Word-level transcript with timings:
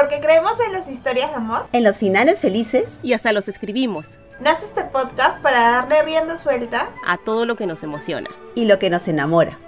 Porque 0.00 0.18
creemos 0.18 0.58
en 0.60 0.72
las 0.72 0.88
historias 0.88 1.28
de 1.28 1.36
amor, 1.36 1.66
en 1.74 1.84
los 1.84 1.98
finales 1.98 2.40
felices 2.40 3.00
y 3.02 3.12
hasta 3.12 3.34
los 3.34 3.48
escribimos. 3.48 4.18
Nace 4.40 4.64
este 4.64 4.82
podcast 4.84 5.42
para 5.42 5.60
darle 5.60 6.02
rienda 6.04 6.38
suelta 6.38 6.88
a 7.06 7.18
todo 7.18 7.44
lo 7.44 7.54
que 7.54 7.66
nos 7.66 7.82
emociona 7.82 8.30
y 8.54 8.64
lo 8.64 8.78
que 8.78 8.88
nos 8.88 9.06
enamora. 9.08 9.58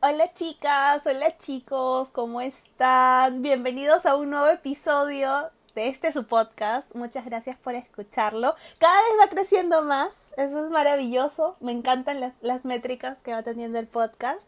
Hola 0.00 0.32
chicas, 0.32 1.04
hola 1.04 1.36
chicos, 1.36 2.08
¿cómo 2.12 2.40
están? 2.40 3.42
Bienvenidos 3.42 4.06
a 4.06 4.16
un 4.16 4.30
nuevo 4.30 4.46
episodio 4.46 5.50
de 5.74 5.88
este 5.88 6.10
su 6.10 6.24
podcast. 6.24 6.94
Muchas 6.94 7.26
gracias 7.26 7.58
por 7.58 7.74
escucharlo. 7.74 8.54
Cada 8.78 9.02
vez 9.02 9.12
va 9.20 9.28
creciendo 9.28 9.82
más. 9.82 10.19
Eso 10.36 10.64
es 10.64 10.70
maravilloso. 10.70 11.56
Me 11.60 11.72
encantan 11.72 12.20
las, 12.40 12.64
métricas 12.64 13.18
que 13.18 13.32
va 13.32 13.42
teniendo 13.42 13.78
el 13.78 13.86
podcast. 13.86 14.42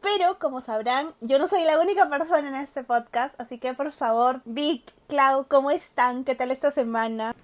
Pero, 0.00 0.38
como 0.38 0.60
sabrán, 0.60 1.14
yo 1.20 1.38
no 1.38 1.48
soy 1.48 1.64
la 1.64 1.78
única 1.78 2.08
persona 2.08 2.48
en 2.48 2.56
este 2.56 2.84
podcast. 2.84 3.40
Así 3.40 3.58
que, 3.58 3.74
por 3.74 3.92
favor, 3.92 4.42
Vic, 4.44 4.92
Clau, 5.06 5.46
¿cómo 5.46 5.70
están? 5.70 6.24
¿Qué 6.24 6.34
tal 6.34 6.50
esta 6.50 6.70
semana? 6.70 7.34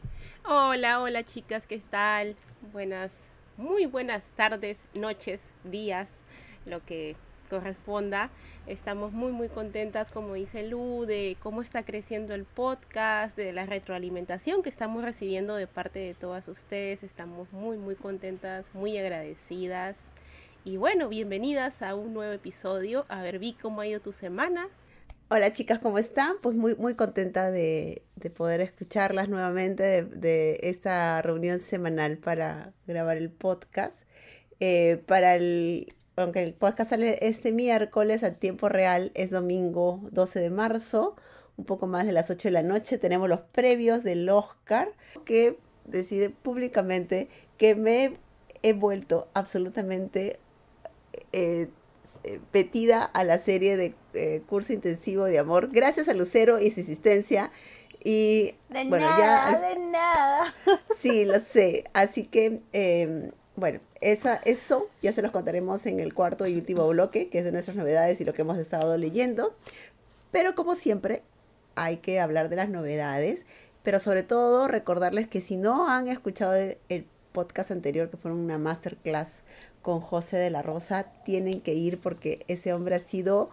Hola, 0.46 1.00
hola 1.00 1.22
chicas, 1.22 1.66
¿qué 1.66 1.78
tal? 1.78 2.36
Buenas, 2.70 3.30
muy 3.56 3.86
buenas 3.86 4.30
tardes, 4.32 4.78
noches, 4.92 5.54
días, 5.64 6.24
lo 6.66 6.84
que 6.84 7.16
corresponda. 7.48 8.28
Estamos 8.66 9.12
muy 9.12 9.30
muy 9.30 9.50
contentas, 9.50 10.10
como 10.10 10.32
dice 10.32 10.66
Lu, 10.66 11.04
de 11.04 11.36
cómo 11.42 11.60
está 11.60 11.82
creciendo 11.82 12.32
el 12.32 12.46
podcast, 12.46 13.36
de 13.36 13.52
la 13.52 13.66
retroalimentación 13.66 14.62
que 14.62 14.70
estamos 14.70 15.04
recibiendo 15.04 15.54
de 15.54 15.66
parte 15.66 15.98
de 15.98 16.14
todas 16.14 16.48
ustedes. 16.48 17.02
Estamos 17.02 17.52
muy 17.52 17.76
muy 17.76 17.94
contentas, 17.94 18.70
muy 18.72 18.96
agradecidas. 18.96 19.98
Y 20.64 20.78
bueno, 20.78 21.10
bienvenidas 21.10 21.82
a 21.82 21.94
un 21.94 22.14
nuevo 22.14 22.32
episodio. 22.32 23.04
A 23.10 23.20
ver, 23.20 23.38
Vi, 23.38 23.52
¿cómo 23.52 23.82
ha 23.82 23.86
ido 23.86 24.00
tu 24.00 24.14
semana? 24.14 24.70
Hola 25.28 25.52
chicas, 25.52 25.78
¿cómo 25.78 25.98
están? 25.98 26.36
Pues 26.40 26.56
muy, 26.56 26.74
muy 26.76 26.94
contenta 26.94 27.50
de, 27.50 28.02
de 28.16 28.30
poder 28.30 28.62
escucharlas 28.62 29.28
nuevamente 29.28 30.04
de, 30.04 30.58
esta 30.62 31.20
reunión 31.20 31.60
semanal 31.60 32.16
para 32.16 32.72
grabar 32.86 33.18
el 33.18 33.30
podcast. 33.30 34.08
Eh, 34.60 35.02
para 35.06 35.34
el 35.34 35.88
aunque 36.16 36.42
el 36.42 36.54
podcast 36.54 36.90
sale 36.90 37.18
este 37.22 37.52
miércoles 37.52 38.22
a 38.22 38.34
tiempo 38.34 38.68
real, 38.68 39.10
es 39.14 39.30
domingo 39.30 40.00
12 40.12 40.40
de 40.40 40.50
marzo, 40.50 41.16
un 41.56 41.64
poco 41.64 41.86
más 41.86 42.06
de 42.06 42.12
las 42.12 42.30
8 42.30 42.48
de 42.48 42.52
la 42.52 42.62
noche, 42.62 42.98
tenemos 42.98 43.28
los 43.28 43.40
previos 43.40 44.04
del 44.04 44.28
Oscar, 44.28 44.92
que 45.24 45.58
decir 45.84 46.34
públicamente 46.34 47.28
que 47.58 47.74
me 47.74 48.16
he 48.62 48.72
vuelto 48.72 49.28
absolutamente 49.34 50.38
eh, 51.32 51.68
petida 52.50 53.04
a 53.04 53.24
la 53.24 53.38
serie 53.38 53.76
de 53.76 53.94
eh, 54.14 54.42
curso 54.46 54.72
intensivo 54.72 55.24
de 55.24 55.38
amor, 55.38 55.68
gracias 55.70 56.08
a 56.08 56.14
Lucero 56.14 56.60
y 56.60 56.70
su 56.70 56.80
insistencia. 56.80 57.50
Y 58.06 58.54
de 58.68 58.84
bueno, 58.84 59.06
nada, 59.06 59.50
ya. 59.50 59.68
De 59.68 59.78
nada. 59.78 60.54
Sí, 60.94 61.24
lo 61.24 61.40
sé. 61.40 61.84
Así 61.94 62.24
que 62.24 62.60
eh, 62.74 63.30
bueno, 63.56 63.80
esa, 64.04 64.36
eso 64.44 64.90
ya 65.00 65.12
se 65.12 65.22
los 65.22 65.30
contaremos 65.30 65.86
en 65.86 65.98
el 65.98 66.12
cuarto 66.12 66.46
y 66.46 66.54
último 66.54 66.86
bloque, 66.88 67.30
que 67.30 67.38
es 67.38 67.44
de 67.44 67.52
nuestras 67.52 67.74
novedades 67.74 68.20
y 68.20 68.24
lo 68.24 68.34
que 68.34 68.42
hemos 68.42 68.58
estado 68.58 68.96
leyendo. 68.98 69.54
Pero 70.30 70.54
como 70.54 70.76
siempre, 70.76 71.22
hay 71.74 71.96
que 71.96 72.20
hablar 72.20 72.50
de 72.50 72.56
las 72.56 72.68
novedades, 72.68 73.46
pero 73.82 73.98
sobre 73.98 74.22
todo 74.22 74.68
recordarles 74.68 75.26
que 75.26 75.40
si 75.40 75.56
no 75.56 75.88
han 75.88 76.08
escuchado 76.08 76.54
el, 76.54 76.76
el 76.90 77.06
podcast 77.32 77.70
anterior, 77.70 78.10
que 78.10 78.18
fue 78.18 78.30
una 78.30 78.58
masterclass 78.58 79.42
con 79.80 80.00
José 80.00 80.36
de 80.36 80.50
la 80.50 80.60
Rosa, 80.60 81.06
tienen 81.24 81.62
que 81.62 81.72
ir 81.72 81.98
porque 81.98 82.44
ese 82.46 82.74
hombre 82.74 82.96
ha 82.96 83.00
sido 83.00 83.48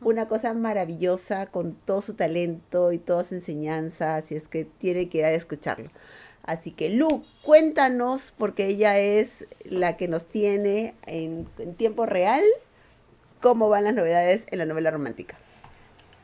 una 0.00 0.28
cosa 0.28 0.54
maravillosa 0.54 1.46
con 1.46 1.74
todo 1.74 2.00
su 2.00 2.14
talento 2.14 2.92
y 2.92 2.98
toda 2.98 3.22
su 3.22 3.34
enseñanza, 3.34 4.16
así 4.16 4.34
es 4.34 4.48
que 4.48 4.64
tienen 4.64 5.10
que 5.10 5.18
ir 5.18 5.24
a 5.26 5.32
escucharlo. 5.32 5.90
Así 6.44 6.70
que 6.70 6.90
Lu, 6.90 7.24
cuéntanos, 7.42 8.32
porque 8.36 8.66
ella 8.66 8.98
es 8.98 9.46
la 9.64 9.96
que 9.96 10.08
nos 10.08 10.26
tiene 10.26 10.94
en, 11.06 11.46
tiempo 11.76 12.06
real, 12.06 12.42
cómo 13.40 13.68
van 13.68 13.84
las 13.84 13.94
novedades 13.94 14.46
en 14.50 14.58
la 14.58 14.66
novela 14.66 14.90
romántica. 14.90 15.36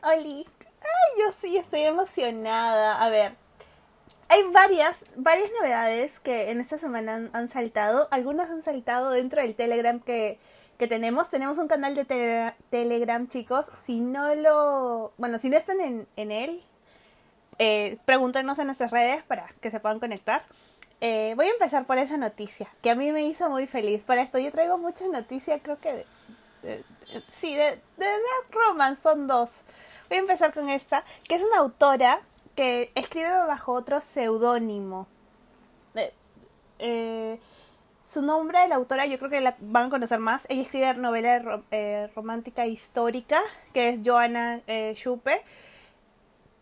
Oli, 0.03 0.45
ay, 0.59 1.21
yo 1.21 1.31
sí 1.39 1.57
estoy 1.57 1.81
emocionada. 1.81 3.03
A 3.03 3.09
ver, 3.09 3.33
hay 4.29 4.43
varias, 4.51 4.97
varias 5.15 5.49
novedades 5.59 6.19
que 6.19 6.51
en 6.51 6.59
esta 6.59 6.77
semana 6.77 7.29
han, 7.31 7.49
saltado. 7.49 8.07
Algunas 8.11 8.49
han 8.49 8.61
saltado 8.61 9.11
dentro 9.11 9.41
del 9.41 9.55
Telegram 9.55 9.99
que, 9.99 10.39
que 10.77 10.87
tenemos. 10.87 11.29
Tenemos 11.29 11.57
un 11.57 11.67
canal 11.67 11.95
de 11.95 12.05
tele, 12.05 12.53
Telegram, 12.69 13.27
chicos. 13.27 13.65
Si 13.85 13.99
no 13.99 14.33
lo, 14.35 15.13
bueno, 15.17 15.39
si 15.39 15.49
no 15.49 15.57
están 15.57 15.79
en, 15.79 16.07
en 16.15 16.31
él, 16.31 16.63
eh, 17.59 17.97
pregúntenos 18.05 18.59
en 18.59 18.67
nuestras 18.67 18.91
redes 18.91 19.23
para 19.23 19.47
que 19.61 19.71
se 19.71 19.79
puedan 19.79 19.99
conectar. 19.99 20.43
Eh, 21.01 21.33
voy 21.35 21.47
a 21.47 21.51
empezar 21.51 21.85
por 21.85 21.97
esa 21.97 22.17
noticia, 22.17 22.67
que 22.81 22.89
a 22.89 22.95
mí 22.95 23.11
me 23.11 23.25
hizo 23.25 23.49
muy 23.49 23.67
feliz. 23.67 24.03
Para 24.03 24.21
esto 24.21 24.39
yo 24.39 24.51
traigo 24.51 24.77
muchas 24.77 25.09
noticias, 25.09 25.59
creo 25.63 25.79
que... 25.79 25.93
De, 25.93 26.05
de, 26.63 26.77
de, 26.77 27.23
sí, 27.39 27.55
de, 27.55 27.79
Dark 27.97 28.51
Romance 28.51 29.01
son 29.01 29.27
dos. 29.27 29.51
Voy 30.09 30.17
a 30.17 30.21
empezar 30.21 30.53
con 30.53 30.69
esta, 30.69 31.03
que 31.27 31.35
es 31.35 31.43
una 31.43 31.57
autora 31.57 32.21
que 32.55 32.91
escribe 32.95 33.29
bajo 33.29 33.73
otro 33.73 34.01
seudónimo. 34.01 35.07
Eh, 36.79 37.39
su 38.05 38.21
nombre 38.21 38.59
de 38.59 38.67
la 38.67 38.75
autora 38.75 39.07
yo 39.07 39.17
creo 39.17 39.31
que 39.31 39.41
la 39.41 39.55
van 39.59 39.87
a 39.87 39.89
conocer 39.89 40.19
más. 40.19 40.45
Ella 40.47 40.61
escribe 40.61 40.93
novela 40.93 41.39
rom 41.39 41.63
romántica 42.15 42.65
histórica, 42.67 43.41
que 43.73 43.89
es 43.89 43.99
Joana 44.03 44.61
Schupe 44.93 45.43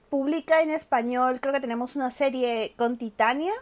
publica 0.10 0.62
en 0.62 0.70
español, 0.70 1.40
creo 1.42 1.54
que 1.54 1.60
tenemos 1.60 1.96
una 1.96 2.12
serie 2.12 2.74
con 2.78 2.98
Titania. 2.98 3.54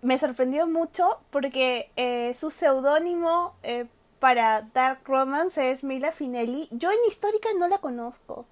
Me 0.00 0.18
sorprendió 0.18 0.66
mucho 0.66 1.20
porque 1.30 1.90
eh, 1.96 2.34
su 2.38 2.50
seudónimo 2.50 3.54
eh, 3.62 3.86
para 4.20 4.62
Dark 4.72 5.00
Romance 5.04 5.72
es 5.72 5.82
Mila 5.82 6.12
Finelli. 6.12 6.68
Yo 6.70 6.90
en 6.90 6.98
histórica 7.08 7.48
no 7.58 7.66
la 7.66 7.78
conozco, 7.78 8.46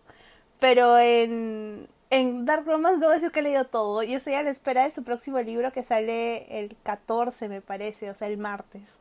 pero 0.59 0.99
en, 0.99 1.89
en 2.11 2.45
Dark 2.45 2.67
Romance 2.67 2.99
debo 2.99 3.13
decir 3.13 3.31
que 3.31 3.41
he 3.41 3.45
leído 3.45 3.65
todo. 3.67 4.03
Yo 4.03 4.17
estoy 4.17 4.35
a 4.35 4.43
la 4.43 4.51
espera 4.51 4.85
de 4.85 4.91
su 4.91 5.05
próximo 5.05 5.41
libro 5.41 5.73
que 5.73 5.85
sale 5.85 6.59
el 6.61 6.77
14, 6.83 7.49
me 7.49 7.61
parece, 7.61 8.11
o 8.11 8.15
sea, 8.17 8.27
el 8.27 8.37
martes. 8.37 8.99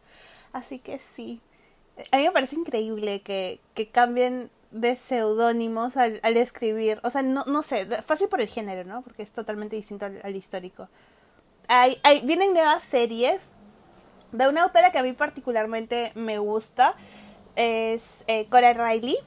Así 0.53 0.79
que 0.79 0.99
sí. 1.15 1.41
A 2.11 2.17
mí 2.17 2.23
me 2.23 2.31
parece 2.31 2.55
increíble 2.55 3.21
que, 3.21 3.59
que 3.73 3.89
cambien 3.89 4.51
de 4.71 4.95
seudónimos 4.95 5.97
al, 5.97 6.19
al, 6.23 6.37
escribir. 6.37 6.99
O 7.03 7.09
sea, 7.09 7.21
no, 7.21 7.43
no 7.45 7.63
sé, 7.63 7.85
fácil 8.03 8.27
por 8.27 8.41
el 8.41 8.47
género, 8.47 8.83
¿no? 8.83 9.01
Porque 9.01 9.23
es 9.23 9.31
totalmente 9.31 9.75
distinto 9.75 10.05
al, 10.05 10.35
histórico. 10.35 10.87
Hay, 11.67 11.99
vienen 12.23 12.53
nuevas 12.53 12.83
series 12.83 13.41
de 14.31 14.47
una 14.47 14.63
autora 14.63 14.91
que 14.91 14.99
a 14.99 15.03
mí 15.03 15.13
particularmente 15.13 16.11
me 16.15 16.37
gusta. 16.39 16.95
Es 17.55 18.23
eh, 18.27 18.47
Cora 18.49 18.73
Riley. 18.73 19.17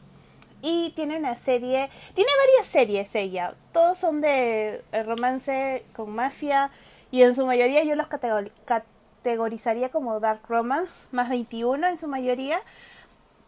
Y 0.65 0.93
tiene 0.95 1.17
una 1.17 1.35
serie, 1.35 1.91
tiene 2.15 2.31
varias 2.47 2.71
series 2.71 3.13
ella. 3.17 3.55
Todos 3.73 3.99
son 3.99 4.21
de 4.21 4.85
romance 5.05 5.85
con 5.93 6.11
mafia. 6.11 6.71
Y 7.11 7.23
en 7.23 7.35
su 7.35 7.45
mayoría 7.47 7.83
yo 7.83 7.97
los 7.97 8.07
categor 8.07 8.53
categorizaría 8.65 9.89
como 9.91 10.21
dark 10.21 10.43
romance, 10.49 10.93
más 11.11 11.29
21 11.29 11.87
en 11.89 11.99
su 11.99 12.07
mayoría. 12.07 12.61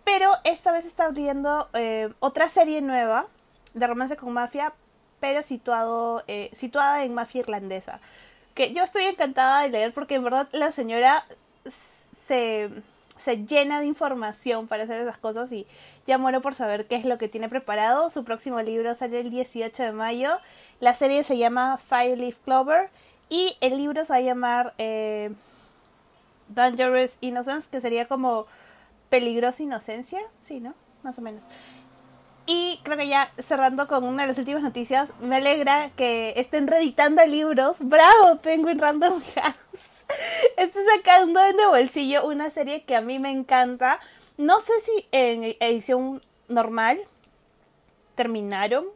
Pero 0.04 0.32
esta 0.44 0.72
vez 0.72 0.84
está 0.84 1.06
abriendo 1.06 1.68
eh, 1.72 2.12
otra 2.20 2.48
serie 2.48 2.82
nueva 2.82 3.26
de 3.72 3.86
romance 3.86 4.16
con 4.16 4.32
mafia, 4.32 4.72
pero 5.20 5.42
situado, 5.42 6.22
eh, 6.28 6.50
situada 6.54 7.04
en 7.04 7.14
mafia 7.14 7.40
irlandesa. 7.40 8.00
Que 8.54 8.72
yo 8.72 8.84
estoy 8.84 9.04
encantada 9.04 9.62
de 9.62 9.70
leer 9.70 9.92
porque 9.92 10.16
en 10.16 10.24
verdad 10.24 10.48
la 10.52 10.72
señora 10.72 11.24
se, 12.28 12.70
se 13.24 13.36
llena 13.46 13.80
de 13.80 13.86
información 13.86 14.68
para 14.68 14.84
hacer 14.84 15.00
esas 15.00 15.18
cosas 15.18 15.50
y 15.50 15.66
ya 16.06 16.18
muero 16.18 16.40
por 16.42 16.54
saber 16.54 16.86
qué 16.86 16.96
es 16.96 17.04
lo 17.04 17.18
que 17.18 17.28
tiene 17.28 17.48
preparado. 17.48 18.10
Su 18.10 18.24
próximo 18.24 18.60
libro 18.60 18.94
sale 18.94 19.20
el 19.20 19.30
18 19.30 19.82
de 19.82 19.92
mayo. 19.92 20.38
La 20.80 20.94
serie 20.94 21.24
se 21.24 21.38
llama 21.38 21.78
Fireleaf 21.78 22.36
Clover 22.44 22.90
y 23.30 23.56
el 23.60 23.78
libro 23.78 24.04
se 24.04 24.12
va 24.12 24.18
a 24.18 24.20
llamar 24.20 24.74
eh, 24.78 25.32
Dangerous 26.48 27.16
Innocence, 27.20 27.68
que 27.70 27.80
sería 27.80 28.06
como 28.06 28.46
peligrosa 29.14 29.62
inocencia, 29.62 30.18
sí, 30.44 30.58
¿no? 30.58 30.74
Más 31.04 31.16
o 31.20 31.22
menos. 31.22 31.44
Y 32.46 32.80
creo 32.82 32.96
que 32.96 33.06
ya 33.06 33.30
cerrando 33.46 33.86
con 33.86 34.02
una 34.02 34.24
de 34.24 34.30
las 34.30 34.38
últimas 34.38 34.60
noticias, 34.60 35.08
me 35.20 35.36
alegra 35.36 35.90
que 35.94 36.34
estén 36.36 36.66
reeditando 36.66 37.24
libros. 37.24 37.76
¡Bravo, 37.78 38.38
Penguin 38.42 38.80
Random 38.80 39.22
House! 39.36 39.54
Estoy 40.56 40.82
sacando 40.96 41.38
de 41.38 41.64
bolsillo 41.64 42.26
una 42.26 42.50
serie 42.50 42.82
que 42.82 42.96
a 42.96 43.02
mí 43.02 43.20
me 43.20 43.30
encanta. 43.30 44.00
No 44.36 44.58
sé 44.58 44.72
si 44.80 45.06
en 45.12 45.44
edición 45.60 46.20
normal 46.48 46.98
terminaron, 48.16 48.86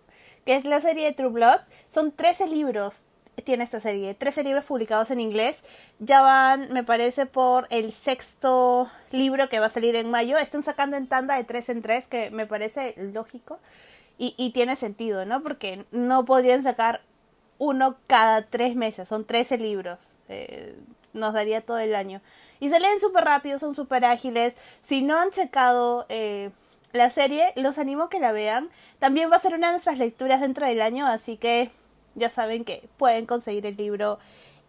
que 0.45 0.57
es 0.57 0.65
la 0.65 0.81
serie 0.81 1.07
de 1.07 1.13
True 1.13 1.31
Blood. 1.31 1.61
Son 1.91 2.11
13 2.11 2.49
libros, 2.49 3.07
tiene 3.43 3.65
esta 3.65 3.81
serie, 3.81 4.15
13 4.15 4.45
libros 4.45 4.65
publicados 4.65 5.11
en 5.11 5.21
inglés. 5.21 5.63
Ya 5.99 6.21
van, 6.23 6.73
me 6.73 6.85
parece, 6.85 7.27
por 7.27 7.67
el 7.71 7.93
sexto 7.93 8.89
libro 9.11 9.49
que 9.49 9.61
va 9.61 9.67
a 9.67 9.71
salir 9.71 9.97
en 9.97 10.11
mayo. 10.11 10.39
Están 10.39 10.63
sacando 10.63 10.97
en 10.97 11.09
tanda 11.09 11.37
de 11.37 11.45
3 11.45 11.69
en 11.71 11.83
3, 11.83 12.07
que 12.07 12.31
me 12.31 12.47
parece 12.47 12.95
lógico. 12.97 13.59
Y, 14.21 14.51
tiene 14.51 14.75
sentido, 14.75 15.25
¿no? 15.25 15.45
Porque 15.45 15.85
no 15.93 16.25
podrían 16.25 16.65
sacar 16.65 17.03
uno 17.59 17.97
cada 18.09 18.43
tres 18.43 18.75
meses, 18.75 19.09
son 19.09 19.25
13 19.25 19.59
libros, 19.59 20.19
eh, 20.29 20.77
nos 21.13 21.35
daría 21.35 21.61
todo 21.61 21.79
el 21.79 21.95
año. 21.95 22.21
Y 22.59 22.69
se 22.69 22.81
leen 22.81 22.99
súper 22.99 23.25
rápido, 23.25 23.61
son 23.61 23.77
súper 23.77 24.05
ágiles. 24.05 24.55
Si 24.83 25.03
no 25.03 25.17
han 25.19 25.31
checado 25.31 26.05
eh, 26.09 26.51
la 26.93 27.11
serie, 27.11 27.53
los 27.55 27.79
animo 27.79 28.09
que 28.09 28.19
la 28.19 28.33
vean. 28.33 28.71
También 28.99 29.31
va 29.31 29.37
a 29.37 29.41
ser 29.41 29.55
una 29.55 29.69
de 29.69 29.75
nuestras 29.75 29.99
lecturas 29.99 30.41
dentro 30.41 30.67
del 30.67 30.81
año, 30.81 31.07
así 31.07 31.37
que 31.37 31.71
ya 32.19 32.31
saben 32.31 32.65
que 32.65 32.89
pueden 32.97 33.27
conseguir 33.27 33.67
el 33.67 33.77
libro 33.77 34.19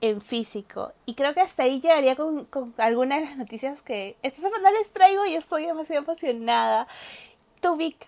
en 0.01 0.22
físico. 0.22 0.94
Y 1.06 1.16
creo 1.16 1.34
que 1.34 1.42
hasta 1.42 1.63
ahí 1.63 1.81
llegaría 1.81 2.16
con, 2.16 2.46
con 2.46 2.74
algunas 2.78 3.19
de 3.19 3.25
las 3.25 3.38
noticias 3.38 3.81
que 3.81 4.16
esta 4.24 4.42
semana 4.42 4.72
les 4.72 4.90
traigo 4.90 5.25
y 5.25 5.36
estoy 5.36 5.66
demasiado 5.66 6.04
emocionada. 6.04 6.88
Tu 7.62 7.75
Vic. 7.75 8.07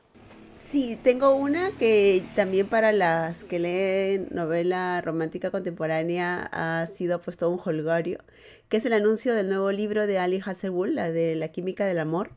Sí, 0.56 0.98
tengo 1.04 1.34
una 1.34 1.72
que 1.72 2.24
también 2.36 2.68
para 2.68 2.94
las 2.94 3.44
que 3.44 3.60
leen 3.60 4.28
novela 4.32 5.02
romántica 5.02 5.52
contemporánea 5.52 6.50
ha 6.54 6.86
sido 6.88 7.20
pues 7.22 7.36
todo 7.36 7.50
un 7.50 7.60
holgorio, 7.64 8.20
que 8.70 8.78
es 8.78 8.86
el 8.86 8.94
anuncio 8.94 9.34
del 9.34 9.50
nuevo 9.50 9.72
libro 9.72 10.08
de 10.08 10.20
Ali 10.20 10.42
Hasselwood, 10.46 10.90
la 10.90 11.12
de 11.12 11.36
La 11.36 11.50
química 11.50 11.86
del 11.86 12.00
amor. 12.00 12.32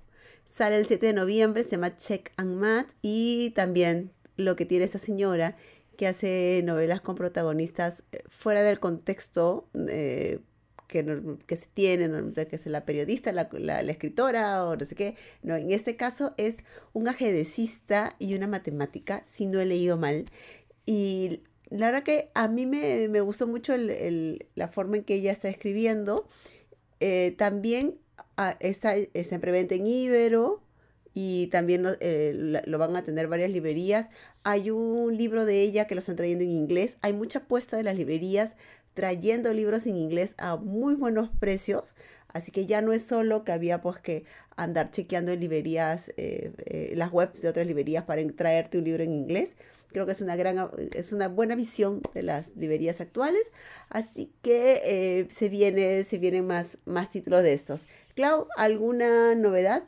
Sale 0.46 0.78
el 0.78 0.86
7 0.86 1.06
de 1.06 1.12
noviembre, 1.12 1.64
se 1.64 1.72
llama 1.72 1.96
Check 1.96 2.32
and 2.36 2.56
Mat 2.56 2.86
y 3.02 3.50
también 3.50 4.10
lo 4.36 4.56
que 4.56 4.66
tiene 4.66 4.84
esta 4.84 4.98
señora 4.98 5.56
que 5.94 6.06
hace 6.06 6.62
novelas 6.64 7.00
con 7.00 7.14
protagonistas 7.14 8.04
eh, 8.12 8.22
fuera 8.28 8.62
del 8.62 8.80
contexto 8.80 9.68
eh, 9.88 10.40
que, 10.88 11.36
que, 11.46 11.56
se 11.56 11.66
tiene, 11.74 12.32
que 12.32 12.56
es 12.56 12.66
la 12.66 12.84
periodista, 12.84 13.32
la, 13.32 13.48
la, 13.52 13.82
la, 13.82 13.92
escritora 13.92 14.64
o 14.64 14.76
no 14.76 14.84
sé 14.84 14.94
qué. 14.94 15.16
No, 15.42 15.56
en 15.56 15.72
este 15.72 15.96
caso 15.96 16.34
es 16.36 16.58
un 16.92 17.08
ajedrecista 17.08 18.14
y 18.18 18.34
una 18.34 18.46
matemática, 18.46 19.22
si 19.26 19.46
no 19.46 19.60
he 19.60 19.66
leído 19.66 19.96
mal. 19.96 20.26
Y 20.86 21.40
la 21.70 21.86
verdad 21.86 22.02
que 22.02 22.30
a 22.34 22.48
mí 22.48 22.66
me, 22.66 23.08
me 23.08 23.20
gustó 23.20 23.46
mucho 23.46 23.74
el, 23.74 23.90
el, 23.90 24.46
la 24.54 24.68
forma 24.68 24.96
en 24.96 25.04
que 25.04 25.14
ella 25.14 25.32
está 25.32 25.48
escribiendo. 25.48 26.28
Eh, 27.00 27.34
también 27.38 27.98
ah, 28.36 28.56
está, 28.60 28.94
está 28.96 29.34
en 29.34 29.40
preventa 29.40 29.74
en 29.74 29.86
Ibero 29.86 30.63
y 31.14 31.46
también 31.46 31.84
lo, 31.84 31.92
eh, 32.00 32.60
lo, 32.66 32.78
van 32.78 32.96
a 32.96 33.04
tener 33.04 33.28
varias 33.28 33.50
librerías. 33.50 34.10
Hay 34.42 34.70
un 34.70 35.16
libro 35.16 35.46
de 35.46 35.62
ella 35.62 35.86
que 35.86 35.94
lo 35.94 36.00
están 36.00 36.16
trayendo 36.16 36.42
en 36.42 36.50
inglés. 36.50 36.98
Hay 37.02 37.12
mucha 37.12 37.38
apuesta 37.38 37.76
de 37.76 37.84
las 37.84 37.96
librerías 37.96 38.56
trayendo 38.94 39.52
libros 39.52 39.86
en 39.86 39.96
inglés 39.96 40.34
a 40.38 40.56
muy 40.56 40.96
buenos 40.96 41.30
precios. 41.38 41.94
Así 42.28 42.50
que 42.50 42.66
ya 42.66 42.82
no 42.82 42.92
es 42.92 43.04
solo 43.04 43.44
que 43.44 43.52
había 43.52 43.80
pues 43.80 43.98
que 43.98 44.24
andar 44.56 44.90
chequeando 44.90 45.30
en 45.30 45.38
librerías, 45.38 46.12
eh, 46.16 46.52
eh, 46.66 46.92
las 46.96 47.12
webs 47.12 47.42
de 47.42 47.48
otras 47.48 47.66
librerías 47.66 48.04
para 48.04 48.26
traerte 48.32 48.78
un 48.78 48.84
libro 48.84 49.04
en 49.04 49.12
inglés. 49.12 49.56
Creo 49.92 50.06
que 50.06 50.12
es 50.12 50.20
una 50.20 50.34
gran, 50.34 50.68
es 50.94 51.12
una 51.12 51.28
buena 51.28 51.54
visión 51.54 52.02
de 52.12 52.24
las 52.24 52.56
librerías 52.56 53.00
actuales. 53.00 53.52
Así 53.88 54.32
que 54.42 55.28
se 55.30 55.48
viene, 55.48 56.02
se 56.02 56.18
vienen 56.18 56.48
más, 56.48 56.78
más 56.84 57.10
títulos 57.10 57.44
de 57.44 57.52
estos. 57.52 57.82
Clau, 58.16 58.48
¿alguna 58.56 59.36
novedad? 59.36 59.84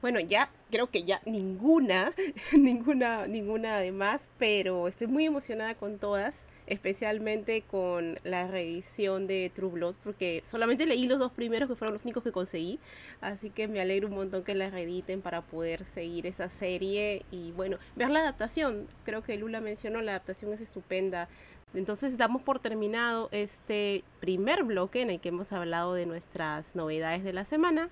Bueno, 0.00 0.20
ya 0.20 0.48
creo 0.70 0.90
que 0.90 1.02
ya 1.02 1.20
ninguna, 1.26 2.12
ninguna, 2.52 3.26
ninguna 3.26 3.78
además, 3.78 4.30
pero 4.38 4.86
estoy 4.86 5.08
muy 5.08 5.24
emocionada 5.24 5.74
con 5.74 5.98
todas, 5.98 6.46
especialmente 6.68 7.62
con 7.62 8.20
la 8.22 8.46
reedición 8.46 9.26
de 9.26 9.50
True 9.52 9.72
Blood, 9.72 9.96
porque 10.04 10.44
solamente 10.46 10.86
leí 10.86 11.08
los 11.08 11.18
dos 11.18 11.32
primeros 11.32 11.68
que 11.68 11.74
fueron 11.74 11.94
los 11.94 12.04
únicos 12.04 12.22
que 12.22 12.30
conseguí, 12.30 12.78
así 13.20 13.50
que 13.50 13.66
me 13.66 13.80
alegro 13.80 14.06
un 14.06 14.14
montón 14.14 14.44
que 14.44 14.54
la 14.54 14.70
reediten 14.70 15.20
para 15.20 15.42
poder 15.42 15.84
seguir 15.84 16.28
esa 16.28 16.48
serie 16.48 17.24
y 17.32 17.50
bueno, 17.50 17.78
ver 17.96 18.10
la 18.10 18.20
adaptación, 18.20 18.86
creo 19.04 19.24
que 19.24 19.36
Lula 19.36 19.60
mencionó, 19.60 20.00
la 20.00 20.12
adaptación 20.12 20.52
es 20.52 20.60
estupenda. 20.60 21.28
Entonces 21.74 22.16
damos 22.16 22.40
por 22.42 22.60
terminado 22.60 23.28
este 23.32 24.04
primer 24.20 24.62
bloque 24.62 25.02
en 25.02 25.10
el 25.10 25.20
que 25.20 25.30
hemos 25.30 25.52
hablado 25.52 25.94
de 25.94 26.06
nuestras 26.06 26.76
novedades 26.76 27.24
de 27.24 27.32
la 27.32 27.44
semana 27.44 27.90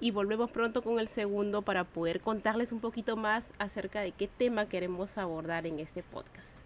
y 0.00 0.10
volvemos 0.10 0.50
pronto 0.50 0.82
con 0.82 0.98
el 0.98 1.08
segundo 1.08 1.62
para 1.62 1.84
poder 1.84 2.20
contarles 2.20 2.72
un 2.72 2.80
poquito 2.80 3.16
más 3.16 3.52
acerca 3.58 4.00
de 4.00 4.12
qué 4.12 4.28
tema 4.28 4.68
queremos 4.68 5.18
abordar 5.18 5.66
en 5.66 5.78
este 5.80 6.02
podcast. 6.02 6.58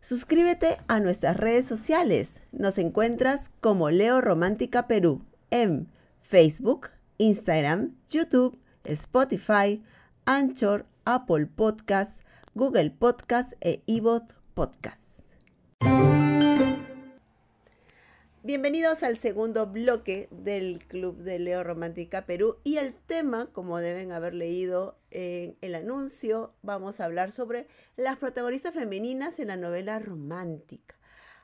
Suscríbete 0.00 0.78
a 0.88 1.00
nuestras 1.00 1.36
redes 1.36 1.66
sociales. 1.66 2.40
Nos 2.52 2.78
encuentras 2.78 3.50
como 3.60 3.90
Leo 3.90 4.20
Romántica 4.20 4.86
Perú 4.86 5.22
en 5.50 5.88
Facebook, 6.22 6.88
Instagram, 7.18 7.94
YouTube, 8.08 8.58
Spotify, 8.84 9.82
Anchor, 10.24 10.86
Apple 11.04 11.46
Podcasts, 11.46 12.22
Google 12.54 12.90
Podcasts 12.90 13.56
e 13.60 13.82
iBot 13.86 14.34
Podcasts. 14.54 15.07
Bienvenidos 18.48 19.02
al 19.02 19.18
segundo 19.18 19.66
bloque 19.66 20.26
del 20.30 20.78
Club 20.88 21.18
de 21.18 21.38
Leo 21.38 21.64
Romántica 21.64 22.24
Perú 22.24 22.56
y 22.64 22.78
el 22.78 22.94
tema, 22.94 23.52
como 23.52 23.76
deben 23.76 24.10
haber 24.10 24.32
leído 24.32 24.98
en 25.10 25.58
el 25.60 25.74
anuncio, 25.74 26.54
vamos 26.62 26.98
a 26.98 27.04
hablar 27.04 27.30
sobre 27.30 27.66
las 27.98 28.16
protagonistas 28.16 28.72
femeninas 28.72 29.38
en 29.38 29.48
la 29.48 29.58
novela 29.58 29.98
romántica. 29.98 30.96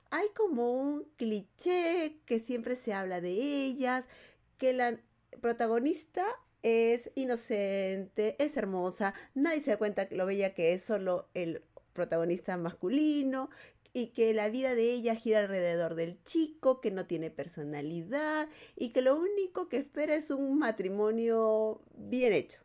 Hay 0.08 0.28
como 0.34 0.72
un 0.72 1.04
cliché 1.18 2.22
que 2.24 2.38
siempre 2.38 2.74
se 2.74 2.94
habla 2.94 3.20
de 3.20 3.32
ellas, 3.32 4.08
que 4.56 4.72
la 4.72 4.98
protagonista 5.42 6.24
es 6.62 7.10
inocente, 7.16 8.34
es 8.42 8.56
hermosa, 8.56 9.12
nadie 9.34 9.60
se 9.60 9.72
da 9.72 9.76
cuenta 9.76 10.08
que 10.08 10.16
lo 10.16 10.24
bella 10.24 10.54
que 10.54 10.72
es 10.72 10.82
solo 10.82 11.28
el 11.34 11.62
protagonista 11.92 12.56
masculino, 12.56 13.50
y 13.94 14.08
que 14.08 14.34
la 14.34 14.50
vida 14.50 14.74
de 14.74 14.90
ella 14.90 15.14
gira 15.14 15.38
alrededor 15.38 15.94
del 15.94 16.22
chico, 16.24 16.80
que 16.80 16.90
no 16.90 17.06
tiene 17.06 17.30
personalidad 17.30 18.48
y 18.76 18.90
que 18.90 19.00
lo 19.00 19.16
único 19.16 19.68
que 19.68 19.78
espera 19.78 20.16
es 20.16 20.30
un 20.30 20.58
matrimonio 20.58 21.80
bien 21.96 22.32
hecho. 22.32 22.60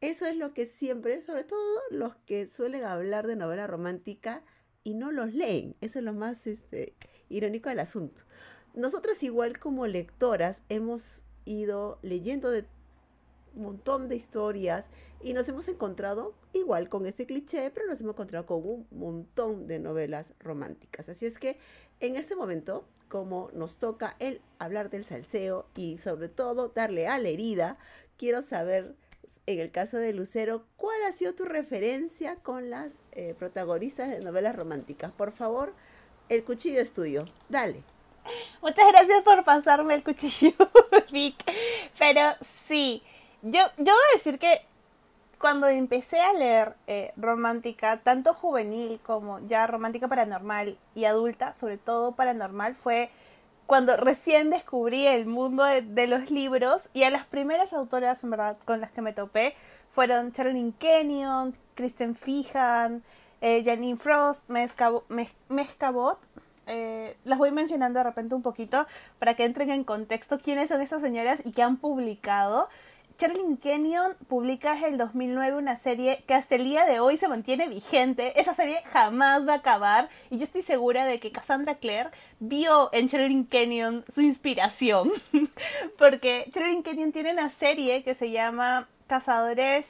Eso 0.00 0.26
es 0.26 0.34
lo 0.34 0.54
que 0.54 0.66
siempre, 0.66 1.20
sobre 1.20 1.44
todo 1.44 1.60
los 1.90 2.16
que 2.26 2.48
suelen 2.48 2.84
hablar 2.84 3.26
de 3.26 3.36
novela 3.36 3.66
romántica 3.66 4.42
y 4.82 4.94
no 4.94 5.12
los 5.12 5.34
leen. 5.34 5.76
Eso 5.82 5.98
es 5.98 6.04
lo 6.06 6.14
más 6.14 6.46
este, 6.46 6.94
irónico 7.28 7.68
del 7.68 7.78
asunto. 7.78 8.22
Nosotras 8.74 9.22
igual 9.22 9.58
como 9.58 9.86
lectoras 9.86 10.62
hemos 10.70 11.22
ido 11.44 11.98
leyendo 12.00 12.50
de 12.50 12.64
montón 13.54 14.08
de 14.08 14.16
historias 14.16 14.88
y 15.22 15.34
nos 15.34 15.48
hemos 15.48 15.68
encontrado 15.68 16.34
igual 16.52 16.88
con 16.88 17.06
este 17.06 17.26
cliché, 17.26 17.70
pero 17.70 17.86
nos 17.86 18.00
hemos 18.00 18.14
encontrado 18.14 18.46
con 18.46 18.66
un 18.66 18.86
montón 18.90 19.66
de 19.66 19.78
novelas 19.78 20.32
románticas. 20.40 21.08
Así 21.08 21.26
es 21.26 21.38
que 21.38 21.58
en 22.00 22.16
este 22.16 22.34
momento, 22.34 22.84
como 23.08 23.50
nos 23.52 23.78
toca 23.78 24.16
el 24.18 24.40
hablar 24.58 24.90
del 24.90 25.04
salseo 25.04 25.66
y 25.76 25.98
sobre 25.98 26.28
todo 26.28 26.68
darle 26.74 27.06
a 27.06 27.18
la 27.18 27.28
herida, 27.28 27.78
quiero 28.16 28.42
saber, 28.42 28.96
en 29.46 29.60
el 29.60 29.70
caso 29.70 29.96
de 29.98 30.12
Lucero, 30.12 30.64
¿cuál 30.76 31.02
ha 31.04 31.12
sido 31.12 31.34
tu 31.34 31.44
referencia 31.44 32.36
con 32.36 32.70
las 32.70 32.94
eh, 33.12 33.34
protagonistas 33.38 34.10
de 34.10 34.20
novelas 34.20 34.56
románticas? 34.56 35.12
Por 35.12 35.32
favor, 35.32 35.72
el 36.28 36.44
cuchillo 36.44 36.80
es 36.80 36.92
tuyo. 36.92 37.26
Dale. 37.48 37.82
Muchas 38.60 38.86
gracias 38.92 39.22
por 39.22 39.44
pasarme 39.44 39.94
el 39.94 40.04
cuchillo, 40.04 40.52
Vic. 41.12 41.36
Pero 41.98 42.20
sí, 42.68 43.02
yo, 43.42 43.60
yo 43.76 43.84
debo 43.84 43.98
decir 44.14 44.38
que 44.38 44.62
cuando 45.42 45.66
empecé 45.66 46.20
a 46.20 46.32
leer 46.32 46.76
eh, 46.86 47.12
romántica, 47.16 47.96
tanto 47.98 48.32
juvenil 48.32 49.00
como 49.02 49.40
ya 49.48 49.66
romántica 49.66 50.06
paranormal 50.06 50.78
y 50.94 51.04
adulta, 51.04 51.56
sobre 51.58 51.78
todo 51.78 52.12
paranormal, 52.12 52.76
fue 52.76 53.10
cuando 53.66 53.96
recién 53.96 54.50
descubrí 54.50 55.06
el 55.06 55.26
mundo 55.26 55.64
de, 55.64 56.06
los 56.06 56.30
libros 56.30 56.88
y 56.92 57.02
a 57.02 57.10
las 57.10 57.26
primeras 57.26 57.72
autoras, 57.72 58.22
en 58.22 58.30
verdad, 58.30 58.56
con 58.64 58.80
las 58.80 58.92
que 58.92 59.02
me 59.02 59.12
topé 59.12 59.54
fueron 59.90 60.30
Charlene 60.30 60.74
Kenyon, 60.78 61.56
Kristen 61.74 62.14
Fijan, 62.14 63.02
eh, 63.40 63.62
Janine 63.64 63.98
Frost, 63.98 64.48
Mezcabot. 65.48 66.18
Eh, 66.68 67.16
las 67.24 67.38
voy 67.38 67.50
mencionando 67.50 67.98
de 67.98 68.04
repente 68.04 68.36
un 68.36 68.42
poquito 68.42 68.86
para 69.18 69.34
que 69.34 69.44
entren 69.44 69.70
en 69.70 69.82
contexto 69.82 70.38
quiénes 70.38 70.68
son 70.68 70.80
estas 70.80 71.02
señoras 71.02 71.40
y 71.44 71.50
qué 71.50 71.62
han 71.62 71.78
publicado. 71.78 72.68
Charlene 73.22 73.56
Kenyon 73.56 74.16
publica 74.26 74.76
en 74.76 74.84
el 74.94 74.98
2009 74.98 75.56
una 75.56 75.78
serie 75.78 76.24
que 76.26 76.34
hasta 76.34 76.56
el 76.56 76.64
día 76.64 76.84
de 76.84 76.98
hoy 76.98 77.18
se 77.18 77.28
mantiene 77.28 77.68
vigente. 77.68 78.40
Esa 78.40 78.52
serie 78.52 78.74
jamás 78.90 79.46
va 79.46 79.52
a 79.52 79.56
acabar 79.58 80.08
y 80.28 80.38
yo 80.38 80.42
estoy 80.42 80.62
segura 80.62 81.06
de 81.06 81.20
que 81.20 81.30
Cassandra 81.30 81.76
Clare 81.76 82.10
vio 82.40 82.90
en 82.92 83.08
Charlene 83.08 83.46
Kenyon 83.46 84.04
su 84.12 84.22
inspiración. 84.22 85.12
Porque 85.98 86.50
Charlene 86.52 86.82
Kenyon 86.82 87.12
tiene 87.12 87.32
una 87.32 87.48
serie 87.50 88.02
que 88.02 88.16
se 88.16 88.32
llama 88.32 88.88
Cazadores 89.06 89.86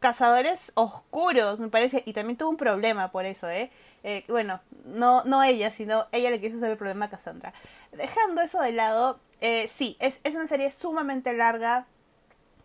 Cazadores 0.00 0.72
Oscuros, 0.74 1.60
me 1.60 1.68
parece, 1.68 2.02
y 2.06 2.14
también 2.14 2.38
tuvo 2.38 2.48
un 2.48 2.56
problema 2.56 3.10
por 3.10 3.26
eso, 3.26 3.48
¿eh? 3.50 3.70
eh 4.04 4.24
bueno, 4.28 4.60
no, 4.86 5.22
no 5.24 5.42
ella, 5.42 5.70
sino 5.70 6.06
ella 6.12 6.30
le 6.30 6.40
quiso 6.40 6.56
hacer 6.56 6.70
el 6.70 6.76
problema 6.78 7.06
a 7.06 7.10
Cassandra. 7.10 7.52
Dejando 7.92 8.40
eso 8.40 8.60
de 8.60 8.72
lado, 8.72 9.20
eh, 9.40 9.70
sí, 9.76 9.96
es, 10.00 10.20
es 10.24 10.34
una 10.34 10.46
serie 10.46 10.70
sumamente 10.70 11.32
larga, 11.32 11.86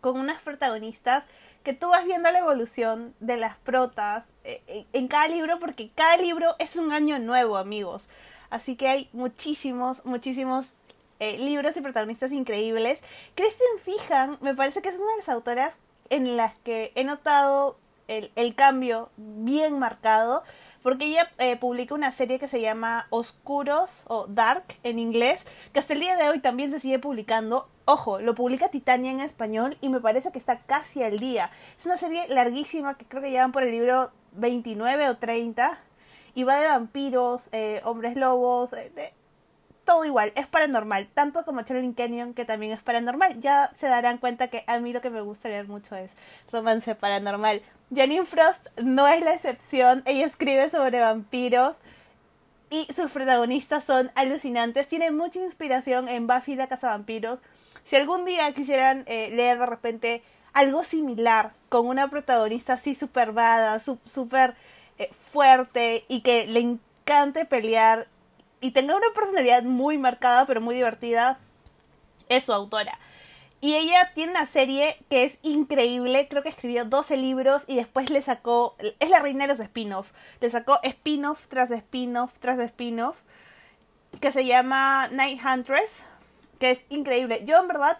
con 0.00 0.18
unas 0.18 0.40
protagonistas 0.42 1.24
que 1.62 1.74
tú 1.74 1.88
vas 1.88 2.06
viendo 2.06 2.30
la 2.30 2.38
evolución 2.38 3.14
de 3.20 3.36
las 3.36 3.56
protas 3.58 4.24
eh, 4.44 4.86
en, 4.92 5.08
cada 5.08 5.28
libro, 5.28 5.58
porque 5.58 5.90
cada 5.94 6.16
libro 6.16 6.54
es 6.58 6.76
un 6.76 6.92
año 6.92 7.18
nuevo, 7.18 7.58
amigos. 7.58 8.08
Así 8.48 8.76
que 8.76 8.88
hay 8.88 9.10
muchísimos, 9.12 10.04
muchísimos 10.04 10.66
eh, 11.18 11.38
libros 11.38 11.76
y 11.76 11.82
protagonistas 11.82 12.32
increíbles. 12.32 12.98
Kristen 13.34 13.78
Fijan, 13.84 14.38
me 14.40 14.54
parece 14.54 14.80
que 14.80 14.88
es 14.88 14.98
una 14.98 15.10
de 15.12 15.18
las 15.18 15.28
autoras 15.28 15.74
en 16.08 16.36
las 16.36 16.54
que 16.64 16.92
he 16.94 17.04
notado 17.04 17.76
el, 18.08 18.32
el 18.36 18.54
cambio 18.54 19.10
bien 19.16 19.78
marcado, 19.78 20.42
porque 20.82 21.06
ella 21.06 21.30
eh, 21.38 21.56
publica 21.56 21.94
una 21.94 22.12
serie 22.12 22.38
que 22.38 22.48
se 22.48 22.60
llama 22.60 23.06
Oscuros 23.10 24.02
o 24.06 24.26
Dark 24.26 24.64
en 24.82 24.98
inglés, 24.98 25.44
que 25.72 25.80
hasta 25.80 25.92
el 25.92 26.00
día 26.00 26.16
de 26.16 26.28
hoy 26.28 26.40
también 26.40 26.70
se 26.70 26.80
sigue 26.80 26.98
publicando. 26.98 27.68
Ojo, 27.84 28.20
lo 28.20 28.34
publica 28.34 28.68
Titania 28.70 29.10
en 29.12 29.20
español 29.20 29.76
y 29.80 29.88
me 29.88 30.00
parece 30.00 30.30
que 30.32 30.38
está 30.38 30.60
casi 30.60 31.02
al 31.02 31.18
día. 31.18 31.50
Es 31.78 31.86
una 31.86 31.98
serie 31.98 32.26
larguísima 32.28 32.96
que 32.96 33.04
creo 33.04 33.22
que 33.22 33.30
llevan 33.30 33.52
por 33.52 33.62
el 33.62 33.72
libro 33.72 34.10
29 34.32 35.08
o 35.08 35.16
30 35.18 35.78
y 36.34 36.44
va 36.44 36.58
de 36.60 36.68
vampiros, 36.68 37.48
eh, 37.52 37.80
hombres 37.84 38.16
lobos, 38.16 38.72
eh, 38.72 38.90
de- 38.94 39.12
todo 39.90 40.04
igual, 40.04 40.30
es 40.36 40.46
paranormal, 40.46 41.08
tanto 41.14 41.44
como 41.44 41.62
Charlie 41.62 41.94
Canyon, 41.94 42.32
que 42.32 42.44
también 42.44 42.70
es 42.70 42.80
paranormal. 42.80 43.40
Ya 43.40 43.72
se 43.74 43.88
darán 43.88 44.18
cuenta 44.18 44.46
que 44.46 44.62
a 44.68 44.78
mí 44.78 44.92
lo 44.92 45.00
que 45.00 45.10
me 45.10 45.20
gusta 45.20 45.48
leer 45.48 45.66
mucho 45.66 45.96
es 45.96 46.12
romance 46.52 46.94
paranormal. 46.94 47.60
Janine 47.92 48.24
Frost 48.24 48.68
no 48.80 49.08
es 49.08 49.20
la 49.20 49.34
excepción, 49.34 50.04
ella 50.06 50.26
escribe 50.26 50.70
sobre 50.70 51.00
vampiros 51.00 51.74
y 52.70 52.86
sus 52.94 53.10
protagonistas 53.10 53.82
son 53.82 54.12
alucinantes, 54.14 54.86
tiene 54.86 55.10
mucha 55.10 55.40
inspiración 55.40 56.08
en 56.08 56.28
Buffy 56.28 56.54
la 56.54 56.68
Cazavampiros. 56.68 57.40
Si 57.82 57.96
algún 57.96 58.24
día 58.24 58.52
quisieran 58.52 59.02
eh, 59.06 59.32
leer 59.32 59.58
de 59.58 59.66
repente 59.66 60.22
algo 60.52 60.84
similar 60.84 61.50
con 61.68 61.88
una 61.88 62.08
protagonista 62.10 62.74
así 62.74 62.94
super 62.94 63.32
bada, 63.32 63.80
súper 63.80 64.54
eh, 64.98 65.10
fuerte 65.32 66.04
y 66.06 66.20
que 66.20 66.46
le 66.46 66.60
encante 66.60 67.44
pelear 67.44 68.06
y 68.60 68.72
tenga 68.72 68.96
una 68.96 69.12
personalidad 69.14 69.62
muy 69.62 69.98
marcada 69.98 70.46
pero 70.46 70.60
muy 70.60 70.74
divertida, 70.74 71.38
es 72.28 72.44
su 72.44 72.52
autora. 72.52 72.98
Y 73.62 73.74
ella 73.74 74.10
tiene 74.14 74.32
una 74.32 74.46
serie 74.46 74.96
que 75.10 75.24
es 75.24 75.36
increíble, 75.42 76.28
creo 76.28 76.42
que 76.42 76.48
escribió 76.48 76.86
12 76.86 77.18
libros 77.18 77.64
y 77.66 77.76
después 77.76 78.08
le 78.08 78.22
sacó, 78.22 78.74
es 78.78 79.10
la 79.10 79.20
reina 79.20 79.44
de 79.44 79.48
los 79.48 79.60
spin-off, 79.60 80.10
le 80.40 80.48
sacó 80.48 80.78
spin-off 80.82 81.46
tras 81.48 81.70
spin-off 81.70 82.32
tras 82.38 82.58
spin-off, 82.58 83.18
que 84.18 84.32
se 84.32 84.46
llama 84.46 85.08
Night 85.08 85.40
Huntress, 85.44 86.02
que 86.58 86.70
es 86.70 86.80
increíble. 86.88 87.44
Yo 87.44 87.58
en 87.58 87.68
verdad 87.68 87.98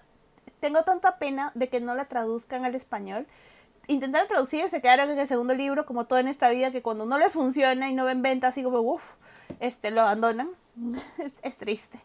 tengo 0.60 0.82
tanta 0.82 1.18
pena 1.18 1.52
de 1.54 1.68
que 1.68 1.80
no 1.80 1.94
la 1.94 2.06
traduzcan 2.06 2.64
al 2.64 2.74
español. 2.74 3.26
Intentaron 3.86 4.28
traducir 4.28 4.64
y 4.64 4.68
se 4.68 4.80
quedaron 4.80 5.10
en 5.10 5.18
el 5.18 5.28
segundo 5.28 5.54
libro, 5.54 5.84
como 5.84 6.06
todo 6.06 6.18
en 6.18 6.28
esta 6.28 6.48
vida, 6.48 6.70
que 6.70 6.82
cuando 6.82 7.06
no 7.06 7.18
les 7.18 7.32
funciona 7.32 7.90
y 7.90 7.94
no 7.94 8.04
ven 8.04 8.22
ventas, 8.22 8.50
así 8.50 8.62
como, 8.62 8.80
uff, 8.80 9.02
este, 9.60 9.90
lo 9.90 10.02
abandonan. 10.02 10.50
es, 11.42 11.56
triste. 11.56 11.98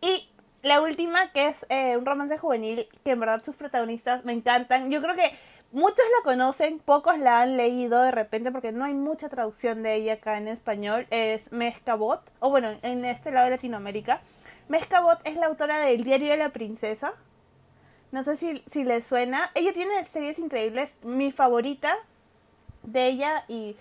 Y 0.00 0.28
la 0.62 0.80
última, 0.80 1.32
que 1.32 1.48
es 1.48 1.66
eh, 1.68 1.96
un 1.96 2.06
romance 2.06 2.38
juvenil, 2.38 2.88
que 3.04 3.12
en 3.12 3.20
verdad 3.20 3.42
sus 3.44 3.56
protagonistas 3.56 4.24
me 4.24 4.32
encantan. 4.32 4.90
Yo 4.90 5.00
creo 5.02 5.14
que 5.14 5.32
muchos 5.72 6.04
la 6.18 6.24
conocen, 6.24 6.78
pocos 6.78 7.18
la 7.18 7.40
han 7.40 7.56
leído 7.56 8.00
de 8.02 8.10
repente, 8.10 8.50
porque 8.52 8.72
no 8.72 8.84
hay 8.84 8.94
mucha 8.94 9.28
traducción 9.28 9.82
de 9.82 9.94
ella 9.94 10.14
acá 10.14 10.38
en 10.38 10.48
español. 10.48 11.06
Es 11.10 11.50
Mezcabot, 11.52 12.20
o 12.40 12.50
bueno, 12.50 12.76
en 12.82 13.04
este 13.04 13.30
lado 13.30 13.46
de 13.46 13.52
Latinoamérica. 13.52 14.20
Mezcabot 14.68 15.18
es 15.24 15.36
la 15.36 15.46
autora 15.46 15.78
del 15.80 16.04
Diario 16.04 16.30
de 16.30 16.36
la 16.36 16.50
Princesa. 16.50 17.12
No 18.12 18.22
sé 18.24 18.36
si, 18.36 18.62
si 18.70 18.84
les 18.84 19.06
suena. 19.06 19.50
Ella 19.54 19.72
tiene 19.72 20.04
series 20.04 20.38
increíbles. 20.38 20.94
Mi 21.02 21.32
favorita 21.32 21.96
de 22.82 23.06
ella 23.06 23.44
y 23.48 23.76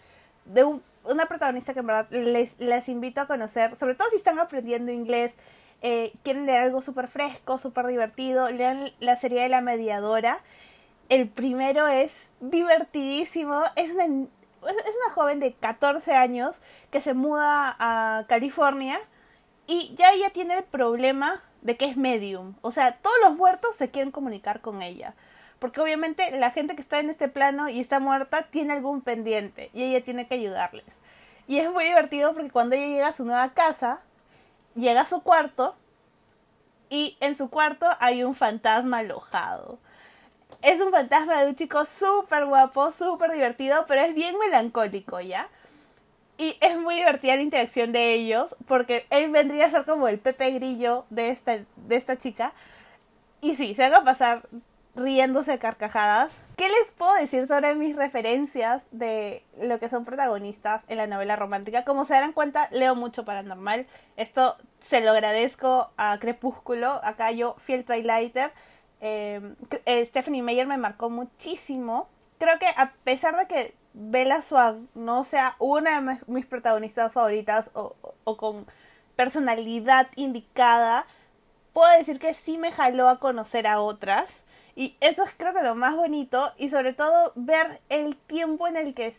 de 0.46 0.64
un- 0.64 0.84
una 1.04 1.26
protagonista 1.26 1.74
que 1.74 1.80
en 1.80 1.88
verdad 1.88 2.08
les, 2.12 2.90
invito 2.90 3.22
a 3.22 3.28
conocer, 3.28 3.78
sobre 3.78 3.96
todo 3.96 4.10
si 4.10 4.18
están 4.18 4.40
aprendiendo 4.40 4.92
inglés, 4.92 5.34
eh, 5.82 6.14
quieren 6.24 6.46
leer 6.46 6.62
algo 6.62 6.82
súper 6.82 7.08
fresco, 7.08 7.58
súper 7.58 7.88
divertido, 7.88 8.50
lean 8.50 8.92
la 9.00 9.18
serie 9.18 9.42
de 9.42 9.50
la 9.50 9.62
mediadora. 9.62 10.40
El 11.10 11.28
primero 11.28 11.88
es 11.88 12.30
divertidísimo, 12.40 13.64
es 13.76 13.92
una, 13.92 14.06
es 14.06 14.96
una 15.06 15.14
joven 15.14 15.40
de 15.40 15.54
14 15.54 16.14
años 16.14 16.62
que 16.92 17.02
se 17.02 17.14
muda 17.14 17.76
a 17.80 18.26
California 18.28 19.00
y 19.68 19.96
ya 19.98 20.14
ella 20.14 20.30
tiene 20.30 20.58
el 20.58 20.64
problema 20.64 21.42
de 21.62 21.78
que 21.78 21.86
es 21.86 21.98
medium. 21.98 22.56
O 22.62 22.72
sea, 22.72 22.98
todos 22.98 23.16
los 23.24 23.36
muertos 23.36 23.76
se 23.76 23.90
quieren 23.90 24.12
comunicar 24.12 24.62
con 24.62 24.82
ella. 24.82 25.16
Porque 25.62 25.80
obviamente 25.80 26.36
la 26.40 26.50
gente 26.50 26.74
que 26.74 26.82
está 26.82 26.98
en 26.98 27.12
este 27.12 27.28
plano 27.28 27.70
y 27.70 27.80
está 27.80 28.00
muerta 28.00 28.48
tiene 28.50 28.74
algún 28.74 29.02
pendiente 29.02 29.70
y 29.76 29.84
ella 29.84 30.04
tiene 30.04 30.26
que 30.26 30.34
ayudarles. 30.34 30.88
Y 31.48 31.60
es 31.60 31.70
muy 31.70 31.84
divertido 31.84 32.34
porque 32.34 32.50
cuando 32.50 32.76
ella 32.76 32.88
llega 32.88 33.08
a 33.10 33.14
su 33.14 33.26
nueva 33.26 33.54
casa, 33.54 34.00
llega 34.74 35.02
a 35.02 35.06
su 35.06 35.22
cuarto 35.22 35.76
y 36.90 37.16
en 37.20 37.38
su 37.38 37.52
cuarto 37.52 37.86
hay 38.00 38.24
un 38.24 38.34
fantasma 38.34 38.98
alojado. 38.98 39.78
Es 40.64 40.82
un 40.82 40.90
fantasma 40.90 41.40
de 41.44 41.50
un 41.50 41.56
chico 41.56 41.86
súper 41.86 42.46
guapo, 42.46 42.92
súper 42.92 43.32
divertido, 43.32 43.86
pero 43.88 44.02
es 44.02 44.16
bien 44.16 44.40
melancólico, 44.40 45.22
¿ya? 45.22 45.48
Y 46.40 46.58
es 46.60 46.76
muy 46.76 46.96
divertida 46.96 47.36
la 47.36 47.44
interacción 47.44 47.92
de 47.92 48.16
ellos, 48.16 48.56
porque 48.68 49.06
él 49.12 49.30
vendría 49.30 49.68
a 49.68 49.70
ser 49.70 49.86
como 49.86 50.08
el 50.08 50.18
Pepe 50.18 50.50
Grillo 50.54 51.06
de 51.12 51.30
esta, 51.30 51.60
de 51.76 51.96
esta 51.96 52.18
chica. 52.18 52.52
Y 53.42 53.54
sí, 53.54 53.76
se 53.76 53.84
van 53.84 53.94
a 53.94 54.04
pasar 54.04 54.42
riéndose 54.96 55.54
a 55.54 55.60
carcajadas. 55.60 56.32
¿Qué 56.58 56.68
les 56.68 56.92
puedo 56.98 57.14
decir 57.16 57.48
sobre 57.48 57.74
mis 57.76 57.96
referencias 57.96 58.84
de 58.92 59.44
lo 59.60 59.80
que 59.80 59.90
son 59.90 60.06
protagonistas 60.06 60.84
en 60.90 60.98
la 60.98 61.08
novela 61.08 61.36
romántica? 61.36 61.86
Como 61.86 62.06
se 62.06 62.14
darán 62.14 62.34
cuenta, 62.34 62.68
leo 62.72 62.94
mucho 62.96 63.26
paranormal. 63.26 63.88
Esto 64.18 64.58
se 64.82 65.02
lo 65.02 65.12
agradezco 65.12 65.90
a 65.98 66.18
Crepúsculo. 66.20 67.00
Acá 67.04 67.32
yo, 67.32 67.56
fiel 67.60 67.86
Twilighter. 67.86 68.52
Eh, 69.00 69.42
eh, 69.86 70.06
Stephanie 70.06 70.44
Meyer 70.44 70.68
me 70.68 70.78
marcó 70.78 71.10
muchísimo. 71.10 72.08
Creo 72.38 72.60
que 72.60 72.68
a 72.76 72.92
pesar 73.04 73.38
de 73.38 73.48
que 73.48 73.74
Bella 73.94 74.42
Swan 74.42 74.88
no 74.94 75.24
sea 75.24 75.56
una 75.58 76.02
de 76.02 76.20
mis- 76.28 76.46
protagonistas 76.46 77.12
favoritas 77.12 77.72
o 77.74 77.96
con 78.38 78.68
personalidad 79.16 80.08
indicada, 80.16 81.06
puedo 81.74 81.92
decir 81.98 82.20
que 82.20 82.34
sí 82.34 82.58
me 82.58 82.72
jaló 82.72 83.10
a 83.10 83.20
conocer 83.20 83.68
a 83.68 83.80
otras. 83.82 84.26
Y 84.76 84.96
eso 85.02 85.24
es 85.24 85.32
creo 85.38 85.54
que 85.54 85.64
lo 85.64 85.76
más 85.76 85.96
bonito 85.96 86.52
y 86.58 86.70
sobre 86.70 86.94
todo 86.94 87.34
ver 87.36 87.82
el 87.90 88.16
tiempo 88.16 88.68
en 88.68 88.78
el 88.78 88.94
que 88.94 89.16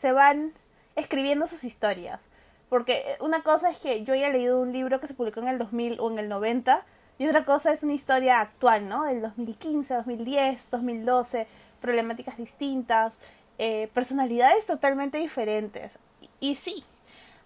se 0.00 0.12
van 0.12 0.52
escribiendo 0.96 1.46
sus 1.46 1.64
historias. 1.64 2.28
Porque 2.68 3.16
una 3.20 3.42
cosa 3.42 3.70
es 3.70 3.78
que 3.78 4.04
yo 4.04 4.14
haya 4.14 4.30
leído 4.30 4.60
un 4.60 4.72
libro 4.72 5.00
que 5.00 5.06
se 5.06 5.14
publicó 5.14 5.40
en 5.40 5.48
el 5.48 5.58
2000 5.58 6.00
o 6.00 6.10
en 6.10 6.18
el 6.18 6.28
90 6.28 6.84
y 7.18 7.26
otra 7.28 7.44
cosa 7.44 7.72
es 7.72 7.82
una 7.82 7.92
historia 7.92 8.40
actual, 8.40 8.88
¿no? 8.88 9.04
Del 9.04 9.22
2015, 9.22 9.94
2010, 9.94 10.60
2012, 10.70 11.46
problemáticas 11.80 12.36
distintas, 12.36 13.12
eh, 13.58 13.88
personalidades 13.94 14.66
totalmente 14.66 15.18
diferentes. 15.18 15.98
Y, 16.40 16.50
y 16.50 16.54
sí, 16.56 16.84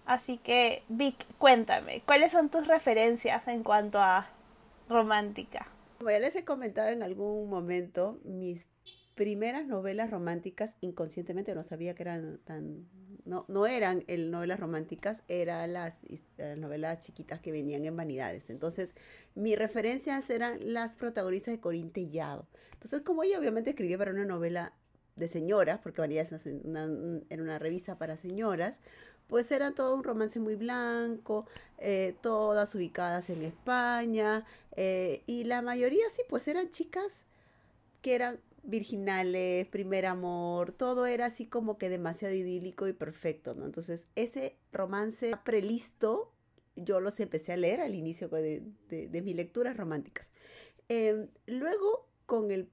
así 0.05 0.37
que 0.37 0.83
Vic, 0.89 1.25
cuéntame, 1.37 2.01
¿cuáles 2.05 2.31
son 2.31 2.49
tus 2.49 2.65
referencias 2.65 3.47
en 3.47 3.63
cuanto 3.63 3.99
a 3.99 4.27
romántica? 4.89 5.67
Como 5.99 6.11
ya 6.11 6.19
les 6.19 6.33
he 6.37 6.45
comentado 6.45 6.87
en 6.89 7.03
algún 7.03 7.49
momento, 7.49 8.21
mis 8.23 8.67
primeras 9.15 9.67
novelas 9.67 10.09
románticas, 10.09 10.77
inconscientemente 10.79 11.53
no 11.53 11.61
sabía 11.61 11.93
que 11.93 12.03
eran 12.03 12.39
tan... 12.45 12.87
No, 13.25 13.43
no 13.49 13.67
eran 13.67 14.05
el 14.07 14.31
novelas 14.31 14.61
románticas, 14.61 15.25
eran 15.27 15.73
las, 15.73 15.97
novelas 16.55 17.01
chiquitas 17.01 17.41
que 17.41 17.51
venían 17.51 17.83
en 17.83 17.97
Vanidades. 17.97 18.49
Entonces, 18.49 18.95
mis 19.35 19.59
referencias 19.59 20.29
eran 20.29 20.73
las 20.73 20.95
protagonistas 20.95 21.53
de 21.53 21.59
Corín 21.59 21.91
Tellado. 21.91 22.47
Entonces, 22.71 23.01
como 23.01 23.23
ella 23.23 23.37
obviamente 23.37 23.71
escribía 23.71 23.97
para 23.97 24.11
una 24.11 24.23
novela 24.23 24.71
de 25.17 25.27
señoras, 25.27 25.79
porque 25.83 25.99
Vanidades 25.99 26.31
es 26.31 26.45
una- 26.63 26.87
era 27.29 27.43
una 27.43 27.59
revista 27.59 27.97
para 27.97 28.15
señoras, 28.15 28.79
pues 29.27 29.51
era 29.51 29.73
todo 29.73 29.95
un 29.95 30.03
romance 30.03 30.39
muy 30.39 30.55
blanco, 30.55 31.45
eh, 31.79 32.15
todas 32.21 32.75
ubicadas 32.75 33.29
en 33.29 33.43
España, 33.43 34.45
eh, 34.75 35.23
y 35.27 35.45
la 35.45 35.61
mayoría 35.61 36.05
sí, 36.15 36.21
pues 36.29 36.47
eran 36.47 36.69
chicas 36.71 37.25
que 38.01 38.15
eran 38.15 38.39
virginales, 38.63 39.67
primer 39.67 40.05
amor, 40.05 40.71
todo 40.73 41.05
era 41.05 41.27
así 41.27 41.45
como 41.45 41.77
que 41.77 41.89
demasiado 41.89 42.33
idílico 42.35 42.87
y 42.87 42.93
perfecto, 42.93 43.55
¿no? 43.55 43.65
Entonces, 43.65 44.07
ese 44.15 44.57
romance 44.71 45.33
prelisto, 45.43 46.31
yo 46.75 46.99
los 46.99 47.19
empecé 47.19 47.53
a 47.53 47.57
leer 47.57 47.81
al 47.81 47.95
inicio 47.95 48.27
de, 48.29 48.63
de- 48.89 49.21
mis 49.21 49.35
lecturas 49.35 49.75
románticas. 49.77 50.27
Em, 50.89 51.27
luego, 51.47 52.07
con 52.25 52.51
el 52.51 52.69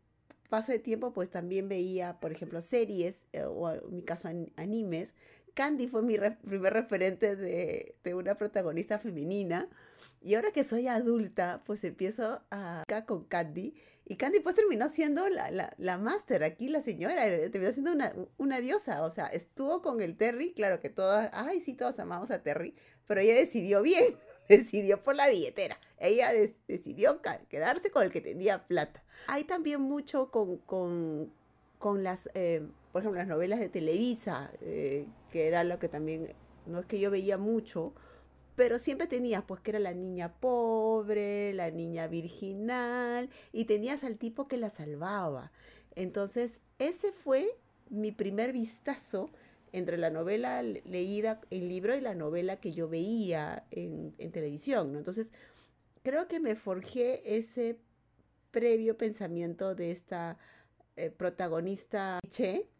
paso 0.48 0.72
de 0.72 0.78
tiempo, 0.78 1.12
pues 1.12 1.30
también 1.30 1.68
veía, 1.68 2.18
por 2.20 2.32
ejemplo, 2.32 2.60
series, 2.62 3.26
eh, 3.32 3.44
o 3.44 3.70
en 3.70 3.94
mi 3.94 4.02
caso 4.02 4.28
an- 4.28 4.52
animes. 4.56 5.14
Candy 5.56 5.88
fue 5.88 6.02
mi 6.02 6.16
re- 6.16 6.38
primer 6.46 6.72
referente 6.72 7.34
de, 7.34 7.96
de 8.04 8.14
una 8.14 8.36
protagonista 8.36 8.98
femenina. 9.00 9.68
Y 10.22 10.34
ahora 10.34 10.50
que 10.52 10.62
soy 10.64 10.86
adulta, 10.86 11.62
pues 11.66 11.82
empiezo 11.84 12.40
a 12.50 12.84
con 13.06 13.24
Candy. 13.24 13.74
Y 14.08 14.16
Candy 14.16 14.40
pues 14.40 14.54
terminó 14.54 14.88
siendo 14.88 15.28
la, 15.28 15.50
la, 15.50 15.74
la 15.78 15.98
máster 15.98 16.44
aquí, 16.44 16.68
la 16.68 16.80
señora, 16.80 17.26
eh, 17.26 17.48
terminó 17.50 17.72
siendo 17.72 17.92
una, 17.92 18.12
una 18.38 18.60
diosa. 18.60 19.02
O 19.04 19.10
sea, 19.10 19.26
estuvo 19.26 19.82
con 19.82 20.00
el 20.00 20.16
Terry, 20.16 20.52
claro 20.52 20.78
que 20.80 20.90
todas, 20.90 21.30
ay, 21.32 21.60
sí, 21.60 21.74
todos 21.74 21.98
amamos 21.98 22.30
a 22.30 22.42
Terry, 22.42 22.74
pero 23.06 23.20
ella 23.20 23.34
decidió 23.34 23.82
bien, 23.82 24.14
decidió 24.48 25.02
por 25.02 25.16
la 25.16 25.28
billetera. 25.28 25.80
Ella 25.98 26.32
des- 26.32 26.54
decidió 26.68 27.20
quedarse 27.48 27.90
con 27.90 28.02
el 28.04 28.12
que 28.12 28.20
tenía 28.20 28.66
plata. 28.66 29.02
Hay 29.26 29.44
también 29.44 29.80
mucho 29.80 30.30
con, 30.30 30.58
con, 30.58 31.32
con 31.78 32.04
las, 32.04 32.28
eh, 32.34 32.62
por 32.92 33.02
ejemplo, 33.02 33.18
las 33.18 33.28
novelas 33.28 33.58
de 33.58 33.68
Televisa, 33.68 34.50
eh, 34.60 35.06
que 35.36 35.46
era 35.46 35.64
lo 35.64 35.78
que 35.78 35.90
también, 35.90 36.32
no 36.64 36.80
es 36.80 36.86
que 36.86 36.98
yo 36.98 37.10
veía 37.10 37.36
mucho, 37.36 37.92
pero 38.54 38.78
siempre 38.78 39.06
tenías, 39.06 39.44
pues, 39.44 39.60
que 39.60 39.72
era 39.72 39.78
la 39.78 39.92
niña 39.92 40.32
pobre, 40.40 41.52
la 41.52 41.70
niña 41.70 42.06
virginal, 42.06 43.28
y 43.52 43.66
tenías 43.66 44.02
al 44.02 44.16
tipo 44.16 44.48
que 44.48 44.56
la 44.56 44.70
salvaba. 44.70 45.52
Entonces, 45.94 46.62
ese 46.78 47.12
fue 47.12 47.50
mi 47.90 48.12
primer 48.12 48.54
vistazo 48.54 49.28
entre 49.72 49.98
la 49.98 50.08
novela 50.08 50.62
le- 50.62 50.80
leída 50.86 51.42
en 51.50 51.68
libro 51.68 51.94
y 51.94 52.00
la 52.00 52.14
novela 52.14 52.56
que 52.58 52.72
yo 52.72 52.88
veía 52.88 53.66
en, 53.70 54.14
televisión. 54.32 54.96
Entonces, 54.96 55.34
creo 56.02 56.28
que 56.28 56.40
me 56.40 56.56
forjé 56.56 57.36
ese 57.36 57.78
previo 58.52 58.96
pensamiento 58.96 59.74
de 59.74 59.90
esta 59.90 60.38
eh, 60.96 61.10
protagonista 61.10 62.20
cliché, 62.22 62.70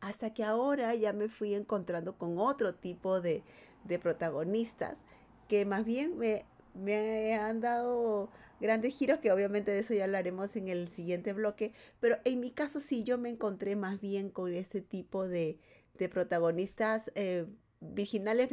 hasta 0.00 0.32
que 0.34 0.44
ahora 0.44 0.94
ya 0.94 1.12
me 1.12 1.28
fui 1.28 1.54
encontrando 1.54 2.16
con 2.16 2.38
otro 2.38 2.74
tipo 2.74 3.20
de, 3.20 3.42
de 3.84 3.98
protagonistas 3.98 5.04
que 5.48 5.64
más 5.64 5.84
bien 5.84 6.18
me, 6.18 6.44
me 6.74 7.34
han 7.34 7.60
dado 7.60 8.30
grandes 8.60 8.94
giros, 8.96 9.18
que 9.20 9.32
obviamente 9.32 9.70
de 9.70 9.80
eso 9.80 9.94
ya 9.94 10.04
hablaremos 10.04 10.54
en 10.56 10.68
el 10.68 10.88
siguiente 10.88 11.32
bloque, 11.32 11.72
pero 12.00 12.16
en 12.24 12.40
mi 12.40 12.50
caso 12.50 12.80
sí, 12.80 13.04
yo 13.04 13.18
me 13.18 13.30
encontré 13.30 13.76
más 13.76 14.00
bien 14.00 14.30
con 14.30 14.52
este 14.52 14.80
tipo 14.80 15.26
de, 15.26 15.58
de 15.98 16.08
protagonistas 16.08 17.10
eh, 17.14 17.46
virginales, 17.80 18.50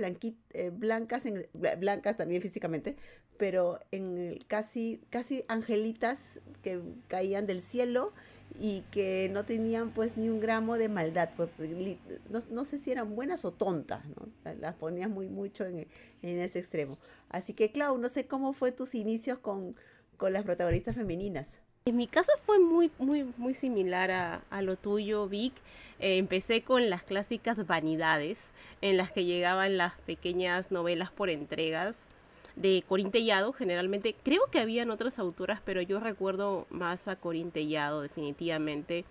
eh, 0.54 0.70
blancas, 0.74 1.26
en- 1.26 1.48
bla- 1.54 1.78
blancas 1.80 2.18
también 2.18 2.42
físicamente, 2.42 2.96
pero 3.38 3.80
en 3.92 4.40
casi, 4.48 5.02
casi 5.10 5.44
angelitas 5.48 6.42
que 6.62 6.82
caían 7.08 7.46
del 7.48 7.62
cielo 7.62 8.14
y 8.58 8.82
que 8.92 9.30
no 9.34 9.44
tenían 9.44 9.92
pues 9.92 10.16
ni 10.18 10.30
un 10.30 10.40
gramo 10.40 10.78
de 10.78 10.88
maldad, 10.88 11.30
pues, 11.36 11.50
li- 11.60 12.00
no, 12.30 12.40
no 12.52 12.64
sé 12.66 12.78
si 12.80 12.92
eran 12.92 13.16
buenas 13.16 13.44
o 13.44 13.52
tontas, 13.52 14.06
¿no? 14.08 14.30
La- 14.44 14.54
Las 14.56 14.76
ponías 14.76 15.10
muy 15.10 15.28
mucho 15.28 15.66
en, 15.66 15.88
en 16.22 16.40
ese 16.40 16.60
extremo. 16.60 16.98
Así 17.30 17.54
que 17.54 17.72
Clau, 17.72 17.98
no 17.98 18.08
sé 18.10 18.28
cómo 18.28 18.54
fue 18.54 18.72
tus 18.72 18.96
inicios 18.96 19.40
con, 19.40 19.76
con 20.18 20.32
las 20.32 20.44
protagonistas 20.44 20.96
femeninas. 20.96 21.60
En 21.88 21.98
mi 21.98 22.08
caso 22.08 22.32
fue 22.46 22.58
muy, 22.60 22.92
muy, 22.98 23.32
muy 23.38 23.54
similar 23.54 24.10
a, 24.10 24.44
a 24.50 24.62
lo 24.64 24.76
tuyo, 24.76 25.28
Vic. 25.28 25.54
Eh, 26.00 26.18
empecé 26.18 26.64
con 26.64 26.90
las 26.90 27.04
clásicas 27.04 27.68
vanidades, 27.68 28.52
en 28.82 28.98
las 28.98 29.12
que 29.12 29.26
llegaban 29.26 29.78
las 29.78 29.94
pequeñas 30.02 30.72
novelas 30.72 31.12
por 31.12 31.30
entregas 31.30 32.08
de 32.56 32.84
Corín 32.88 33.12
Tellado, 33.12 33.54
generalmente. 33.54 34.16
Creo 34.24 34.42
que 34.52 34.60
habían 34.60 34.92
otras 34.92 35.20
autoras, 35.20 35.62
pero 35.64 35.82
yo 35.82 36.00
recuerdo 36.00 36.68
más 36.70 37.08
a 37.08 37.16
Corín 37.16 37.52
Tellado, 37.52 38.02
definitivamente. 38.02 39.06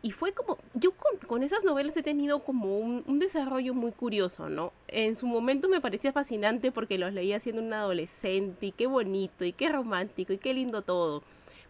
Y 0.00 0.12
fue 0.12 0.32
como, 0.32 0.58
yo 0.74 0.92
con, 0.92 1.18
con 1.26 1.42
esas 1.42 1.64
novelas 1.64 1.96
he 1.96 2.02
tenido 2.02 2.44
como 2.44 2.78
un, 2.78 3.02
un 3.06 3.18
desarrollo 3.18 3.74
muy 3.74 3.90
curioso, 3.90 4.48
¿no? 4.48 4.72
En 4.86 5.16
su 5.16 5.26
momento 5.26 5.68
me 5.68 5.80
parecía 5.80 6.12
fascinante 6.12 6.70
porque 6.70 6.98
los 6.98 7.12
leía 7.12 7.40
siendo 7.40 7.62
un 7.62 7.72
adolescente 7.72 8.66
y 8.66 8.72
qué 8.72 8.86
bonito 8.86 9.44
y 9.44 9.52
qué 9.52 9.68
romántico 9.68 10.32
y 10.32 10.38
qué 10.38 10.54
lindo 10.54 10.82
todo 10.82 11.22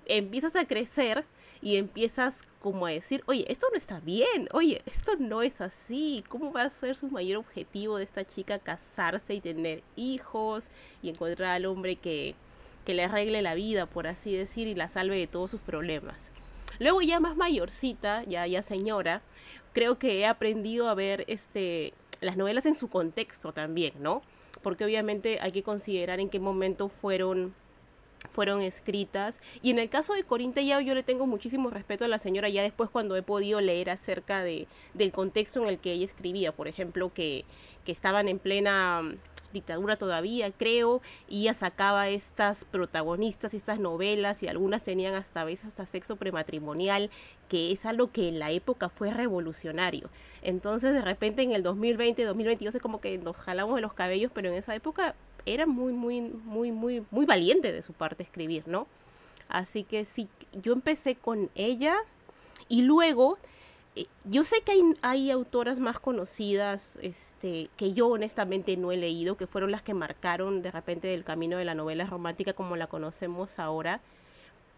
empiezas 0.08 0.56
a 0.56 0.66
crecer 0.66 1.24
y 1.60 1.76
empiezas 1.76 2.42
como 2.60 2.86
a 2.86 2.90
decir, 2.90 3.22
oye, 3.26 3.44
esto 3.50 3.66
no 3.70 3.78
está 3.78 4.00
bien, 4.00 4.48
oye, 4.52 4.82
esto 4.86 5.12
no 5.18 5.42
es 5.42 5.60
así, 5.60 6.24
¿cómo 6.28 6.52
va 6.52 6.62
a 6.64 6.70
ser 6.70 6.96
su 6.96 7.08
mayor 7.08 7.38
objetivo 7.38 7.98
de 7.98 8.04
esta 8.04 8.24
chica 8.24 8.58
casarse 8.58 9.34
y 9.34 9.40
tener 9.40 9.82
hijos 9.96 10.68
y 11.02 11.10
encontrar 11.10 11.50
al 11.50 11.66
hombre 11.66 11.96
que, 11.96 12.34
que 12.84 12.94
le 12.94 13.04
arregle 13.04 13.42
la 13.42 13.54
vida, 13.54 13.86
por 13.86 14.06
así 14.06 14.34
decir, 14.34 14.66
y 14.66 14.74
la 14.74 14.88
salve 14.88 15.16
de 15.16 15.26
todos 15.26 15.50
sus 15.50 15.60
problemas? 15.60 16.32
Luego 16.78 17.02
ya 17.02 17.20
más 17.20 17.36
mayorcita, 17.36 18.24
ya, 18.24 18.46
ya 18.46 18.62
señora, 18.62 19.22
creo 19.72 19.98
que 19.98 20.20
he 20.20 20.26
aprendido 20.26 20.88
a 20.88 20.94
ver 20.94 21.24
este, 21.28 21.92
las 22.20 22.36
novelas 22.36 22.66
en 22.66 22.74
su 22.74 22.88
contexto 22.88 23.52
también, 23.52 23.94
¿no? 24.00 24.22
Porque 24.62 24.84
obviamente 24.84 25.38
hay 25.40 25.52
que 25.52 25.62
considerar 25.62 26.20
en 26.20 26.28
qué 26.28 26.40
momento 26.40 26.88
fueron 26.88 27.54
fueron 28.30 28.60
escritas. 28.62 29.40
Y 29.62 29.70
en 29.70 29.78
el 29.78 29.88
caso 29.88 30.14
de 30.14 30.24
Corín 30.24 30.54
yo 30.54 30.94
le 30.94 31.02
tengo 31.02 31.26
muchísimo 31.26 31.70
respeto 31.70 32.04
a 32.04 32.08
la 32.08 32.18
señora 32.18 32.48
ya 32.48 32.62
después 32.62 32.90
cuando 32.90 33.16
he 33.16 33.22
podido 33.22 33.60
leer 33.60 33.90
acerca 33.90 34.42
de, 34.42 34.66
del 34.94 35.12
contexto 35.12 35.62
en 35.62 35.68
el 35.68 35.78
que 35.78 35.92
ella 35.92 36.04
escribía. 36.04 36.52
Por 36.52 36.68
ejemplo, 36.68 37.12
que, 37.12 37.44
que 37.84 37.92
estaban 37.92 38.28
en 38.28 38.38
plena 38.38 39.02
mm, 39.02 39.16
dictadura 39.52 39.96
todavía, 39.96 40.50
creo, 40.50 41.00
y 41.28 41.42
ella 41.42 41.54
sacaba 41.54 42.08
estas 42.08 42.64
protagonistas, 42.64 43.54
estas 43.54 43.78
novelas, 43.78 44.42
y 44.42 44.48
algunas 44.48 44.82
tenían 44.82 45.14
hasta 45.14 45.44
veces 45.44 45.66
hasta 45.66 45.86
sexo 45.86 46.16
prematrimonial, 46.16 47.10
que 47.48 47.72
es 47.72 47.86
algo 47.86 48.10
que 48.12 48.28
en 48.28 48.38
la 48.38 48.50
época 48.50 48.88
fue 48.88 49.10
revolucionario. 49.10 50.10
Entonces, 50.42 50.92
de 50.92 51.02
repente 51.02 51.42
en 51.42 51.52
el 51.52 51.62
2020, 51.62 52.24
2022 52.24 52.74
es 52.74 52.82
como 52.82 53.00
que 53.00 53.16
nos 53.18 53.36
jalamos 53.36 53.76
de 53.76 53.82
los 53.82 53.94
cabellos, 53.94 54.30
pero 54.34 54.50
en 54.50 54.54
esa 54.54 54.74
época 54.74 55.14
era 55.54 55.66
muy, 55.66 55.92
muy, 55.92 56.20
muy, 56.20 56.72
muy, 56.72 57.04
muy 57.10 57.26
valiente 57.26 57.72
de 57.72 57.82
su 57.82 57.92
parte 57.92 58.22
escribir, 58.22 58.64
¿no? 58.66 58.86
Así 59.48 59.82
que 59.82 60.04
sí, 60.04 60.28
yo 60.52 60.72
empecé 60.72 61.14
con 61.14 61.50
ella 61.54 61.96
y 62.68 62.82
luego 62.82 63.38
eh, 63.96 64.06
yo 64.24 64.44
sé 64.44 64.60
que 64.64 64.72
hay, 64.72 64.82
hay 65.02 65.30
autoras 65.30 65.78
más 65.78 65.98
conocidas 65.98 66.98
este, 67.02 67.70
que 67.76 67.94
yo 67.94 68.08
honestamente 68.08 68.76
no 68.76 68.92
he 68.92 68.96
leído, 68.96 69.36
que 69.36 69.46
fueron 69.46 69.70
las 69.70 69.82
que 69.82 69.94
marcaron 69.94 70.62
de 70.62 70.70
repente 70.70 71.14
el 71.14 71.24
camino 71.24 71.56
de 71.56 71.64
la 71.64 71.74
novela 71.74 72.04
romántica 72.04 72.52
como 72.52 72.76
la 72.76 72.86
conocemos 72.86 73.58
ahora, 73.58 74.00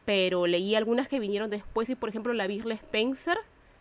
pero 0.04 0.46
leí 0.46 0.74
algunas 0.74 1.08
que 1.08 1.20
vinieron 1.20 1.50
después 1.50 1.90
y 1.90 1.96
por 1.96 2.08
ejemplo 2.08 2.32
la 2.32 2.46
Virle 2.46 2.74
Spencer, 2.74 3.38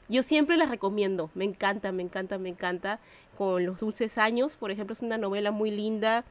yo 0.10 0.23
siempre 0.23 0.58
la 0.58 0.65
recomiendo, 0.65 1.30
me 1.36 1.45
encanta, 1.45 1.91
me 1.91 2.02
encanta, 2.02 2.39
me 2.39 2.49
encanta, 2.49 2.99
con 3.38 3.63
los 3.65 3.80
dulces 3.80 4.17
años, 4.17 4.56
por 4.56 4.71
ejemplo 4.71 4.93
es 4.93 5.04
una 5.04 5.19
novela 5.19 5.52
muy 5.52 5.69
linda, 5.69 6.25